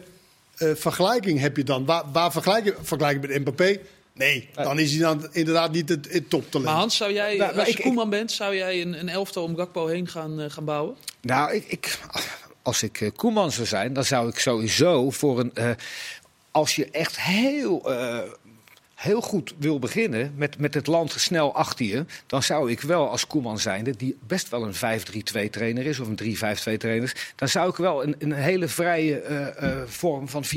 eh, 0.56 0.70
vergelijking 0.74 1.40
heb 1.40 1.56
je 1.56 1.64
dan? 1.64 1.84
Waar, 1.84 2.02
waar 2.12 2.32
vergelijk, 2.32 2.64
je, 2.64 2.74
vergelijk 2.82 3.22
je 3.22 3.28
met 3.28 3.38
Mbappé? 3.40 3.78
Nee, 4.12 4.48
dan 4.54 4.78
is 4.78 4.90
hij 4.90 5.00
dan 5.00 5.28
inderdaad 5.32 5.72
niet 5.72 5.88
het, 5.88 6.12
het 6.12 6.30
toptalent. 6.30 6.68
Maar 6.70 6.78
Hans, 6.78 6.96
zou 6.96 7.12
jij, 7.12 7.36
Nou, 7.36 7.50
maar 7.50 7.58
als 7.64 7.68
je 7.72 7.78
ik- 7.78 7.82
Koeman 7.84 8.10
bent, 8.10 8.32
zou 8.32 8.54
jij 8.56 8.80
een, 8.82 8.98
een 9.00 9.08
elftal 9.08 9.42
om 9.44 9.56
Gakpo 9.56 9.86
heen 9.86 10.08
gaan, 10.08 10.40
eh, 10.40 10.50
gaan 10.50 10.64
bouwen? 10.64 10.96
Nou, 11.20 11.54
ik, 11.54 11.64
ik, 11.68 11.98
als 12.62 12.82
ik 12.82 13.00
eh, 13.00 13.10
Koeman 13.16 13.52
zou 13.52 13.66
zijn, 13.66 13.92
dan 13.92 14.04
zou 14.04 14.28
ik 14.28 14.38
sowieso 14.38 15.10
voor 15.10 15.40
een. 15.40 15.54
eh, 15.54 15.70
als 16.50 16.76
je 16.76 16.90
echt 16.90 17.20
heel. 17.20 17.90
Heel 18.96 19.20
goed 19.20 19.54
wil 19.58 19.78
beginnen 19.78 20.32
met, 20.36 20.58
met 20.58 20.74
het 20.74 20.86
land 20.86 21.10
snel 21.12 21.54
achter 21.54 21.86
je, 21.86 22.04
dan 22.26 22.42
zou 22.42 22.70
ik 22.70 22.80
wel 22.80 23.10
als 23.10 23.26
Koeman 23.26 23.58
zijnde, 23.58 23.96
die 23.96 24.18
best 24.26 24.48
wel 24.48 24.62
een 24.62 25.00
5-3-2 25.46 25.50
trainer 25.50 25.86
is 25.86 26.00
of 26.00 26.08
een 26.08 26.36
3-5-2 26.36 26.76
trainer 26.76 27.02
is, 27.02 27.32
dan 27.34 27.48
zou 27.48 27.70
ik 27.70 27.76
wel 27.76 28.02
een, 28.02 28.14
een 28.18 28.32
hele 28.32 28.68
vrije 28.68 29.20
eh, 29.20 29.46
eh, 29.62 29.86
vorm 29.86 30.28
van 30.28 30.44
4-3-3 30.44 30.48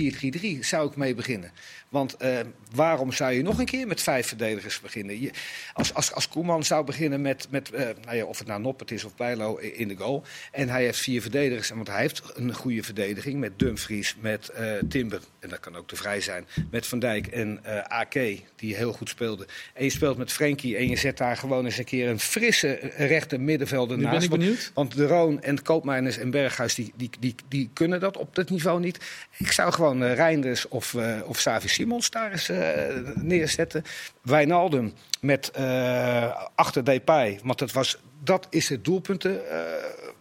zou 0.60 0.90
ik 0.90 0.96
mee 0.96 1.16
beginnen. 1.16 1.52
Want 1.90 2.18
eh, 2.18 2.40
waarom 2.76 3.12
zou 3.12 3.32
je 3.34 3.42
nog 3.42 3.60
een 3.60 3.66
keer 3.66 3.88
met 3.88 4.02
vijf 4.02 4.28
verdedigers 4.28 4.80
beginnen? 4.80 5.22
Je, 5.22 5.32
als, 5.74 5.94
als, 5.94 6.14
als 6.14 6.28
Koeman 6.30 6.64
zou 6.64 6.86
beginnen 6.86 7.22
met, 7.22 7.48
met 7.50 7.72
eh, 7.72 7.88
nou 8.06 8.18
ja, 8.18 8.26
of 8.26 8.38
het 8.38 8.48
nou 8.48 8.62
Noppert 8.62 8.92
is 8.92 9.04
of 9.04 9.16
Bijlo 9.16 9.56
in 9.58 9.88
de 9.88 9.96
goal. 9.96 10.24
En 10.52 10.70
hij 10.70 10.84
heeft 10.84 11.00
vier 11.00 11.22
verdedigers, 11.22 11.70
en 11.70 11.76
want 11.76 11.88
hij 11.88 12.00
heeft 12.02 12.22
een 12.34 12.54
goede 12.54 12.84
verdediging 12.84 13.40
met 13.40 13.60
Dumfries, 13.60 14.16
met 14.20 14.50
eh, 14.50 14.72
Timber, 14.90 15.22
en 15.40 15.50
dat 15.50 15.60
kan 15.60 15.76
ook 15.76 15.90
de 15.90 15.96
Vrij 15.96 16.22
zijn, 16.22 16.46
met 16.72 16.88
Van 16.88 17.00
Dijk 17.00 17.28
en 17.28 17.64
AK, 17.88 18.14
die 18.56 18.76
heel 18.76 18.94
goed 18.94 19.10
speelde. 19.10 19.48
En 19.74 19.84
je 19.84 19.90
speelt 19.90 20.18
met 20.18 20.32
Frenkie 20.32 20.78
en 20.78 20.90
je 20.90 20.96
zet 20.96 21.18
daar 21.18 21.38
gewoon 21.38 21.66
eens 21.66 21.78
een 21.78 21.86
keer 21.86 22.10
een 22.10 22.20
frisse 22.20 22.80
rechte 22.98 23.38
middenvelder 23.38 23.98
Nu 23.98 24.04
ben 24.04 24.12
naast. 24.12 24.24
ik 24.24 24.30
Want- 24.30 24.42
benieuwd. 24.42 24.72
want 24.74 24.96
de 24.96 25.08
Roon 25.08 25.42
en 25.42 25.62
Koopmeiners 25.62 26.18
en 26.18 26.32
Berghuis 26.32 26.76
die, 26.76 26.94
die, 26.96 27.10
die, 27.20 27.36
die 27.48 27.70
kunnen 27.74 28.00
dat 28.00 28.18
op 28.18 28.36
dat 28.36 28.50
niveau 28.50 28.80
niet. 28.80 28.98
Ik 29.38 29.52
zou 29.52 29.72
gewoon 29.72 30.04
Reinders 30.04 30.68
of, 30.68 30.96
of 31.26 31.40
Savi 31.40 31.68
Simons 31.80 32.10
daar 32.10 32.32
eens 32.32 32.50
eh, 32.50 32.96
neerzetten. 33.16 33.84
Wijnaldum 34.22 34.94
met 35.22 35.52
eh, 35.52 36.46
achter 36.56 36.84
Depay. 36.84 37.40
Want 37.44 37.60
dat, 37.60 37.72
was, 37.72 37.98
dat 38.24 38.48
is 38.50 38.70
het 38.70 38.86
doelpunten. 38.86 39.50
eh, 39.50 39.60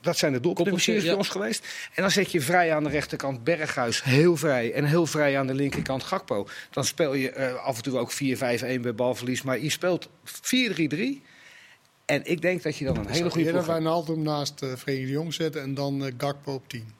dat 0.01 0.17
zijn 0.17 0.33
de 0.33 0.41
bij 0.41 1.01
ja. 1.03 1.15
ons 1.15 1.29
geweest. 1.29 1.67
En 1.95 2.03
dan 2.03 2.11
zet 2.11 2.33
je 2.33 2.41
vrij 2.41 2.75
aan 2.75 2.85
de 2.85 2.91
rechterkant 2.91 3.45
Berghuis, 3.45 4.03
heel 4.03 4.37
vrij. 4.37 4.73
En 4.73 4.85
heel 4.85 5.07
vrij 5.07 5.39
aan 5.39 5.47
de 5.47 5.55
linkerkant 5.55 6.03
Gakpo. 6.03 6.49
Dan 6.71 6.85
speel 6.85 7.15
je 7.15 7.31
eh, 7.31 7.55
af 7.55 7.77
en 7.77 7.83
toe 7.83 7.99
ook 7.99 8.13
4-5-1 8.13 8.17
bij 8.81 8.95
balverlies. 8.95 9.43
Maar 9.43 9.59
je 9.59 9.71
speelt 9.71 10.09
4-3-3. 10.09 10.11
En 12.05 12.25
ik 12.25 12.41
denk 12.41 12.63
dat 12.63 12.77
je 12.77 12.85
dan 12.85 12.97
een 12.97 13.07
hele 13.07 13.31
goede 13.31 13.47
Eerder. 13.47 13.67
Wijnaldum 13.67 14.23
naast 14.23 14.63
uh, 14.63 14.75
Frenkie 14.75 15.05
de 15.07 15.13
Jong 15.13 15.35
zetten 15.35 15.63
en 15.63 15.75
dan 15.75 16.13
Gakpo 16.19 16.55
op 16.55 16.69
10. 16.69 16.98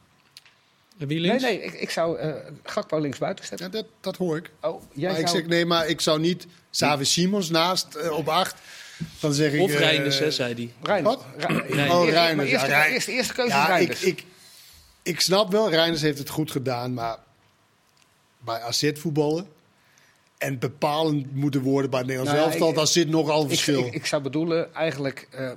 Wie 0.99 1.07
Nee, 1.09 1.21
links? 1.21 1.43
nee, 1.43 1.63
ik, 1.63 1.73
ik 1.73 1.91
zou 1.91 2.19
eh 2.19 2.33
Gakpo 2.63 2.99
links 2.99 3.19
buiten 3.19 3.45
zetten. 3.45 3.67
Ja, 3.67 3.73
dat, 3.73 3.87
dat 4.01 4.17
hoor 4.17 4.37
ik. 4.37 4.51
Oh, 4.61 4.83
jij 4.93 5.11
Maar 5.11 5.21
ik 5.21 5.27
zou... 5.27 5.39
zeg, 5.39 5.49
nee, 5.49 5.67
maar 5.67 5.87
ik 5.89 6.01
zou 6.01 6.21
niet 6.21 6.47
Savi 6.71 7.05
Simons 7.05 7.51
naast 7.51 7.95
eh, 7.95 8.11
op 8.17 8.29
8. 8.29 8.55
Dan 9.21 9.33
zeg 9.33 9.53
ik... 9.53 9.61
Of 9.61 9.71
eh, 9.73 9.79
Reinders, 9.79 10.19
hè, 10.19 10.31
zei 10.31 10.55
hij. 10.55 10.73
Reinders. 10.83 11.15
Wat? 11.17 11.25
Oh, 11.25 11.51
Eerste- 11.57 11.75
Reinders, 11.75 12.35
maar 12.35 12.45
Eerste, 12.47 12.69
ja, 12.69 12.87
eerste, 12.87 13.13
eerste 13.13 13.33
keuze 13.35 13.51
is 13.51 13.57
Ja, 13.57 13.63
ik, 13.65 13.69
Reinders. 13.69 14.03
ik, 14.03 14.25
ik 15.03 15.21
snap 15.21 15.53
wel, 15.53 15.71
Reinders 15.71 16.03
heeft 16.03 16.19
het 16.19 16.29
goed 16.29 16.51
gedaan, 16.51 16.95
maar 16.95 17.17
bij 18.39 18.61
AZ 18.61 18.91
voetballen 18.95 19.49
en 20.39 20.59
bepalend 20.59 21.35
moeten 21.35 21.61
worden 21.61 21.91
bij 21.91 21.99
het 21.99 22.09
Nederlands 22.09 22.39
Nou 22.39 22.47
ja, 22.47 22.53
elftal, 22.53 22.71
ik- 22.71 22.77
daar 22.77 22.87
zit 22.93 23.09
nogal 23.09 23.43
ik, 23.43 23.49
verschil. 23.49 23.87
ik, 23.87 23.95
ik 23.95 24.07
zou 24.07 24.23
bedoelen, 24.23 24.75
eigenlijk 24.75 25.29
eh, 25.31 25.51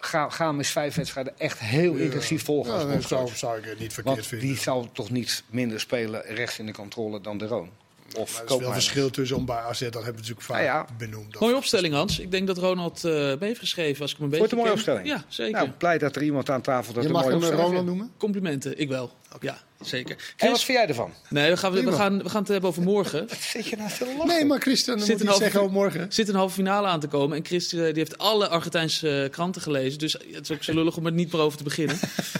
ga, 0.00 0.28
ga 0.28 0.46
hem 0.46 0.58
eens 0.58 0.70
vijf 0.70 0.94
wedstrijden 0.94 1.38
echt 1.38 1.58
heel 1.58 1.94
intensief 1.94 2.44
volgen. 2.44 2.72
ja, 2.72 2.84
dat 2.94 3.02
zou, 3.02 3.28
zou 3.28 3.58
ik 3.58 3.78
niet 3.78 3.92
verkeerd 3.92 4.14
Want 4.16 4.26
vinden. 4.26 4.48
die 4.48 4.56
zal 4.58 4.88
toch 4.92 5.10
niet 5.10 5.42
minder 5.46 5.80
spelen 5.80 6.22
rechts 6.22 6.58
in 6.58 6.66
de 6.66 6.72
controle 6.72 7.20
dan 7.20 7.38
de 7.38 7.46
Roon? 7.46 7.70
Of 8.16 8.32
Maar 8.32 8.42
er 8.46 8.50
is 8.54 8.60
wel 8.60 8.72
verschil 8.72 9.10
tussen 9.10 9.36
om 9.36 9.44
bij 9.44 9.56
AZ, 9.56 9.78
dat 9.80 9.92
hebben 9.92 10.02
we 10.04 10.10
natuurlijk 10.18 10.40
vaak 10.46 10.58
Ah, 10.58 10.64
ja. 10.64 10.86
benoemd. 10.98 11.32
Dat- 11.32 11.40
Mooie 11.42 11.56
opstelling, 11.56 11.94
Hans. 11.94 12.18
Ik 12.18 12.30
denk 12.30 12.46
dat 12.46 12.58
Ronald 12.58 13.04
eh 13.04 13.12
mee 13.12 13.36
heeft 13.40 13.58
geschreven, 13.60 14.02
als 14.02 14.10
ik 14.10 14.16
hem 14.16 14.24
een 14.26 14.30
beetje 14.30 14.38
Wordt 14.38 14.52
een 14.52 14.58
mooie 14.58 14.70
ken. 14.70 14.78
opstelling. 14.78 15.06
Ja, 15.06 15.24
zeker. 15.28 15.52
Nou, 15.52 15.70
blij 15.70 15.98
dat 15.98 16.16
er 16.16 16.22
iemand 16.22 16.50
aan 16.50 16.60
tafel 16.60 16.92
dat 16.92 17.02
Je 17.02 17.08
een 17.08 17.14
mag 17.14 17.24
mooie 17.24 17.34
hem 17.44 17.52
eh, 17.58 17.64
Ronald 17.64 17.84
noemen? 17.86 18.10
Complimenten, 18.16 18.78
ik 18.78 18.88
wel. 18.88 19.10
Ja, 19.40 19.58
zeker. 19.80 20.16
En 20.36 20.50
wat 20.50 20.62
vind 20.62 20.78
jij 20.78 20.86
ervan? 20.88 21.12
nee, 21.28 21.50
we 21.50 21.56
gaan, 21.56 21.72
we, 21.72 21.80
Prima. 21.80 21.96
gaan, 21.96 22.22
we 22.22 22.28
gaan 22.28 22.40
het 22.40 22.48
hebben 22.48 22.70
over 22.70 22.82
morgen. 22.82 23.28
Zit 23.52 23.66
je 23.66 23.76
nou 23.76 23.90
veel 23.90 24.06
lachen? 24.06 24.26
Nee, 24.26 24.44
maar 24.44 24.60
Christian, 24.60 24.96
dan 24.96 25.06
Zit 25.06 25.14
moet 25.14 25.22
een 25.22 25.28
halve- 25.28 25.42
zeggen 25.42 25.60
over 25.60 25.72
morgen. 25.74 26.00
Er 26.00 26.06
zit 26.12 26.28
een 26.28 26.34
halve 26.34 26.54
finale 26.54 26.86
aan 26.86 27.00
te 27.00 27.06
komen. 27.08 27.36
En 27.36 27.44
Chris 27.44 27.72
eh, 27.72 27.80
die 27.84 27.92
heeft 27.94 28.18
alle 28.18 28.48
Argentijnse 28.48 29.28
kranten 29.30 29.62
gelezen. 29.62 29.98
Dus 29.98 30.12
het 30.12 30.50
is 30.50 30.50
ook 30.52 30.62
zo 30.62 30.74
lullig 30.74 30.96
om 30.96 31.06
er 31.06 31.12
niet 31.12 31.32
meer 31.32 31.40
over 31.42 31.58
te 31.58 31.64
beginnen. 31.64 31.98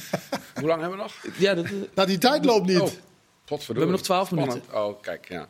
Hoe 0.60 0.68
lang 0.68 0.80
hebben 0.80 0.98
we 0.98 1.04
nog? 1.04 1.14
Ja, 1.38 1.54
dat, 1.54 1.66
Nou, 1.94 2.08
die 2.08 2.18
tijd 2.18 2.44
loopt 2.44 2.66
niet. 2.66 2.80
Oh. 2.80 2.88
We 3.48 3.56
hebben 3.66 3.90
nog 3.90 4.02
12 4.02 4.26
Spannend. 4.26 4.60
Oh, 4.72 5.02
kijk, 5.02 5.28
ja. 5.28 5.46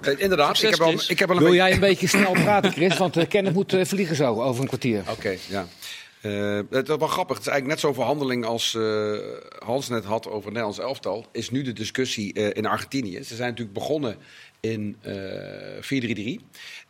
Eh, 0.00 0.20
inderdaad, 0.20 0.62
ik 0.62 0.70
heb, 0.70 0.80
al, 0.80 0.92
ik 1.08 1.18
heb 1.18 1.30
al 1.30 1.36
een 1.36 1.42
Wil 1.42 1.50
beetje... 1.50 1.64
jij 1.64 1.72
een 1.72 1.80
beetje 1.80 2.06
snel 2.06 2.32
praten, 2.32 2.72
Chris? 2.72 2.96
Want 2.96 3.16
uh, 3.16 3.28
Kenneth 3.28 3.54
moet 3.54 3.72
eh, 3.72 3.84
vliegen 3.84 4.16
zo 4.16 4.42
over 4.42 4.62
een 4.62 4.68
kwartier. 4.68 5.02
Oké, 5.10 5.36
ja. 5.48 5.66
Eh, 6.24 6.60
het 6.70 6.88
is 6.88 6.96
wel 6.96 7.08
grappig. 7.08 7.36
Het 7.36 7.46
is 7.46 7.52
eigenlijk 7.52 7.66
net 7.66 7.80
zo'n 7.80 7.94
verhandeling 7.94 8.44
als 8.44 8.74
eh, 8.74 9.16
Hans 9.58 9.88
net 9.88 10.04
had 10.04 10.26
over 10.26 10.38
het 10.38 10.44
Nederlands 10.44 10.78
elftal. 10.78 11.26
Is 11.32 11.50
nu 11.50 11.62
de 11.62 11.72
discussie 11.72 12.32
eh, 12.32 12.50
in 12.52 12.66
Argentinië. 12.66 13.22
Ze 13.22 13.34
zijn 13.34 13.48
natuurlijk 13.48 13.78
begonnen 13.78 14.16
in 14.60 14.96
eh 15.00 16.38
4-3-3. 16.38 16.40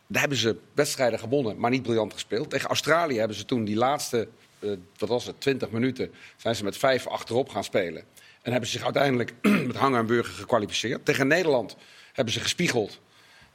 Daar 0.07 0.19
hebben 0.19 0.37
ze 0.37 0.55
wedstrijden 0.73 1.19
gewonnen, 1.19 1.57
maar 1.57 1.71
niet 1.71 1.83
briljant 1.83 2.13
gespeeld. 2.13 2.49
Tegen 2.49 2.67
Australië 2.67 3.17
hebben 3.17 3.37
ze 3.37 3.45
toen 3.45 3.65
die 3.65 3.75
laatste, 3.75 4.27
eh, 4.59 4.69
wat 4.97 5.09
was 5.09 5.25
het, 5.25 5.41
20 5.41 5.71
minuten, 5.71 6.11
zijn 6.37 6.55
ze 6.55 6.63
met 6.63 6.77
vijf 6.77 7.07
achterop 7.07 7.49
gaan 7.49 7.63
spelen. 7.63 8.03
En 8.41 8.51
hebben 8.51 8.69
ze 8.69 8.75
zich 8.75 8.83
uiteindelijk 8.83 9.33
met 9.67 9.75
hangen 9.75 9.99
en 9.99 10.05
burger 10.05 10.33
gekwalificeerd. 10.33 11.05
Tegen 11.05 11.27
Nederland 11.27 11.75
hebben 12.15 12.33
ze 12.33 12.39
gespiegeld. 12.39 12.99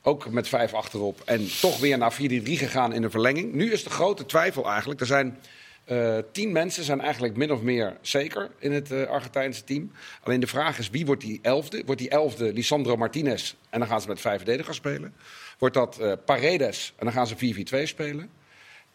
Ook 0.03 0.31
met 0.31 0.49
vijf 0.49 0.75
achterop. 0.75 1.23
En 1.25 1.49
toch 1.61 1.79
weer 1.79 1.99
naar 1.99 2.12
4-3 2.12 2.16
gegaan 2.42 2.92
in 2.92 3.03
de 3.03 3.11
verlenging. 3.11 3.53
Nu 3.53 3.73
is 3.73 3.85
de 3.85 3.90
grote 3.90 4.27
twijfel 4.27 4.70
eigenlijk. 4.70 5.01
Er 5.01 5.07
zijn 5.07 5.38
eh, 5.85 6.18
tien 6.33 6.53
mensen 6.53 6.85
zijn 6.85 7.01
eigenlijk 7.01 7.37
min 7.37 7.53
of 7.53 7.62
meer 7.62 7.96
zeker 8.01 8.51
in 8.59 8.73
het 8.73 8.92
eh, 8.92 9.07
Argentijnse 9.07 9.64
team. 9.64 9.92
Alleen 10.23 10.40
de 10.40 10.46
vraag 10.46 10.79
is 10.79 10.90
wie 10.90 11.07
wordt 11.07 11.20
die 11.20 11.38
elfde? 11.42 11.83
Wordt 11.87 12.01
die 12.01 12.11
elfde 12.11 12.53
Lisandro 12.53 12.96
Martinez 12.96 13.55
en 13.70 13.79
dan 13.79 13.88
gaan 13.88 14.01
ze 14.01 14.09
met 14.09 14.20
vijf 14.20 14.37
verdedigers 14.37 14.77
spelen? 14.77 15.14
Wordt 15.59 15.75
dat 15.75 15.99
eh, 15.99 16.12
Paredes 16.25 16.92
en 16.96 17.05
dan 17.05 17.14
gaan 17.14 17.27
ze 17.27 17.55
4-4-2 17.81 17.83
spelen? 17.83 18.31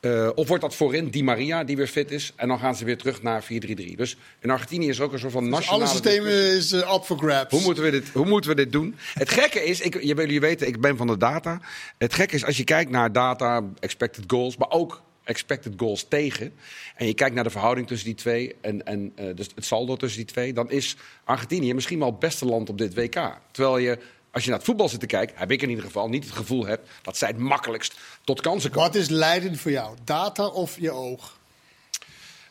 Eh, 0.06 0.30
of 0.36 0.48
wordt 0.48 0.64
dat 0.64 0.76
voorin 0.76 1.10
Di 1.10 1.24
Maria 1.24 1.64
die 1.64 1.76
weer 1.78 1.88
fit 1.88 2.12
is 2.12 2.34
en 2.36 2.48
dan 2.48 2.60
gaan 2.60 2.76
ze 2.76 2.86
weer 2.86 2.98
terug 2.98 3.22
naar 3.22 3.44
4-3-3? 3.44 3.48
Dus 3.96 4.18
in 4.40 4.50
Argentinië 4.50 4.90
is 4.90 5.00
ook 5.00 5.14
een 5.14 5.20
soort 5.20 5.32
van 5.32 5.44
Dus 5.44 5.52
nationale 5.52 5.84
alle 5.84 5.92
systemen 5.92 6.32
is 6.32 6.72
eh, 6.72 6.94
up 6.96 7.04
for 7.04 7.18
grabs. 7.18 7.52
Hoe 7.52 7.62
moeten, 7.62 7.84
we 7.84 7.92
dit, 7.92 8.10
hoe 8.10 8.26
moeten 8.26 8.50
we 8.50 8.56
dit 8.56 8.72
doen? 8.72 8.96
Het 9.14 9.30
gekke 9.30 9.64
is, 9.64 9.82
ik, 9.82 9.94
je, 9.94 10.16
jullie 10.16 10.40
weten, 10.40 10.68
ik 10.68 10.82
ben 10.82 10.98
van 10.98 11.08
de 11.08 11.18
data. 11.18 11.62
Het 11.98 12.14
gekke 12.14 12.36
is, 12.36 12.46
als 12.46 12.58
je 12.58 12.64
kijkt 12.64 12.92
naar 12.92 13.12
data, 13.12 13.64
expected 13.80 14.24
goals, 14.28 14.58
maar 14.58 14.72
ook 14.72 15.02
expected 15.24 15.74
goals 15.78 16.06
tegen. 16.08 16.54
En 16.96 17.08
je 17.08 17.14
kijkt 17.14 17.36
naar 17.36 17.44
de 17.44 17.50
verhouding 17.50 17.88
tussen 17.88 18.08
die 18.08 18.16
twee 18.16 18.56
en, 18.62 18.86
en 18.86 19.12
eh, 19.16 19.36
dus 19.36 19.50
het 19.56 19.66
saldo 19.66 19.96
tussen 19.96 20.20
die 20.20 20.34
twee. 20.34 20.54
Dan 20.54 20.72
is 20.72 20.98
Argentinië 21.24 21.74
misschien 21.74 22.00
wel 22.00 22.10
het 22.10 22.20
beste 22.20 22.46
land 22.46 22.70
op 22.70 22.78
dit 22.78 22.94
WK. 22.94 23.40
Terwijl 23.52 23.78
je, 23.78 23.98
als 24.36 24.44
je 24.44 24.50
naar 24.50 24.60
het 24.60 24.68
voetbal 24.68 24.90
zit 24.90 25.00
te 25.00 25.06
kijken, 25.06 25.38
heb 25.38 25.52
ik 25.52 25.62
in 25.62 25.70
ieder 25.70 25.84
geval 25.86 26.10
niet 26.10 26.24
het 26.24 26.34
gevoel 26.34 26.66
hebt 26.66 26.90
dat 27.02 27.18
zij 27.18 27.28
het 27.28 27.38
makkelijkst 27.38 27.96
tot 28.24 28.42
kansen 28.42 28.70
komen. 28.72 28.88
Wat 28.88 28.96
is 29.02 29.10
leidend 29.10 29.60
voor 29.60 29.72
jou? 29.72 29.96
Data 30.04 30.46
of 30.48 30.80
je 30.80 30.92
oog? 30.92 31.38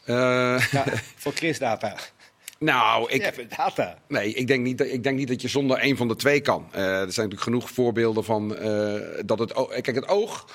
Eh, 0.04 0.14
Ja, 0.70 0.84
voor 1.22 1.32
Chris 1.32 1.58
data. 1.58 1.96
nou, 2.58 3.10
ik, 3.10 3.22
Ja, 3.22 3.32
voor 3.32 3.44
data. 3.56 3.98
Nee, 4.08 4.34
ik 4.34 4.46
denk, 4.46 4.64
niet, 4.64 4.78
dat- 4.78 4.86
ik 4.86 5.02
denk 5.02 5.16
niet 5.18 5.28
dat 5.28 5.42
je 5.42 5.48
zonder 5.48 5.84
een 5.84 5.96
van 5.96 6.08
de 6.08 6.16
twee 6.16 6.40
kan. 6.40 6.66
Eh, 6.72 6.80
er 6.82 6.96
zijn 6.96 7.04
natuurlijk 7.06 7.40
genoeg 7.40 7.70
voorbeelden 7.70 8.24
van 8.24 8.56
eh, 8.56 9.00
dat 9.26 9.38
het 9.38 9.54
oog. 9.54 9.68
Kijk, 9.68 9.94
het 9.96 10.08
oog 10.08 10.46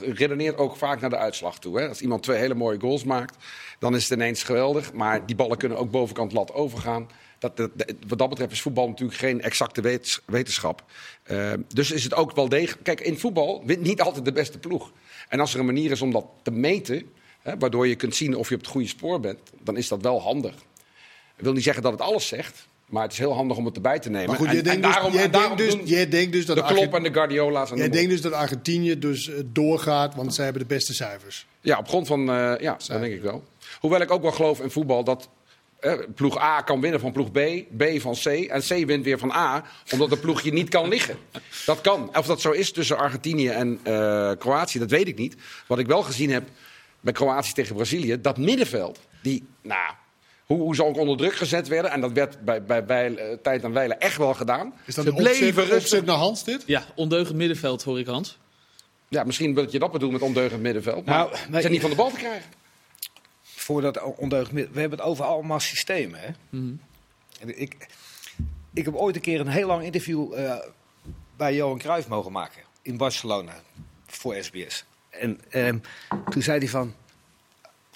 redeneert 0.00 0.56
ook 0.56 0.76
vaak 0.76 1.00
naar 1.00 1.10
de 1.10 1.16
uitslag 1.16 1.58
toe. 1.58 1.80
Hè? 1.80 1.88
Als 1.88 2.00
iemand 2.00 2.22
twee 2.22 2.38
hele 2.38 2.54
mooie 2.54 2.80
goals 2.80 3.04
maakt, 3.04 3.36
dan 3.78 3.94
is 3.94 4.02
het 4.02 4.12
ineens 4.18 4.42
geweldig. 4.42 4.92
Maar 4.92 5.26
die 5.26 5.36
ballen 5.36 5.56
kunnen 5.58 5.78
ook 5.78 5.90
bovenkant 5.90 6.32
lat 6.32 6.52
overgaan. 6.52 7.10
Dat, 7.38 7.68
wat 8.06 8.18
dat 8.18 8.28
betreft 8.28 8.52
is 8.52 8.60
voetbal 8.60 8.88
natuurlijk 8.88 9.18
geen 9.18 9.40
exacte 9.40 9.80
wetens- 9.80 10.20
wetenschap. 10.26 10.84
Eh, 11.22 11.52
dus 11.74 11.90
is 11.90 12.04
het 12.04 12.14
ook 12.14 12.34
wel 12.34 12.48
degelijk. 12.48 12.84
Kijk, 12.84 13.00
in 13.00 13.18
voetbal 13.18 13.62
wint 13.66 13.80
niet 13.82 14.00
altijd 14.00 14.24
de 14.24 14.32
beste 14.32 14.58
ploeg. 14.58 14.92
En 15.28 15.40
als 15.40 15.54
er 15.54 15.60
een 15.60 15.66
manier 15.66 15.90
is 15.90 16.02
om 16.02 16.10
dat 16.12 16.26
te 16.42 16.50
meten, 16.50 17.02
hè, 17.40 17.58
waardoor 17.58 17.86
je 17.88 17.94
kunt 17.94 18.14
zien 18.16 18.36
of 18.36 18.48
je 18.48 18.54
op 18.54 18.60
het 18.60 18.70
goede 18.70 18.88
spoor 18.88 19.20
bent, 19.20 19.38
dan 19.62 19.76
is 19.76 19.88
dat 19.88 20.02
wel 20.02 20.20
handig. 20.22 20.54
Ik 21.36 21.44
wil 21.44 21.52
niet 21.52 21.62
zeggen 21.62 21.82
dat 21.82 21.92
het 21.92 22.00
alles 22.00 22.26
zegt, 22.26 22.66
maar 22.86 23.02
het 23.02 23.12
is 23.12 23.18
heel 23.18 23.34
handig 23.34 23.56
om 23.56 23.64
het 23.64 23.74
erbij 23.76 23.98
te 23.98 24.10
nemen. 24.10 24.26
Maar 24.28 24.36
goed, 24.36 24.46
En- 24.46 24.52
jij 24.52 24.62
en 24.62 24.68
denkt 24.68 24.82
dus, 24.82 24.92
daarom- 24.94 25.12
jij 25.12 25.30
denkt 25.30 25.58
dus, 25.58 25.76
jij 25.84 26.08
denkt 26.08 26.32
dus 26.32 26.46
dat 26.46 26.56
de 26.56 26.62
Klopp 26.62 26.76
Argent- 26.78 26.94
en 26.94 27.02
de 27.02 27.12
Guardiola's 27.12 27.70
en 27.70 27.76
jij 27.76 27.86
de 27.88 27.92
denkt 27.96 28.10
dus 28.10 28.20
dat 28.20 28.32
Argentinië 28.32 28.98
dus 28.98 29.28
eh, 29.28 29.34
doorgaat, 29.46 30.14
want 30.14 30.34
zij 30.34 30.44
hebben 30.44 30.62
de 30.62 30.68
beste 30.74 30.94
cijfers. 30.94 31.46
Ja, 31.60 31.78
op 31.78 31.88
grond 31.88 32.06
van, 32.06 32.20
eh, 32.20 32.54
ja, 32.60 32.76
dat 32.86 33.00
denk 33.00 33.14
ik 33.14 33.22
wel. 33.22 33.44
Hoewel 33.80 34.00
ik 34.00 34.10
ook 34.10 34.22
wel 34.22 34.32
geloof 34.32 34.60
in 34.60 34.70
voetbal 34.70 35.04
dat 35.04 35.28
ploeg 36.14 36.38
A 36.38 36.60
kan 36.60 36.80
winnen 36.80 37.00
van 37.00 37.12
ploeg 37.12 37.30
B, 37.30 37.38
B 37.76 37.84
van 37.96 38.14
C 38.14 38.26
en 38.26 38.60
C 38.60 38.86
wint 38.86 39.04
weer 39.04 39.18
van 39.18 39.32
A, 39.32 39.64
omdat 39.92 40.10
de 40.10 40.16
ploegje 40.16 40.52
niet 40.52 40.68
kan 40.68 40.88
liggen. 40.88 41.16
Dat 41.66 41.80
kan. 41.80 42.16
Of 42.16 42.26
dat 42.26 42.40
zo 42.40 42.50
is 42.50 42.72
tussen 42.72 42.98
Argentinië 42.98 43.48
en 43.48 43.80
eh, 43.82 44.30
Kroatië, 44.38 44.78
dat 44.78 44.90
weet 44.90 45.08
ik 45.08 45.18
niet. 45.18 45.36
Wat 45.66 45.78
ik 45.78 45.86
wel 45.86 46.02
gezien 46.02 46.30
heb 46.30 46.48
bij 47.00 47.12
Kroatië 47.12 47.52
tegen 47.52 47.74
Brazilië, 47.74 48.20
dat 48.20 48.38
middenveld, 48.38 48.98
die, 49.22 49.46
nou, 49.62 49.92
hoe, 50.46 50.60
hoe 50.60 50.74
ze 50.74 50.84
ook 50.84 50.96
onder 50.96 51.16
druk 51.16 51.34
gezet 51.34 51.68
werden. 51.68 51.90
En 51.90 52.00
dat 52.00 52.12
werd 52.12 52.40
bij, 52.44 52.62
bij, 52.62 52.84
bij 52.84 53.14
eh, 53.14 53.36
tijd 53.42 53.64
en 53.64 53.72
wijle 53.72 53.94
echt 53.94 54.16
wel 54.16 54.34
gedaan. 54.34 54.72
Is 54.84 54.94
dat 54.94 55.04
ze 55.04 55.10
een 55.10 55.16
opzet, 55.16 55.38
bleven 55.38 55.62
rustig. 55.62 55.78
opzet 55.78 56.04
naar 56.04 56.16
Hans 56.16 56.44
dit? 56.44 56.62
Ja, 56.66 56.84
ondeugend 56.94 57.36
middenveld 57.36 57.82
hoor 57.82 57.98
ik 57.98 58.06
Hans. 58.06 58.38
Ja, 59.08 59.24
misschien 59.24 59.54
dat 59.54 59.72
je 59.72 59.78
dat 59.78 59.92
bedoelt 59.92 60.12
met 60.12 60.22
ondeugend 60.22 60.60
middenveld. 60.60 61.04
Maar 61.04 61.16
Nou, 61.16 61.36
ze 61.36 61.60
zijn 61.60 61.72
niet 61.72 61.80
van 61.80 61.90
de 61.90 61.96
bal 61.96 62.10
te 62.10 62.16
krijgen. 62.16 62.50
Voor 63.68 63.80
dat 63.80 64.02
ondeugend 64.02 64.54
We 64.54 64.80
hebben 64.80 64.98
het 64.98 65.08
over 65.08 65.24
allemaal 65.24 65.60
systemen. 65.60 66.20
Hè? 66.20 66.30
Mhm. 66.48 66.74
En 67.40 67.60
ik, 67.60 67.86
ik 68.72 68.84
heb 68.84 68.94
ooit 68.94 69.16
een 69.16 69.22
keer 69.22 69.40
een 69.40 69.48
heel 69.48 69.66
lang 69.66 69.82
interview 69.84 70.34
eh, 70.34 70.58
bij 71.36 71.54
Johan 71.54 71.78
Cruijff 71.78 72.08
mogen 72.08 72.32
maken. 72.32 72.62
In 72.82 72.96
Barcelona. 72.96 73.62
Voor 74.06 74.42
SBS. 74.42 74.84
En 75.10 75.40
ehm, 75.50 75.78
toen 76.30 76.42
zei 76.42 76.58
hij 76.58 76.68
van... 76.68 76.94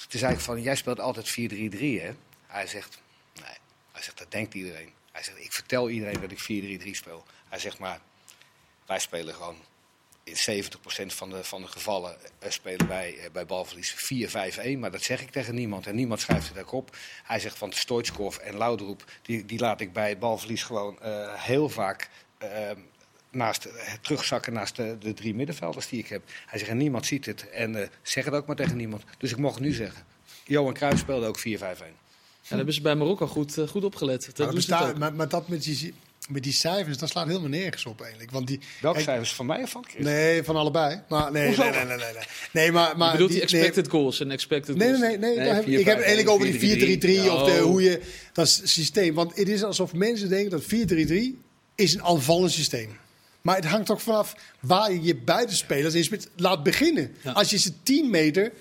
Toen 0.09 0.20
zei 0.20 0.33
ik 0.33 0.41
van, 0.41 0.62
jij 0.62 0.77
speelt 0.77 1.01
altijd 1.01 1.31
4-3-3 1.31 1.33
hè? 1.79 2.11
Hij 2.47 2.66
zegt, 2.66 3.01
nee. 3.35 3.57
Hij 3.93 4.03
zegt, 4.03 4.18
dat 4.18 4.31
denkt 4.31 4.55
iedereen. 4.55 4.91
Hij 5.12 5.23
zegt, 5.23 5.39
ik 5.41 5.53
vertel 5.53 5.91
iedereen 5.91 6.20
dat 6.20 6.31
ik 6.31 6.83
4-3-3 6.87 6.91
speel. 6.91 7.25
Hij 7.49 7.59
zegt, 7.59 7.79
maar 7.79 8.01
wij 8.87 8.99
spelen 8.99 9.35
gewoon... 9.35 9.57
In 10.33 10.64
70% 10.64 11.07
van 11.07 11.30
de, 11.30 11.45
van 11.45 11.61
de 11.62 11.66
gevallen 11.68 12.16
eh, 12.39 12.51
spelen 12.51 12.89
wij 12.89 13.18
eh, 13.18 13.30
bij 13.33 13.47
balverlies 13.47 13.95
4-5-1. 14.74 14.78
Maar 14.78 14.91
dat 14.91 15.03
zeg 15.03 15.20
ik 15.22 15.30
tegen 15.30 15.55
niemand. 15.55 15.87
En 15.87 15.95
niemand 15.95 16.20
schrijft 16.20 16.49
het 16.49 16.59
ook 16.59 16.72
op. 16.72 16.97
Hij 17.22 17.41
zegt 17.41 17.59
van 17.59 17.72
Stoitskov 17.72 18.37
en 18.37 18.57
Laudroep... 18.57 19.05
Die, 19.22 19.45
die 19.45 19.59
laat 19.59 19.80
ik 19.80 19.93
bij 19.93 20.18
balverlies 20.18 20.62
gewoon 20.62 21.01
eh, 21.03 21.35
heel 21.43 21.68
vaak... 21.68 22.09
eh, 22.39 22.70
naast, 23.30 23.68
terugzakken 24.01 24.53
naast 24.53 24.76
de, 24.76 24.97
de 25.01 25.14
drie 25.14 25.35
middenvelders 25.35 25.89
die 25.89 25.99
ik 25.99 26.09
heb. 26.09 26.22
Hij 26.47 26.59
zegt, 26.59 26.70
en 26.70 26.76
niemand 26.76 27.07
ziet 27.07 27.26
het. 27.26 27.51
En 27.51 27.83
eh, 27.83 27.89
zeg 28.03 28.24
het 28.24 28.35
ook 28.35 28.47
maar 28.47 28.57
tegen 28.57 28.76
niemand. 28.76 29.03
Dus 29.18 29.30
ik 29.30 29.37
mocht 29.39 29.61
nu 29.61 29.72
zeggen. 29.72 30.05
Johan 30.45 30.74
Cruijff 30.74 30.99
speelde 31.01 31.26
ook 31.26 31.39
4-5-1. 31.39 31.43
En 31.43 32.49
daar 32.49 32.57
hebben 32.57 32.74
ze 32.74 32.80
bij 32.83 32.95
Marokko 32.95 33.26
goed, 33.26 33.59
goed 33.68 33.85
opgelet. 33.85 34.26
Dat 34.26 34.39
Maar, 34.39 34.47
doen 34.47 34.55
dat 34.55 34.64
ze 34.64 34.70
het 34.70 34.78
bestaat- 34.80 34.95
ook. 34.95 34.99
maar, 34.99 35.14
maar 35.14 35.28
dat 35.28 35.49
met 35.49 35.62
die, 35.62 35.95
met 36.29 36.43
die 36.43 36.53
cijfers, 36.53 36.99
dat 36.99 37.09
slaat 37.09 37.27
helemaal 37.27 37.49
nergens 37.49 37.87
op 37.87 38.01
eigenlijk. 38.01 38.31
Want 38.31 38.47
die, 38.47 38.61
Welke 38.81 39.01
cijfers 39.01 39.35
van 39.35 39.47
mij 39.47 39.62
of 39.62 39.70
van 39.70 39.85
Chris? 39.89 40.05
Nee, 40.05 40.43
van 40.43 40.57
allebei. 40.57 41.03
Maar 41.09 41.33
nee, 41.33 41.49
nee, 41.49 41.57
nee, 41.57 41.70
nee, 41.70 41.85
nee, 41.85 41.97
nee. 41.97 42.25
Nee, 42.53 42.73
maar, 42.73 42.97
maar 42.97 43.07
Je 43.07 43.12
bedoelt 43.12 43.31
die 43.31 43.39
nee, 43.41 43.61
expected 43.61 43.89
goals 43.89 44.20
en 44.20 44.31
expected 44.31 44.77
Nee, 44.77 44.87
goals. 44.89 45.01
nee, 45.01 45.18
nee. 45.18 45.37
nee, 45.37 45.39
Nee, 45.39 45.49
heb- 45.53 45.64
4-5-1, 45.64 45.68
ik 45.68 45.85
heb 45.85 45.97
het 45.97 46.05
eigenlijk 46.07 46.29
over 46.29 46.59
die 46.59 46.99
4-3-3 47.29 47.31
of 47.33 47.43
de, 47.45 47.51
Oh. 47.53 47.61
hoe 47.62 47.83
je 47.83 48.01
dat 48.33 48.49
systeem. 48.64 49.14
Want 49.14 49.37
het 49.37 49.49
is 49.49 49.62
alsof 49.62 49.93
mensen 49.93 50.29
denken 50.29 50.51
dat 50.51 50.62
4-3-3 50.62 51.41
is 51.75 51.95
een 51.95 52.03
aanvallend 52.03 52.53
systeem. 52.53 52.97
Maar 53.41 53.57
het 53.57 53.64
hangt 53.64 53.87
toch 53.87 54.03
vanaf 54.03 54.35
waar 54.61 54.93
je 54.93 55.03
je 55.03 55.16
buitenspelers 55.16 55.95
is 55.95 56.09
met 56.09 56.29
laat 56.37 56.62
beginnen. 56.62 57.14
Ja. 57.23 57.33
Als 57.33 57.51
je 57.51 57.59
ze 57.59 57.73
10 57.83 58.11
meter 58.11 58.53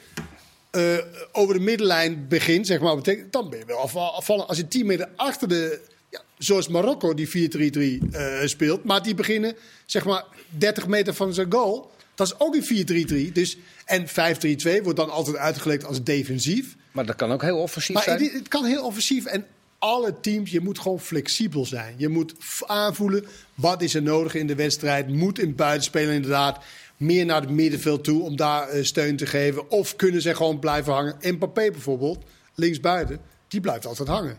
eh, 0.72 0.98
over 1.32 1.54
de 1.54 1.60
middenlijn 1.60 2.26
begint, 2.28 2.68
zeg 2.68 2.80
maar, 2.80 2.96
betekent, 2.96 3.32
dan 3.34 3.50
ben 3.50 3.60
je 3.60 3.66
wel 3.66 3.78
afval- 3.78 4.16
afvallen. 4.16 4.48
Als 4.48 4.58
je 4.58 4.68
10 4.68 4.86
meter 4.86 5.10
achter 5.16 5.48
de, 5.48 5.80
ja, 6.12 6.22
zoals 6.38 6.68
Marokko 6.68 7.14
die 7.14 7.28
4-3-3 7.28 8.12
eh, 8.12 8.46
speelt, 8.46 8.84
maar 8.84 9.04
die 9.04 9.16
beginnen 9.16 9.56
zeg 9.86 10.06
maar 10.06 10.24
30 10.50 10.88
meter 10.88 11.14
van 11.14 11.34
zijn 11.34 11.52
goal, 11.52 11.92
dat 12.16 12.28
is 12.28 12.40
ook 12.40 12.56
een 12.56 13.30
4-3-3. 13.30 13.32
Dus, 13.32 13.58
en 13.86 14.08
5-3-2 14.08 14.84
wordt 14.84 14.98
dan 14.98 15.10
altijd 15.10 15.38
uitgelegd 15.38 15.86
als 15.86 16.04
defensief. 16.04 16.76
Maar 16.92 17.06
dat 17.06 17.16
kan 17.16 17.32
ook 17.32 17.42
heel 17.42 17.58
offensief 17.58 17.96
Maar 17.96 18.04
zijn. 18.04 18.24
het, 18.24 18.34
het 18.34 18.48
kan 18.48 18.66
heel 18.66 18.86
offensief. 18.86 19.26
En 19.26 19.46
alle 19.80 20.20
teams, 20.20 20.52
je 20.52 20.60
moet 20.60 20.80
gewoon 20.80 21.00
flexibel 21.00 21.66
zijn. 21.66 21.96
Je 21.98 22.10
moet 22.10 22.34
aanvoelen 22.66 23.26
wat 23.56 23.82
is 23.82 23.94
er 23.94 24.02
nodig 24.02 24.36
in 24.36 24.48
de 24.48 24.56
wedstrijd. 24.56 25.08
Moet 25.08 25.40
in 25.40 25.56
buitenspelen 25.56 26.14
inderdaad 26.14 26.64
meer 26.98 27.26
naar 27.26 27.42
het 27.42 27.50
middenveld 27.50 28.04
toe 28.04 28.22
om 28.24 28.36
daar 28.36 28.68
eh, 28.70 28.84
steun 28.84 29.16
te 29.16 29.26
geven. 29.26 29.70
Of 29.70 29.96
kunnen 29.96 30.22
ze 30.22 30.36
gewoon 30.36 30.60
blijven 30.60 30.94
hangen. 30.94 31.16
Mbappé 31.22 31.72
bijvoorbeeld, 31.72 32.24
linksbuiten, 32.56 33.20
die 33.48 33.62
blijft 33.62 33.86
altijd 33.86 34.08
hangen. 34.08 34.38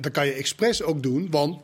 Dat 0.00 0.12
kan 0.12 0.26
je 0.26 0.32
expres 0.32 0.82
ook 0.82 1.02
doen, 1.02 1.30
want 1.30 1.60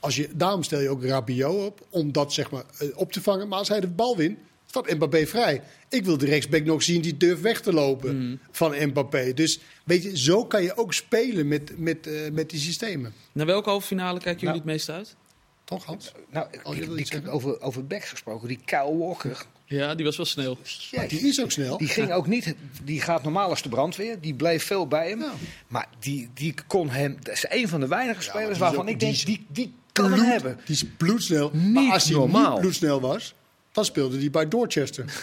als 0.00 0.16
je, 0.16 0.28
daarom 0.34 0.62
stel 0.62 0.80
je 0.80 0.88
ook 0.88 1.04
Rabiot 1.04 1.66
op 1.66 1.86
om 1.90 2.12
dat 2.12 2.32
zeg 2.32 2.50
maar, 2.50 2.64
eh, 2.78 2.88
op 2.94 3.12
te 3.12 3.22
vangen. 3.22 3.48
Maar 3.48 3.58
als 3.58 3.68
hij 3.68 3.80
de 3.80 3.88
bal 3.88 4.16
wint, 4.16 4.38
staat 4.66 4.90
Mbappé 4.94 5.26
vrij. 5.26 5.62
Ik 5.88 6.04
wil 6.04 6.18
de 6.18 6.26
rechtsback 6.26 6.64
nog 6.64 6.82
zien 6.82 7.00
die 7.00 7.16
durft 7.16 7.42
weg 7.42 7.60
te 7.60 7.72
lopen 7.72 8.40
van 8.50 8.86
Mbappé. 8.86 9.32
Dus 9.34 9.60
weet 9.84 10.02
je, 10.02 10.18
zo 10.18 10.44
kan 10.44 10.62
je 10.62 10.76
ook 10.76 10.94
spelen 10.94 11.48
met, 11.48 11.78
met, 11.78 12.06
eh, 12.06 12.30
met 12.32 12.50
die 12.50 12.60
systemen. 12.60 13.12
Naar 13.32 13.46
welke 13.46 13.68
halve 13.68 13.86
finale 13.86 14.20
kijken 14.20 14.40
jullie 14.46 14.46
Nou. 14.46 14.56
het 14.58 14.86
meest 14.86 14.88
uit? 14.90 15.16
Toch 15.64 15.84
Hans? 15.84 16.12
Nou, 16.30 16.46
Oh, 16.62 16.76
ik, 16.76 16.88
ik 16.90 17.08
heb 17.08 17.26
over, 17.28 17.60
over 17.60 17.86
backs 17.86 18.08
gesproken. 18.10 18.48
Die 18.48 18.60
Kyle 18.64 18.96
Walker. 18.96 19.46
Ja, 19.68 19.94
die 19.94 20.04
was 20.04 20.16
wel 20.16 20.26
snel. 20.26 20.58
Maar 20.92 21.08
die 21.08 21.20
is 21.20 21.42
ook 21.42 21.50
snel. 21.50 21.78
Die 21.78 21.88
ging 21.88 22.12
ook 22.12 22.26
niet. 22.26 22.54
Die 22.84 23.00
gaat 23.00 23.22
normaal 23.22 23.48
als 23.48 23.62
de 23.62 23.68
brandweer. 23.68 24.20
Die 24.20 24.34
bleef 24.34 24.64
veel 24.64 24.86
bij 24.86 25.08
hem. 25.08 25.20
Ja. 25.20 25.32
Maar 25.68 25.86
die, 25.98 26.30
die 26.34 26.54
kon 26.66 26.90
hem. 26.90 27.16
Dat 27.22 27.34
is 27.34 27.44
een 27.48 27.68
van 27.68 27.80
de 27.80 27.86
weinige 27.88 28.22
spelers 28.22 28.58
waarvan 28.58 28.80
ook- 28.80 28.88
ik 28.88 29.00
denk. 29.00 29.24
Die, 29.24 29.46
die 29.48 29.74
kan 29.92 30.12
hem 30.12 30.20
hebben. 30.24 30.60
Die 30.64 30.74
is 30.74 30.84
bloedsnel. 30.96 31.50
Niet 31.52 31.72
maar 31.72 31.92
als 31.92 32.04
hij 32.04 32.12
normaal. 32.14 32.52
niet 32.52 32.60
bloedsnel 32.60 33.00
was, 33.00 33.34
dan 33.72 33.84
speelde 33.84 34.18
hij 34.18 34.30
bij 34.30 34.48
Dorchester. 34.48 35.04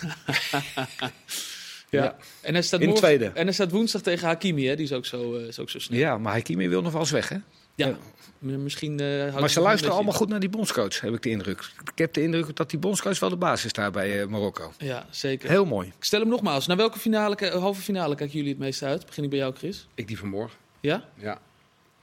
Ja. 1.89 2.03
Ja. 2.03 2.15
En, 2.41 2.53
hij 2.53 2.61
staat 2.63 2.79
In 2.79 2.87
morgen- 2.87 3.03
tweede. 3.05 3.25
en 3.33 3.43
hij 3.43 3.53
staat 3.53 3.71
woensdag 3.71 4.01
tegen 4.01 4.27
Hakimi, 4.27 4.67
hè? 4.67 4.75
die 4.75 4.85
is 4.85 4.91
ook 4.91 5.05
zo, 5.05 5.35
eh, 5.35 5.47
is 5.47 5.59
ook 5.59 5.69
zo 5.69 5.79
snel. 5.79 5.99
Ja, 5.99 6.17
maar 6.17 6.33
Hakimi 6.33 6.67
wil 6.69 6.81
nog 6.81 6.91
wel 6.91 7.01
eens 7.01 7.11
weg, 7.11 7.29
hè? 7.29 7.37
Ja. 7.75 7.87
Ja. 7.87 7.97
M- 8.39 8.63
Misschien, 8.63 8.99
eh, 8.99 9.07
houdt 9.19 9.39
Maar 9.39 9.49
ze 9.49 9.59
luisteren 9.59 9.71
beetje- 9.75 9.89
allemaal 9.89 10.13
goed 10.13 10.29
naar 10.29 10.39
die 10.39 10.49
bondscoach, 10.49 11.01
heb 11.01 11.13
ik 11.13 11.21
de 11.21 11.29
indruk. 11.29 11.71
Ik 11.91 11.97
heb 11.97 12.13
de 12.13 12.21
indruk 12.21 12.55
dat 12.55 12.69
die 12.69 12.79
bondscoach 12.79 13.19
wel 13.19 13.29
de 13.29 13.35
basis 13.35 13.65
is 13.65 13.73
daar 13.73 13.91
bij 13.91 14.21
eh, 14.21 14.27
Marokko. 14.27 14.73
Ja, 14.77 15.05
zeker. 15.09 15.49
Heel 15.49 15.65
mooi. 15.65 15.87
Ik 15.97 16.03
stel 16.03 16.19
hem 16.19 16.29
nogmaals. 16.29 16.67
Naar 16.67 16.77
welke 16.77 16.99
finale, 16.99 17.49
halve 17.49 17.81
finale 17.81 18.15
kijken 18.15 18.35
jullie 18.35 18.51
het 18.51 18.59
meest 18.59 18.83
uit? 18.83 19.05
Begin 19.05 19.23
ik 19.23 19.29
bij 19.29 19.39
jou, 19.39 19.55
Chris? 19.55 19.87
Ik 19.95 20.07
die 20.07 20.17
vanmorgen. 20.19 20.57
Ja? 20.79 21.09
Ja. 21.15 21.39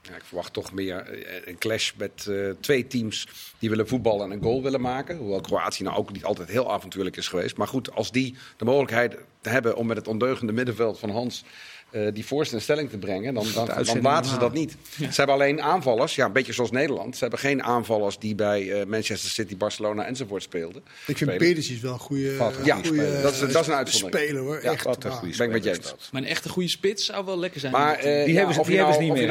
ja. 0.01 0.15
Ik 0.15 0.23
verwacht 0.23 0.53
toch 0.53 0.71
meer 0.73 0.97
eh, 0.97 1.41
een 1.45 1.57
clash 1.57 1.91
met 1.97 2.27
eh, 2.29 2.49
twee 2.59 2.87
teams 2.87 3.27
die 3.59 3.69
willen 3.69 3.87
voetballen 3.87 4.25
en 4.25 4.31
een 4.31 4.43
goal 4.43 4.61
willen 4.63 4.81
maken. 4.81 5.17
Hoewel 5.17 5.41
Kroatië 5.41 5.83
nou 5.83 5.97
ook 5.97 6.11
niet 6.11 6.23
altijd 6.25 6.49
heel 6.49 6.71
avontuurlijk 6.71 7.17
is 7.17 7.27
geweest. 7.27 7.57
Maar 7.57 7.67
goed, 7.67 7.91
als 7.91 8.11
die 8.11 8.35
de 8.57 8.65
mogelijkheid 8.65 9.17
hebben 9.41 9.75
om 9.75 9.87
met 9.87 9.97
het 9.97 10.07
ondeugende 10.07 10.53
middenveld 10.53 10.99
van 10.99 11.09
Hans 11.09 11.43
eh, 11.93 12.07
die 12.13 12.25
voorste 12.25 12.55
in 12.55 12.61
stelling 12.61 12.89
te 12.89 12.97
brengen, 12.97 13.33
dan, 13.33 13.43
dan, 13.53 13.53
dan 13.53 13.65
laten 14.01 14.29
ze 14.29 14.37
dat 14.37 14.41
normaal. 14.41 14.51
niet. 14.51 14.75
Ze 14.97 15.05
hebben 15.15 15.35
alleen 15.35 15.61
aanvallers, 15.61 16.15
ja, 16.15 16.25
een 16.25 16.31
beetje 16.31 16.53
zoals 16.53 16.71
Nederland. 16.71 17.13
Ze 17.15 17.21
hebben 17.21 17.39
geen 17.39 17.63
aanvallers 17.63 18.17
die 18.19 18.35
bij 18.35 18.71
eh, 18.71 18.85
Manchester 18.85 19.29
City, 19.29 19.57
Barcelona 19.57 20.05
enzovoort 20.05 20.43
speelden. 20.43 20.83
Ik 21.07 21.17
vind. 21.17 21.37
Perisic 21.37 21.81
wel 21.81 21.93
een 21.93 21.99
goede, 21.99 22.31
Ja, 22.63 22.75
goede 22.75 22.87
speler. 22.87 23.21
Dat 23.21 23.33
is- 23.33 23.39
dat 23.39 23.49
is 23.49 23.55
een 23.55 23.63
eh, 23.71 23.77
uitzondering. 23.77 24.23
speler 24.25 24.41
hoor. 24.43 24.63
Ja, 24.63 24.71
Echt 24.71 24.83
Wat 24.83 25.03
een 25.03 25.11
goede 25.11 25.37
Ben 25.37 25.45
ik 25.47 25.53
met 25.53 25.63
je 25.63 25.69
eens. 25.69 25.79
dat. 25.81 26.09
Maar 26.11 26.21
een 26.21 26.27
echte 26.27 26.49
goede 26.49 26.69
spits 26.69 27.05
zou 27.05 27.25
wel 27.25 27.39
lekker 27.39 27.59
zijn. 27.59 27.71
Maar 27.71 27.97
Die 28.01 28.07
ja, 28.09 28.13
hebben 28.37 28.53
ze- 28.53 28.59
of 28.59 28.65
die 28.67 28.75
je 28.75 28.81
hebben 28.81 28.85
nou, 28.85 28.93
ze 28.93 28.99
niet 29.01 29.11
of 29.11 29.15
je 29.17 29.21
meer, 29.21 29.27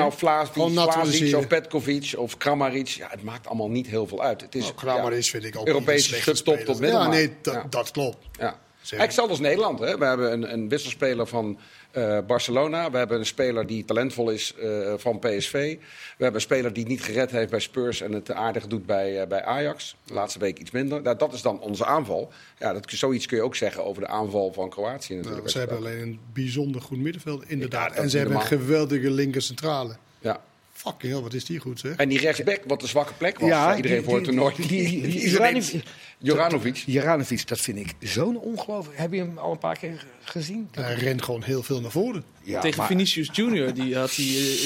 nou 0.55 0.73
naturaliseren. 0.75 1.39
of 1.39 1.47
Petkovic 1.47 2.15
of 2.17 2.37
Kramaric, 2.37 2.87
ja, 2.89 3.07
het 3.11 3.23
maakt 3.23 3.47
allemaal 3.47 3.71
niet 3.71 3.87
heel 3.87 4.07
veel 4.07 4.23
uit. 4.23 4.41
Het 4.41 4.55
is 4.55 4.63
Nou, 4.63 4.75
Kramer 4.75 5.13
is 5.13 5.31
vind 5.31 5.45
ik 5.45 5.57
ook 5.59 5.67
Europese 5.67 6.43
tot 6.43 6.47
middenmaat. 6.81 7.03
Ja, 7.05 7.09
nee, 7.09 7.33
dat, 7.43 7.73
dat 7.73 7.91
klopt. 7.91 8.27
Ja. 8.39 8.59
Eigenlijk 8.91 9.11
hetzelfde 9.11 9.33
als 9.33 9.41
Nederland. 9.41 9.79
Hè. 9.79 9.99
We 9.99 10.05
hebben 10.05 10.33
een, 10.33 10.53
een 10.53 10.69
wisselspeler 10.69 11.27
van 11.27 11.59
eh, 11.91 12.19
Barcelona. 12.27 12.91
We 12.91 12.99
hebben 12.99 13.19
een 13.19 13.27
speler 13.27 13.67
die 13.67 13.85
talentvol 13.85 14.31
is 14.31 14.55
eh, 14.55 14.95
van 14.97 15.19
PSV. 15.19 15.53
We 15.53 16.25
hebben 16.25 16.35
een 16.35 16.41
speler 16.41 16.73
die 16.73 16.83
het 16.83 16.93
niet 16.93 17.03
gered 17.03 17.31
heeft 17.31 17.51
bij 17.51 17.61
Spurs 17.61 18.01
en 18.01 18.13
het 18.13 18.33
aardig 18.33 18.67
doet 18.67 18.87
bij, 18.87 19.21
eh, 19.21 19.29
bij 19.29 19.45
Ajax. 19.45 19.97
De 20.05 20.15
laatste 20.15 20.39
week 20.39 20.59
iets 20.59 20.71
minder. 20.71 21.03
Nou, 21.03 21.17
dat 21.17 21.33
is 21.33 21.43
dan 21.43 21.61
onze 21.61 21.85
aanval. 21.85 22.33
Ja, 22.59 22.73
dat, 22.73 22.91
zoiets 22.91 23.27
kun 23.27 23.37
je 23.37 23.43
ook 23.43 23.57
zeggen 23.57 23.85
over 23.85 24.03
de 24.03 24.09
aanval 24.09 24.53
van 24.53 24.71
Kroatië 24.71 25.15
natuurlijk. 25.15 25.43
Nou, 25.43 25.51
ze 25.51 25.59
hebben 25.59 25.77
alleen 25.77 26.01
een 26.01 26.21
bijzonder 26.33 26.81
goed 26.81 26.99
middenveld, 26.99 27.45
inderdaad. 27.49 27.95
Ja, 27.95 28.03
en 28.03 28.11
ze 28.11 28.19
hebben 28.19 28.37
een 28.37 28.43
geweldige 28.43 29.11
linker 29.11 29.43
centrale. 29.43 29.97
Ja. 30.21 30.41
Fucking 30.83 31.13
hell, 31.13 31.23
wat 31.23 31.35
is 31.35 31.45
die 31.45 31.59
goed 31.59 31.81
zeg. 31.81 31.97
En 31.97 32.09
die 32.09 32.19
rechtsback, 32.19 32.61
wat 32.67 32.81
de 32.81 32.87
zwakke 32.87 33.13
plek 33.15 33.39
was 33.39 33.49
Ja, 33.49 33.67
voor 33.67 33.77
iedereen 33.77 33.97
die- 33.97 34.07
voor 34.07 34.15
het 34.15 34.25
die- 34.25 34.35
toernooi. 34.35 35.57
is 35.57 35.75
Joranovic- 36.19 36.83
Joranovic. 36.87 37.47
Dat 37.49 37.61
vind 37.61 37.79
ik 37.79 37.95
zo'n 38.01 38.39
ongelooflijk. 38.39 38.99
Heb 38.99 39.13
je 39.13 39.19
hem 39.19 39.39
al 39.39 39.53
een 39.53 39.59
paar 39.59 39.79
keer 39.79 40.07
gezien? 40.25 40.69
Hij 40.73 40.95
rent 40.95 41.23
gewoon 41.23 41.43
heel 41.43 41.63
veel 41.63 41.81
naar 41.81 41.91
voren. 41.91 42.25
Ja, 42.43 42.61
Tegen 42.61 42.79
maar- 42.79 42.87
Vinicius 42.87 43.29
Junior, 43.33 43.75
die 43.75 43.97
had 43.97 44.15
hij 44.17 44.25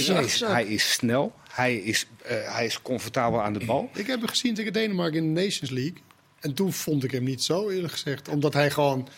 eh, 0.08 0.14
achterzak. 0.16 0.50
hij 0.50 0.64
is 0.64 0.92
snel, 0.92 1.32
hij 1.50 1.76
is, 1.76 2.06
eh, 2.24 2.54
hij 2.54 2.64
is 2.66 2.82
comfortabel 2.82 3.42
aan 3.42 3.52
de 3.52 3.64
bal. 3.64 3.90
Ik 3.94 4.06
heb 4.06 4.18
hem 4.20 4.28
gezien 4.28 4.54
tegen 4.54 4.72
Denemarken 4.72 5.18
in 5.24 5.34
de 5.34 5.40
Nations 5.40 5.70
League. 5.70 5.96
En 6.40 6.54
toen 6.54 6.72
vond 6.72 7.04
ik 7.04 7.10
hem 7.10 7.24
niet 7.24 7.42
zo, 7.42 7.68
eerlijk 7.70 7.92
gezegd. 7.92 8.28
Omdat 8.28 8.52
hij 8.52 8.70
gewoon 8.70 9.08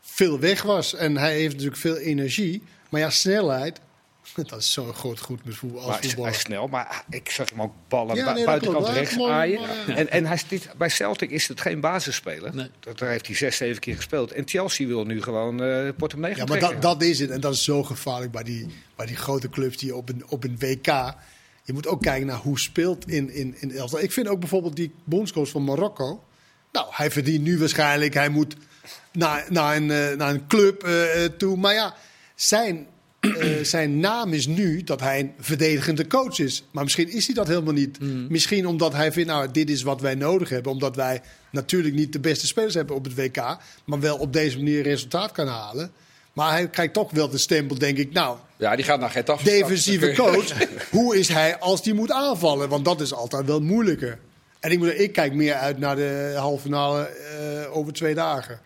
veel 0.00 0.38
weg 0.38 0.62
was. 0.62 0.94
En 0.94 1.16
hij 1.16 1.34
heeft 1.34 1.52
natuurlijk 1.52 1.80
veel 1.80 1.96
energie. 1.96 2.62
Maar 2.90 3.00
ja, 3.00 3.10
snelheid, 3.10 3.80
dat 4.48 4.58
is 4.60 4.72
zo 4.72 4.92
groot 4.92 5.18
goed 5.20 5.44
met 5.44 5.54
voetbal. 5.54 5.78
Als 5.80 5.88
Maar 5.88 5.98
hij 5.98 6.04
is, 6.08 6.14
hij 6.14 6.14
voetballer. 6.14 6.38
is 6.38 6.46
snel, 6.46 6.66
maar 6.66 7.04
ik 7.10 7.30
zag 7.30 7.50
hem 7.50 7.62
ook 7.62 7.72
ballen 7.88 8.16
Ja, 8.16 8.32
nee, 8.32 8.44
buitenkant 8.44 8.84
klopt. 8.84 8.98
Rechts 8.98 9.16
mooi, 9.16 9.32
aaien. 9.32 9.60
maar, 9.60 9.76
ja. 9.86 9.94
En, 9.96 10.10
en 10.10 10.26
hij 10.26 10.38
is 10.48 10.60
bij 10.76 10.88
Celtic 10.88 11.30
is 11.30 11.48
het 11.48 11.60
geen 11.60 11.80
basisspeler. 11.80 12.54
Nee. 12.54 12.70
Dat, 12.80 12.98
daar 12.98 13.10
heeft 13.10 13.26
hij 13.26 13.36
zes, 13.36 13.56
zeven 13.56 13.80
keer 13.80 13.96
gespeeld. 13.96 14.32
En 14.32 14.48
Chelsea 14.48 14.86
wil 14.86 15.04
nu 15.04 15.22
gewoon 15.22 15.62
eh 15.62 15.88
portemonnee 15.96 16.32
Ja, 16.32 16.38
gaan 16.38 16.48
maar 16.48 16.58
trekken. 16.58 16.80
dat, 16.80 16.98
dat 16.98 17.08
is 17.08 17.18
het. 17.18 17.30
En 17.30 17.40
dat 17.40 17.54
is 17.54 17.64
zo 17.64 17.82
gevaarlijk 17.82 18.32
bij 18.32 18.42
die, 18.42 18.66
bij 18.96 19.06
die 19.06 19.16
grote 19.16 19.48
clubs 19.48 19.76
die 19.76 19.96
op 19.96 20.08
een, 20.08 20.22
op 20.28 20.44
een 20.44 20.56
WK. 20.58 21.14
Je 21.62 21.72
moet 21.72 21.86
ook 21.86 22.02
kijken 22.02 22.26
naar 22.26 22.36
hoe 22.36 22.58
speelt 22.58 23.08
in, 23.08 23.30
in, 23.30 23.54
in 23.58 23.70
elftal. 23.76 24.00
Ik 24.00 24.12
vind 24.12 24.28
ook 24.28 24.40
bijvoorbeeld 24.40 24.76
die 24.76 24.94
bondscoach 25.04 25.48
van 25.48 25.64
Marokko. 25.64 26.24
Nou, 26.72 26.86
hij 26.90 27.10
verdient 27.10 27.42
nu 27.44 27.58
waarschijnlijk. 27.58 28.14
Hij 28.14 28.28
moet 28.28 28.56
naar, 29.12 29.44
naar, 29.48 29.76
een, 29.76 29.90
eh, 29.90 30.16
naar 30.16 30.30
een 30.30 30.46
club 30.46 30.82
eh, 30.82 31.24
toe. 31.24 31.56
Maar 31.56 31.74
ja, 31.74 31.94
zijn, 32.34 32.86
eh, 33.36 33.64
zijn 33.64 34.00
naam 34.00 34.32
is 34.32 34.46
nu 34.46 34.82
dat 34.82 35.00
hij 35.00 35.20
een 35.20 35.32
verdedigende 35.40 36.06
coach 36.06 36.38
is. 36.38 36.64
Maar 36.70 36.84
misschien 36.84 37.10
is 37.12 37.26
hij 37.26 37.34
dat 37.34 37.46
helemaal 37.48 37.72
niet. 37.72 37.98
Misschien 38.28 38.66
omdat 38.66 38.92
hij 38.92 39.12
vindt, 39.12 39.28
nou, 39.28 39.50
dit 39.52 39.70
is 39.70 39.82
wat 39.82 40.00
wij 40.00 40.14
nodig 40.14 40.48
hebben. 40.48 40.72
Omdat 40.72 40.96
wij 40.96 41.20
natuurlijk 41.50 41.94
niet 41.94 42.12
de 42.12 42.20
beste 42.20 42.46
spelers 42.46 42.74
hebben 42.74 42.96
op 42.96 43.04
het 43.04 43.14
WK. 43.14 43.56
Maar 43.84 44.00
wel 44.00 44.16
op 44.16 44.32
deze 44.32 44.56
manier 44.56 44.82
resultaat 44.82 45.32
kan 45.32 45.46
halen. 45.46 45.90
Maar 46.32 46.50
hij 46.50 46.68
krijgt 46.68 46.92
toch 46.92 47.10
wel 47.10 47.28
de 47.28 47.38
stempel, 47.38 47.78
denk 47.78 47.98
ik. 47.98 48.12
Nou, 48.12 48.36
Ja, 48.56 48.76
die 48.76 48.84
gaat 48.84 49.00
naar 49.00 49.10
Getafe. 49.10 49.44
defensieve 49.44 50.12
coach. 50.22 50.52
Hoe 50.90 51.18
is 51.18 51.28
hij 51.28 51.58
als 51.58 51.84
hij 51.84 51.92
moet 51.92 52.10
aanvallen? 52.12 52.68
Want 52.68 52.84
dat 52.84 53.00
is 53.00 53.12
altijd 53.14 53.46
wel 53.46 53.60
moeilijker. 53.60 54.18
En 54.60 54.70
ik, 54.70 54.78
moet, 54.78 54.98
ik 55.00 55.12
kijk 55.12 55.34
meer 55.34 55.54
uit 55.54 55.78
naar 55.78 55.96
de 55.96 56.34
halve 56.36 56.62
finale 56.62 57.02
eh, 57.06 57.76
over 57.76 57.92
twee 57.92 58.14
dagen. 58.14 58.60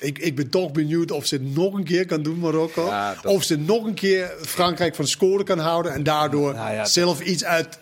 Ik, 0.00 0.18
ik 0.18 0.34
ben 0.36 0.48
toch 0.50 0.72
benieuwd 0.72 1.10
of 1.10 1.26
ze 1.26 1.34
het 1.34 1.54
nog 1.54 1.74
een 1.74 1.84
keer 1.84 2.06
kan 2.06 2.22
doen, 2.22 2.38
Marokko. 2.38 2.86
Ja, 2.86 3.14
dat- 3.22 3.32
Of 3.32 3.42
ze 3.42 3.56
nog 3.58 3.84
een 3.84 3.94
keer 3.94 4.34
Frankrijk 4.40 4.94
van 4.94 5.06
scoren 5.06 5.44
kan 5.44 5.58
houden. 5.58 5.92
En 5.92 6.02
daardoor 6.02 6.54
Nou 6.54 6.72
ja, 6.74 6.84
zelf 6.84 7.20
iets 7.20 7.44
uit, 7.44 7.78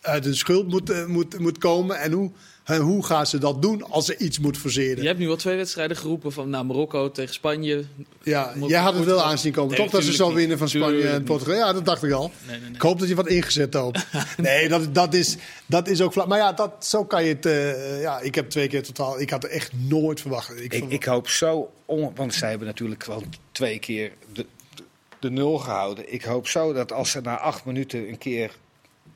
uit 0.00 0.24
hun 0.24 0.36
schuld 0.36 0.68
moet, 0.68 0.90
eh, 0.90 1.06
moet, 1.06 1.38
moet 1.38 1.58
komen. 1.58 1.98
En 2.00 2.12
hoe, 2.12 2.30
hoe 2.76 3.04
gaan 3.04 3.26
ze 3.26 3.38
dat 3.38 3.62
doen 3.62 3.82
als 3.90 4.06
ze 4.06 4.16
iets 4.16 4.38
moet 4.38 4.58
forceren? 4.58 5.00
Je 5.02 5.06
hebt 5.08 5.18
nu 5.18 5.28
al 5.28 5.36
twee 5.36 5.56
wedstrijden 5.56 5.96
geroepen 5.96 6.32
van 6.32 6.50
nou, 6.50 6.64
Marokko 6.64 7.10
tegen 7.10 7.34
Spanje. 7.34 7.84
Ja, 8.22 8.52
jij 8.66 8.80
had 8.80 8.94
het 8.94 9.04
wel 9.04 9.22
aanzien 9.22 9.52
komen, 9.52 9.70
Nee, 9.70 9.80
toch? 9.80 9.90
Dat 9.90 10.04
ze 10.04 10.12
zo 10.12 10.32
winnen 10.34 10.58
van 10.58 10.68
Spanje 10.68 11.08
en. 11.08 11.24
Portugal. 11.24 11.54
Ja, 11.54 11.72
dat 11.72 11.84
dacht 11.84 12.02
ik 12.02 12.12
al. 12.12 12.30
Nee, 12.46 12.50
nee, 12.58 12.60
nee. 12.66 12.74
Ik 12.74 12.80
hoop 12.82 12.98
dat 12.98 13.08
je 13.08 13.14
wat 13.14 13.26
ingezet 13.28 13.72
hebt. 13.74 14.06
nee, 14.36 14.68
dat, 14.68 14.94
dat, 14.94 15.14
is, 15.14 15.36
dat 15.66 15.88
is 15.88 16.00
ook 16.00 16.12
flauw. 16.12 16.26
Maar 16.26 16.38
ja, 16.38 16.52
dat, 16.52 16.84
zo 16.86 17.04
kan 17.04 17.24
je 17.24 17.34
het... 17.34 17.46
eh, 17.46 18.00
ja, 18.00 18.20
ik 18.20 18.34
heb 18.34 18.50
twee 18.50 18.68
keer 18.68 18.82
totaal... 18.82 19.20
Ik 19.20 19.30
had 19.30 19.44
er 19.44 19.50
echt 19.50 19.72
nooit 19.76 20.20
verwacht. 20.20 20.60
Ik, 20.60 20.72
Ik, 20.74 21.04
hoop 21.04 21.28
zo, 21.28 21.70
on- 21.84 22.12
want 22.14 22.34
zij 22.34 22.48
hebben 22.48 22.66
natuurlijk 22.66 23.04
wel 23.04 23.22
twee 23.52 23.78
keer 23.78 24.12
de, 24.32 24.46
de, 24.74 24.82
de 25.18 25.30
nul 25.30 25.58
gehouden. 25.58 26.12
Ik 26.12 26.22
hoop 26.24 26.48
zo 26.48 26.72
dat 26.72 26.92
als 26.92 27.10
ze 27.10 27.20
na 27.20 27.38
acht 27.38 27.64
minuten 27.64 28.08
een 28.08 28.18
keer 28.18 28.50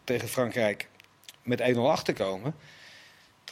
tegen 0.05 0.29
Frankrijk 0.29 0.89
met 1.43 1.63
1-0 1.75 1.77
achterkomen, 1.79 2.55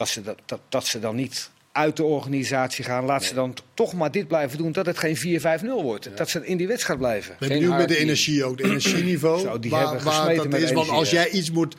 dat 0.01 0.09
ze, 0.09 0.21
dat, 0.21 0.37
dat, 0.45 0.59
dat 0.69 0.87
ze 0.87 0.99
dan 0.99 1.15
niet 1.15 1.49
uit 1.71 1.95
de 1.95 2.03
organisatie 2.03 2.83
gaan. 2.83 3.05
Laat 3.05 3.23
ze 3.23 3.33
dan 3.33 3.55
toch 3.73 3.93
maar 3.93 4.11
dit 4.11 4.27
blijven 4.27 4.57
doen, 4.57 4.71
dat 4.71 4.85
het 4.85 4.97
geen 4.97 5.39
4-5-0 5.61 5.63
wordt. 5.65 6.17
Dat 6.17 6.29
ze 6.29 6.45
in 6.45 6.57
die 6.57 6.67
wedstrijd 6.67 6.99
blijven. 6.99 7.33
Ik 7.33 7.39
ben 7.39 7.49
benieuwd 7.49 7.77
met 7.77 7.87
de 7.87 7.97
energie 7.97 8.45
ook. 8.45 8.57
Het 8.57 8.67
energieniveau. 8.67 9.39
Zo, 9.39 9.59
die 9.59 9.71
waar, 9.71 9.87
hebben 9.87 10.03
waar 10.03 10.35
dat 10.35 10.49
met 10.49 10.61
is. 10.61 10.71
Want 10.71 10.75
energie, 10.75 10.99
als 10.99 11.09
jij 11.09 11.29
iets 11.29 11.51
moet 11.51 11.75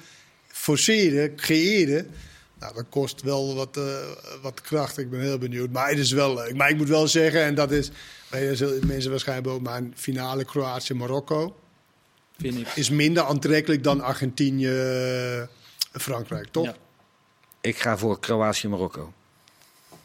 forceren, 0.46 1.36
creëren... 1.36 2.10
Nou, 2.58 2.74
dat 2.74 2.84
kost 2.88 3.22
wel 3.22 3.54
wat, 3.54 3.76
eh, 3.76 3.82
wat 4.42 4.60
kracht. 4.60 4.98
Ik 4.98 5.10
ben 5.10 5.20
heel 5.20 5.38
benieuwd. 5.38 5.70
Maar 5.70 5.88
het 5.88 5.98
is 5.98 6.12
wel 6.12 6.34
leuk. 6.34 6.54
Maar 6.54 6.70
ik 6.70 6.76
moet 6.76 6.88
wel 6.88 7.08
zeggen, 7.08 7.42
en 7.42 7.54
dat 7.54 7.70
is... 7.70 7.90
Mensen 8.86 9.10
waarschijnlijk 9.10 9.48
ook, 9.48 9.60
maar 9.60 9.76
een 9.76 9.92
finale 9.96 10.44
Kroatië-Marokko... 10.44 11.56
Vind 12.38 12.58
ik. 12.58 12.68
is 12.74 12.90
minder 12.90 13.22
aantrekkelijk 13.22 13.84
dan 13.84 14.00
Argentinië-Frankrijk, 14.00 16.48
toch? 16.50 16.64
Ja. 16.64 16.76
Ik 17.62 17.78
ga 17.78 17.98
voor 17.98 18.20
Kroatië-Marokko. 18.20 19.12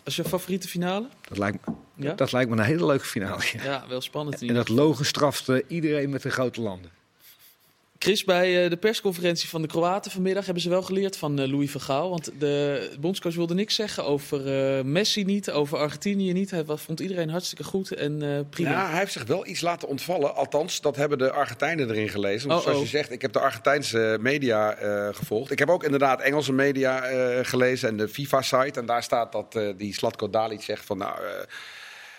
Als 0.03 0.15
je 0.15 0.23
favoriete 0.23 0.67
finale? 0.67 1.07
Dat 1.27 1.37
lijkt, 1.37 1.67
me- 1.67 1.73
Ja? 1.95 2.13
dat 2.13 2.31
lijkt 2.31 2.49
me 2.49 2.55
een 2.57 2.63
hele 2.63 2.85
leuke 2.85 3.05
finale. 3.05 3.43
ja. 3.53 3.63
Ja, 3.63 3.85
wel 3.87 4.01
spannend. 4.01 4.41
En 4.41 4.53
dat 4.53 4.69
logen 4.69 5.05
straft 5.05 5.49
eh, 5.49 5.63
iedereen 5.67 6.09
met 6.09 6.21
de 6.21 6.29
grote 6.29 6.61
landen. 6.61 6.91
Chris, 7.99 8.23
bij 8.23 8.63
eh, 8.63 8.69
de 8.69 8.77
persconferentie 8.77 9.49
van 9.49 9.61
de 9.61 9.67
Kroaten 9.67 10.11
vanmiddag 10.11 10.45
hebben 10.45 10.63
ze 10.63 10.69
wel 10.69 10.81
geleerd 10.81 11.17
van 11.17 11.39
eh, 11.39 11.47
Louis 11.47 11.71
van 11.71 11.81
Gaal. 11.81 12.09
Want 12.09 12.31
de 12.39 12.89
bondscoach 12.99 13.35
wilde 13.35 13.53
niks 13.53 13.75
zeggen 13.75 14.05
over 14.05 14.77
eh, 14.77 14.83
Messi 14.83 15.23
niet, 15.23 15.51
over 15.51 15.77
Argentinië 15.77 16.33
niet. 16.33 16.51
Hij 16.51 16.63
vond 16.65 16.99
iedereen 16.99 17.29
hartstikke 17.29 17.63
goed 17.63 17.91
en 17.91 18.47
prima. 18.49 18.69
Ja, 18.69 18.89
hij 18.89 18.99
heeft 18.99 19.11
zich 19.11 19.25
wel 19.25 19.47
iets 19.47 19.61
laten 19.61 19.87
ontvallen. 19.87 20.35
Althans, 20.35 20.81
dat 20.81 20.95
hebben 20.95 21.17
de 21.17 21.31
Argentijnen 21.31 21.89
erin 21.89 22.09
gelezen. 22.09 22.47
Want 22.47 22.59
Oh, 22.59 22.65
zoals 22.65 22.79
oh. 22.79 22.83
je 22.83 22.97
zegt, 22.97 23.11
ik 23.11 23.21
heb 23.21 23.33
de 23.33 23.39
Argentijnse 23.39 24.17
media 24.19 24.77
gevolgd. 25.11 25.51
Ik 25.51 25.59
heb 25.59 25.69
ook 25.69 25.83
inderdaad 25.83 26.21
Engelse 26.21 26.53
media 26.53 26.99
gelezen 27.43 27.89
en 27.89 27.97
de 27.97 28.07
FIFA-site. 28.07 28.79
En 28.79 28.85
daar 28.85 29.03
staat 29.03 29.31
dat 29.31 29.59
die 29.77 29.93
Slatko 29.93 30.29
Dalic 30.29 30.61
zegt 30.61 30.85
van... 30.85 30.97
nou. 30.97 31.19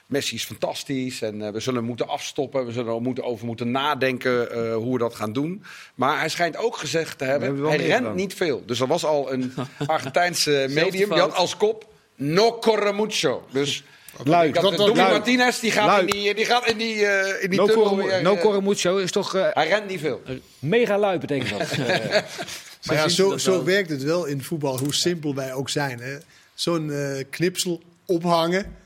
Messi 0.08 0.34
is 0.34 0.44
fantastisch 0.44 1.22
en 1.22 1.42
eh, 1.42 1.52
we 1.52 1.60
zullen 1.60 1.78
hem 1.78 1.88
moeten 1.88 2.08
afstoppen. 2.08 2.66
We 2.66 2.72
zullen 2.72 2.94
er 2.94 3.00
moeten, 3.00 3.24
over 3.24 3.46
moeten 3.46 3.70
nadenken 3.70 4.50
eh, 4.52 4.74
hoe 4.74 4.92
we 4.92 4.98
dat 4.98 5.14
gaan 5.14 5.32
doen. 5.32 5.62
Maar 5.94 6.18
hij 6.18 6.28
schijnt 6.28 6.56
ook 6.56 6.76
gezegd 6.76 7.18
te 7.18 7.24
hebben, 7.24 7.64
hij 7.64 7.76
rent 7.76 8.14
niet 8.14 8.34
veel. 8.34 8.62
Dus 8.66 8.80
er 8.80 8.86
was 8.86 9.04
al 9.04 9.32
een 9.32 9.52
Argentijnse 9.86 10.66
medium, 10.68 11.08
die 11.10 11.18
had 11.18 11.34
als 11.34 11.56
kop... 11.56 11.86
No 12.14 12.58
corre 12.58 12.92
mucho. 12.92 13.46
Dus 13.52 13.84
had, 14.16 14.26
Dat- 14.54 14.76
dat-. 14.76 14.94
Martinez 14.94 15.60
die 15.60 15.70
gaat 15.70 16.00
in 16.00 16.06
die, 16.06 16.34
die, 16.34 16.44
gaat 16.44 16.66
in 16.70 16.76
die, 16.78 17.06
eh, 17.06 17.42
in 17.42 17.50
die 17.50 17.58
No, 17.58 17.66
tunnel 17.66 18.20
no 18.22 18.36
Corremucho 18.36 18.96
is 18.96 19.12
toch 19.12 19.34
eh, 19.34 19.46
Hij 19.52 19.68
rent 19.68 19.88
niet 19.88 20.00
veel. 20.00 20.22
mega 20.58 20.98
lui 20.98 21.18
betekent 21.18 21.58
dat. 21.58 21.76
Maar 22.86 22.96
ja, 22.96 23.08
zo, 23.08 23.30
dat 23.30 23.40
zo 23.40 23.50
wel. 23.50 23.64
werkt 23.64 23.90
het 23.90 24.02
wel 24.02 24.24
in 24.24 24.42
voetbal, 24.42 24.78
hoe 24.78 24.94
simpel 24.94 25.34
wij 25.34 25.52
ook 25.54 25.68
zijn. 25.68 26.00
hè. 26.00 26.16
Zo'n 26.54 26.90
eh, 26.92 27.24
knipsel 27.30 27.82
ophangen. 28.06 28.76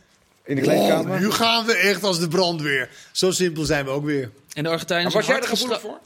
In 0.56 0.62
de 0.62 0.70
Oh, 0.70 0.76
kleedkamer. 0.76 1.20
nu 1.20 1.30
gaan 1.30 1.66
we 1.66 1.74
echt 1.74 2.02
als 2.02 2.18
de 2.18 2.28
brandweer. 2.28 2.88
Zo 3.12 3.30
simpel 3.30 3.64
zijn 3.64 3.84
we 3.84 3.90
ook 3.90 4.04
weer. 4.04 4.30
En 4.52 4.62
de 4.62 4.68
Argentijnen 4.68 5.04
Maar 5.04 5.12
was 5.12 5.24
zijn 5.24 5.38
jij 5.38 5.46
er 5.46 5.56
gevoelig 5.56 5.80
voor? 5.80 5.98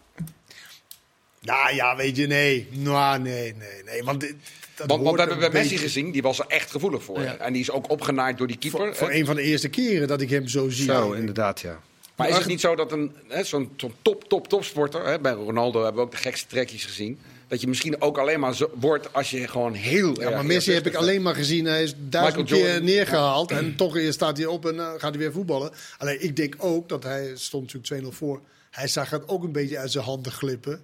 Nou 1.40 1.74
ja, 1.74 1.96
weet 1.96 2.16
je, 2.16 2.26
nee. 2.26 2.68
Nou, 2.70 3.18
nee, 3.18 3.54
nee, 3.58 3.82
nee. 3.84 4.04
Want, 4.04 4.20
dit, 4.20 4.34
dat 4.76 4.86
Want, 4.86 4.90
want 4.90 5.02
hoort 5.02 5.14
we 5.14 5.20
hebben 5.20 5.38
bij 5.38 5.60
Messi 5.60 5.74
beetje 5.74 5.84
gezien, 5.84 6.10
die 6.10 6.22
was 6.22 6.38
er 6.38 6.44
echt 6.48 6.70
gevoelig 6.70 7.02
voor. 7.02 7.20
Ja. 7.20 7.36
En 7.36 7.52
die 7.52 7.62
is 7.62 7.70
ook 7.70 7.90
opgenaaid 7.90 8.38
door 8.38 8.46
die 8.46 8.58
keeper. 8.58 8.96
Voor, 8.96 9.10
een 9.10 9.26
van 9.26 9.36
de 9.36 9.42
eerste 9.42 9.68
keren 9.68 10.08
dat 10.08 10.20
ik 10.20 10.30
hem 10.30 10.48
zo 10.48 10.68
zie. 10.68 10.84
Zo, 10.84 11.12
inderdaad, 11.12 11.60
ja. 11.60 11.80
maar 12.16 12.28
is 12.28 12.36
het 12.36 12.46
niet 12.46 12.60
zo 12.60 12.74
dat 12.74 12.92
een, 12.92 13.12
hè, 13.28 13.44
zo'n 13.44 13.72
zo'n 13.76 13.94
top, 14.02 14.28
top, 14.28 14.48
topsporter... 14.48 15.06
Hè, 15.06 15.20
bij 15.20 15.32
Ronaldo 15.32 15.82
hebben 15.82 16.00
we 16.00 16.06
ook 16.06 16.14
de 16.14 16.22
gekste 16.22 16.46
trekjes 16.46 16.84
gezien... 16.84 17.18
dat 17.48 17.60
je 17.60 17.66
misschien 17.66 18.00
ook 18.00 18.18
alleen 18.18 18.40
maar 18.40 18.54
zo, 18.54 18.70
wordt 18.74 19.12
als 19.12 19.30
je 19.30 19.48
gewoon 19.48 19.74
heel 19.74 20.20
Ja, 20.20 20.30
maar 20.30 20.46
Messi 20.46 20.72
heb 20.72 20.86
ik 20.86 20.94
alleen 20.94 21.22
maar 21.22 21.34
gezien. 21.34 21.64
Hij 21.64 21.82
is 21.82 21.94
duizend 21.98 22.48
keer 22.48 22.82
neergehaald. 22.82 23.50
En 23.50 23.76
toch 23.76 23.98
staat 24.08 24.36
hij 24.36 24.46
op 24.46 24.66
en 24.66 24.78
eh, 24.80 24.90
gaat 24.90 25.10
hij 25.10 25.18
weer 25.18 25.32
voetballen. 25.32 25.70
Alleen 25.98 26.22
ik 26.22 26.36
denk 26.36 26.54
ook 26.58 26.88
dat 26.88 27.02
hij 27.02 27.32
stond 27.34 27.72
natuurlijk 27.72 28.14
2-0 28.14 28.16
voor. 28.16 28.40
Hij 28.70 28.88
zag 28.88 29.10
het 29.10 29.28
ook 29.28 29.42
een 29.42 29.52
beetje 29.52 29.78
uit 29.78 29.92
zijn 29.92 30.04
handen 30.04 30.32
glippen. 30.32 30.80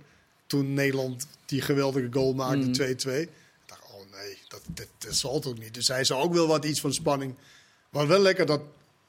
Toen 0.46 0.74
Nederland 0.74 1.26
die 1.44 1.60
geweldige 1.60 2.08
goal 2.10 2.34
maakte, 2.34 2.96
2-2. 2.96 3.10
Ik 3.10 3.28
dacht, 3.66 3.82
oh 3.92 4.20
nee, 4.20 4.38
dat, 4.48 4.60
dat, 4.74 4.86
dat 4.98 5.14
zal 5.14 5.40
toch 5.40 5.58
niet. 5.58 5.74
Dus 5.74 5.88
hij 5.88 6.04
zou 6.04 6.22
ook 6.22 6.34
wel 6.34 6.46
wat 6.46 6.64
iets 6.64 6.80
van 6.80 6.92
spanning. 6.92 7.34
Maar 7.90 8.06
wel 8.06 8.20
lekker 8.20 8.46
dat 8.46 8.60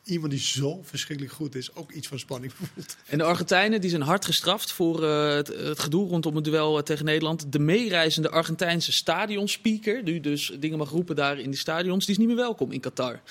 iemand 0.03 0.31
die 0.31 0.41
zo 0.41 0.79
verschrikkelijk 0.83 1.35
goed 1.35 1.55
is, 1.55 1.75
ook 1.75 1.91
iets 1.91 2.07
van 2.07 2.19
spanning 2.19 2.53
voelt. 2.73 2.97
En 3.05 3.17
de 3.17 3.23
Argentijnen 3.23 3.81
die 3.81 3.89
zijn 3.89 4.01
hard 4.01 4.25
gestraft 4.25 4.71
voor 4.71 5.03
eh, 5.03 5.35
het, 5.35 5.79
gedoe 5.79 6.07
rondom 6.07 6.35
het 6.35 6.43
duel 6.43 6.77
eh, 6.77 6.83
tegen 6.83 7.05
Nederland. 7.05 7.51
De 7.51 7.59
meereizende 7.59 8.29
Argentijnse 8.29 8.91
stadionspeaker, 8.91 10.05
die 10.05 10.19
dus 10.19 10.51
dingen 10.59 10.77
mag 10.77 10.89
roepen 10.89 11.15
daar 11.15 11.39
in 11.39 11.49
die 11.49 11.59
stadions, 11.59 12.05
die 12.05 12.13
is 12.13 12.19
niet 12.19 12.27
meer 12.27 12.37
welkom 12.37 12.71
in 12.71 12.79
Qatar. 12.79 13.21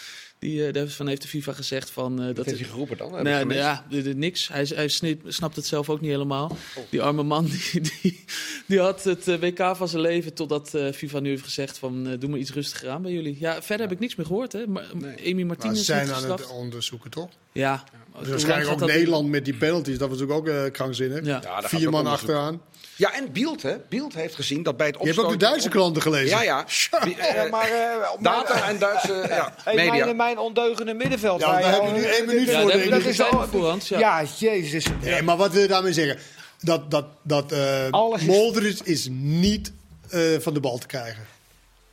Die, 0.43 0.67
eh, 0.67 0.73
daarvan 0.73 1.07
heeft 1.07 1.23
de 1.23 1.29
FIFA 1.29 1.53
gezegd 1.53 1.91
van... 1.91 2.21
eh, 2.21 2.27
Dat 2.27 2.37
dat 2.37 2.45
heeft 2.47 2.59
hij 2.59 2.69
geroepen 2.69 2.97
dan? 2.97 3.23
Nee, 3.23 3.39
gemist? 3.39 3.59
ja, 3.59 3.85
de- 3.91 4.03
de- 4.03 4.15
niks. 4.15 4.49
Hij, 4.49 4.67
hij 4.75 4.89
snip- 4.89 5.23
snapt 5.33 5.57
het 5.57 5.67
zelf 5.67 5.89
ook 5.91 6.01
niet 6.01 6.11
helemaal. 6.11 6.57
Die 6.91 7.03
arme 7.03 7.23
man 7.23 7.45
die, 7.73 7.81
die, 8.03 8.25
die 8.67 8.79
had 8.81 9.05
het 9.05 9.29
eh, 9.29 9.39
WK 9.41 9.77
van 9.77 9.89
zijn 9.89 10.03
leven 10.03 10.35
totdat 10.35 10.75
eh, 10.75 10.93
FIFA 10.93 11.19
nu 11.21 11.29
heeft 11.29 11.43
gezegd 11.45 11.79
van 11.79 12.09
eh, 12.09 12.19
doe 12.19 12.31
maar 12.31 12.39
iets 12.39 12.53
rustiger 12.53 12.89
aan 12.91 13.03
bij 13.03 13.13
jullie. 13.13 13.37
Ja, 13.41 13.63
verder 13.63 13.87
heb 13.87 13.95
ik 13.95 14.01
niks 14.01 14.15
meer 14.15 14.27
gehoord. 14.27 14.53
Hè. 14.53 14.67
Maar, 14.67 14.85
Amy 14.95 15.33
Maar 15.35 15.45
Martinez 15.47 15.79
ze 15.79 15.85
zijn 15.85 16.07
is 16.07 16.13
aan 16.13 16.31
het 16.31 16.47
onderzoeken, 16.47 17.11
toch? 17.11 17.29
Ja. 17.53 17.85
Dus 17.85 17.93
Hoe 18.13 18.21
lang 18.21 18.29
waarschijnlijk 18.31 18.83
ook 18.83 18.89
Nederland 18.89 19.29
met 19.29 19.45
die 19.45 19.55
penalties. 19.55 19.99
Dat 19.99 20.09
was 20.09 20.19
natuurlijk 20.19 20.49
ook 20.49 20.55
eh, 20.55 20.71
krankzinnig. 20.73 21.25
Ja. 21.25 21.41
Ja, 21.43 21.63
Vier 21.69 21.91
man 21.91 22.07
achteraan. 22.07 22.61
Ja, 22.97 23.15
en 23.15 23.33
Beeld, 23.33 23.63
hè? 23.63 23.77
Beeld 23.89 24.15
heeft 24.15 24.35
gezien 24.35 24.63
dat 24.63 24.77
bij 24.77 24.87
het 24.87 24.97
Je 25.01 25.05
hebt 25.07 25.11
ook 25.19 25.25
de 25.25 25.31
opstoten- 25.31 25.49
Duitse 25.49 25.69
kranten 25.69 26.03
gelezen. 26.03 26.29
Ja, 26.29 26.43
ja. 26.43 26.65
Eh, 27.01 27.51
maar, 27.51 27.65
eh, 27.65 27.71
mijn- 27.71 28.23
Data 28.37 28.69
en 28.69 28.79
Duitse 28.79 29.25
ja, 29.29 29.55
Hey, 29.65 29.75
media. 29.75 30.05
Mijn, 30.05 30.17
mijn 30.17 30.39
ondeugende 30.39 30.95
middenveld. 30.95 31.41
Ja, 31.41 31.51
daar 31.53 31.61
je 31.61 31.67
heb 31.67 31.83
je 31.83 31.91
nu 32.01 32.05
één 32.05 32.27
minuut 32.27 32.49
Ja, 32.49 32.61
voor, 32.63 32.77
je 32.77 32.89
Dat 32.91 33.05
is 33.05 33.21
al- 33.21 33.47
voor, 33.51 33.69
Hans, 33.69 33.89
ja. 33.89 33.99
Ja, 33.99 34.23
jezus. 34.39 34.87
Nee, 35.01 35.23
maar 35.23 35.37
wat 35.37 35.53
wil 35.53 35.63
je 35.63 35.69
daarmee 35.69 35.93
zeggen? 35.93 36.19
Dat, 36.61 36.91
dat, 36.91 37.05
dat 37.23 37.53
eh 37.53 37.91
Alles 37.91 38.23
is- 38.23 38.83
is 38.83 39.09
niet 39.11 39.73
eh, 40.11 40.21
van 40.39 40.55
de 40.55 40.61
bal 40.61 40.79
te 40.79 40.87
krijgen. 40.87 41.27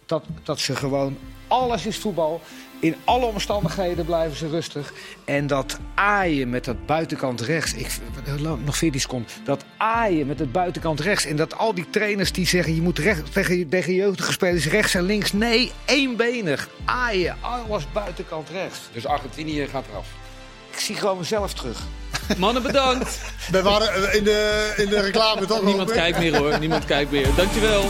Dat, 0.05 0.23
dat 0.43 0.59
ze 0.59 0.75
gewoon... 0.75 1.17
Alles 1.47 1.85
is 1.85 1.97
voetbal. 1.97 2.41
In 2.79 2.95
alle 3.03 3.25
omstandigheden 3.25 4.05
blijven 4.05 4.37
ze 4.37 4.49
rustig. 4.49 4.93
En 5.25 5.47
dat 5.47 5.79
aaien 5.95 6.49
met 6.49 6.65
dat 6.65 6.85
buitenkant 6.85 7.41
rechts. 7.41 7.73
Ik, 7.73 7.87
nog 8.63 8.77
14 8.77 9.01
seconden. 9.01 9.29
Dat 9.43 9.63
aaien 9.77 10.27
met 10.27 10.39
het 10.39 10.51
buitenkant 10.51 10.99
rechts. 10.99 11.25
En 11.25 11.35
dat 11.35 11.57
al 11.57 11.73
die 11.73 11.89
trainers 11.89 12.31
die 12.31 12.47
zeggen... 12.47 12.75
je 12.75 12.81
moet 12.81 12.99
recht, 12.99 13.33
tegen, 13.33 13.69
tegen 13.69 13.93
jeugdige 13.93 14.31
spelers 14.31 14.67
rechts 14.67 14.93
en 14.93 15.03
links. 15.03 15.33
Nee, 15.33 15.71
eenbenig. 15.85 16.69
Aaien. 16.85 17.37
Alles 17.41 17.91
buitenkant 17.93 18.49
rechts. 18.49 18.79
Dus 18.91 19.05
Argentinië 19.05 19.67
gaat 19.67 19.85
eraf. 19.91 20.07
Ik 20.71 20.79
zie 20.79 20.95
gewoon 20.95 21.17
mezelf 21.17 21.53
terug. 21.53 21.79
Mannen, 22.37 22.63
bedankt. 22.63 23.19
We 23.51 23.61
waren 23.61 24.15
in 24.17 24.23
de, 24.23 24.73
in 24.77 24.89
de 24.89 25.01
reclame 25.01 25.45
toch? 25.45 25.63
Niemand 25.63 25.91
kijkt 25.91 26.19
meer 26.19 26.37
hoor. 26.37 26.59
Niemand 26.59 26.85
kijkt 26.85 27.11
meer. 27.11 27.27
Dankjewel. 27.35 27.83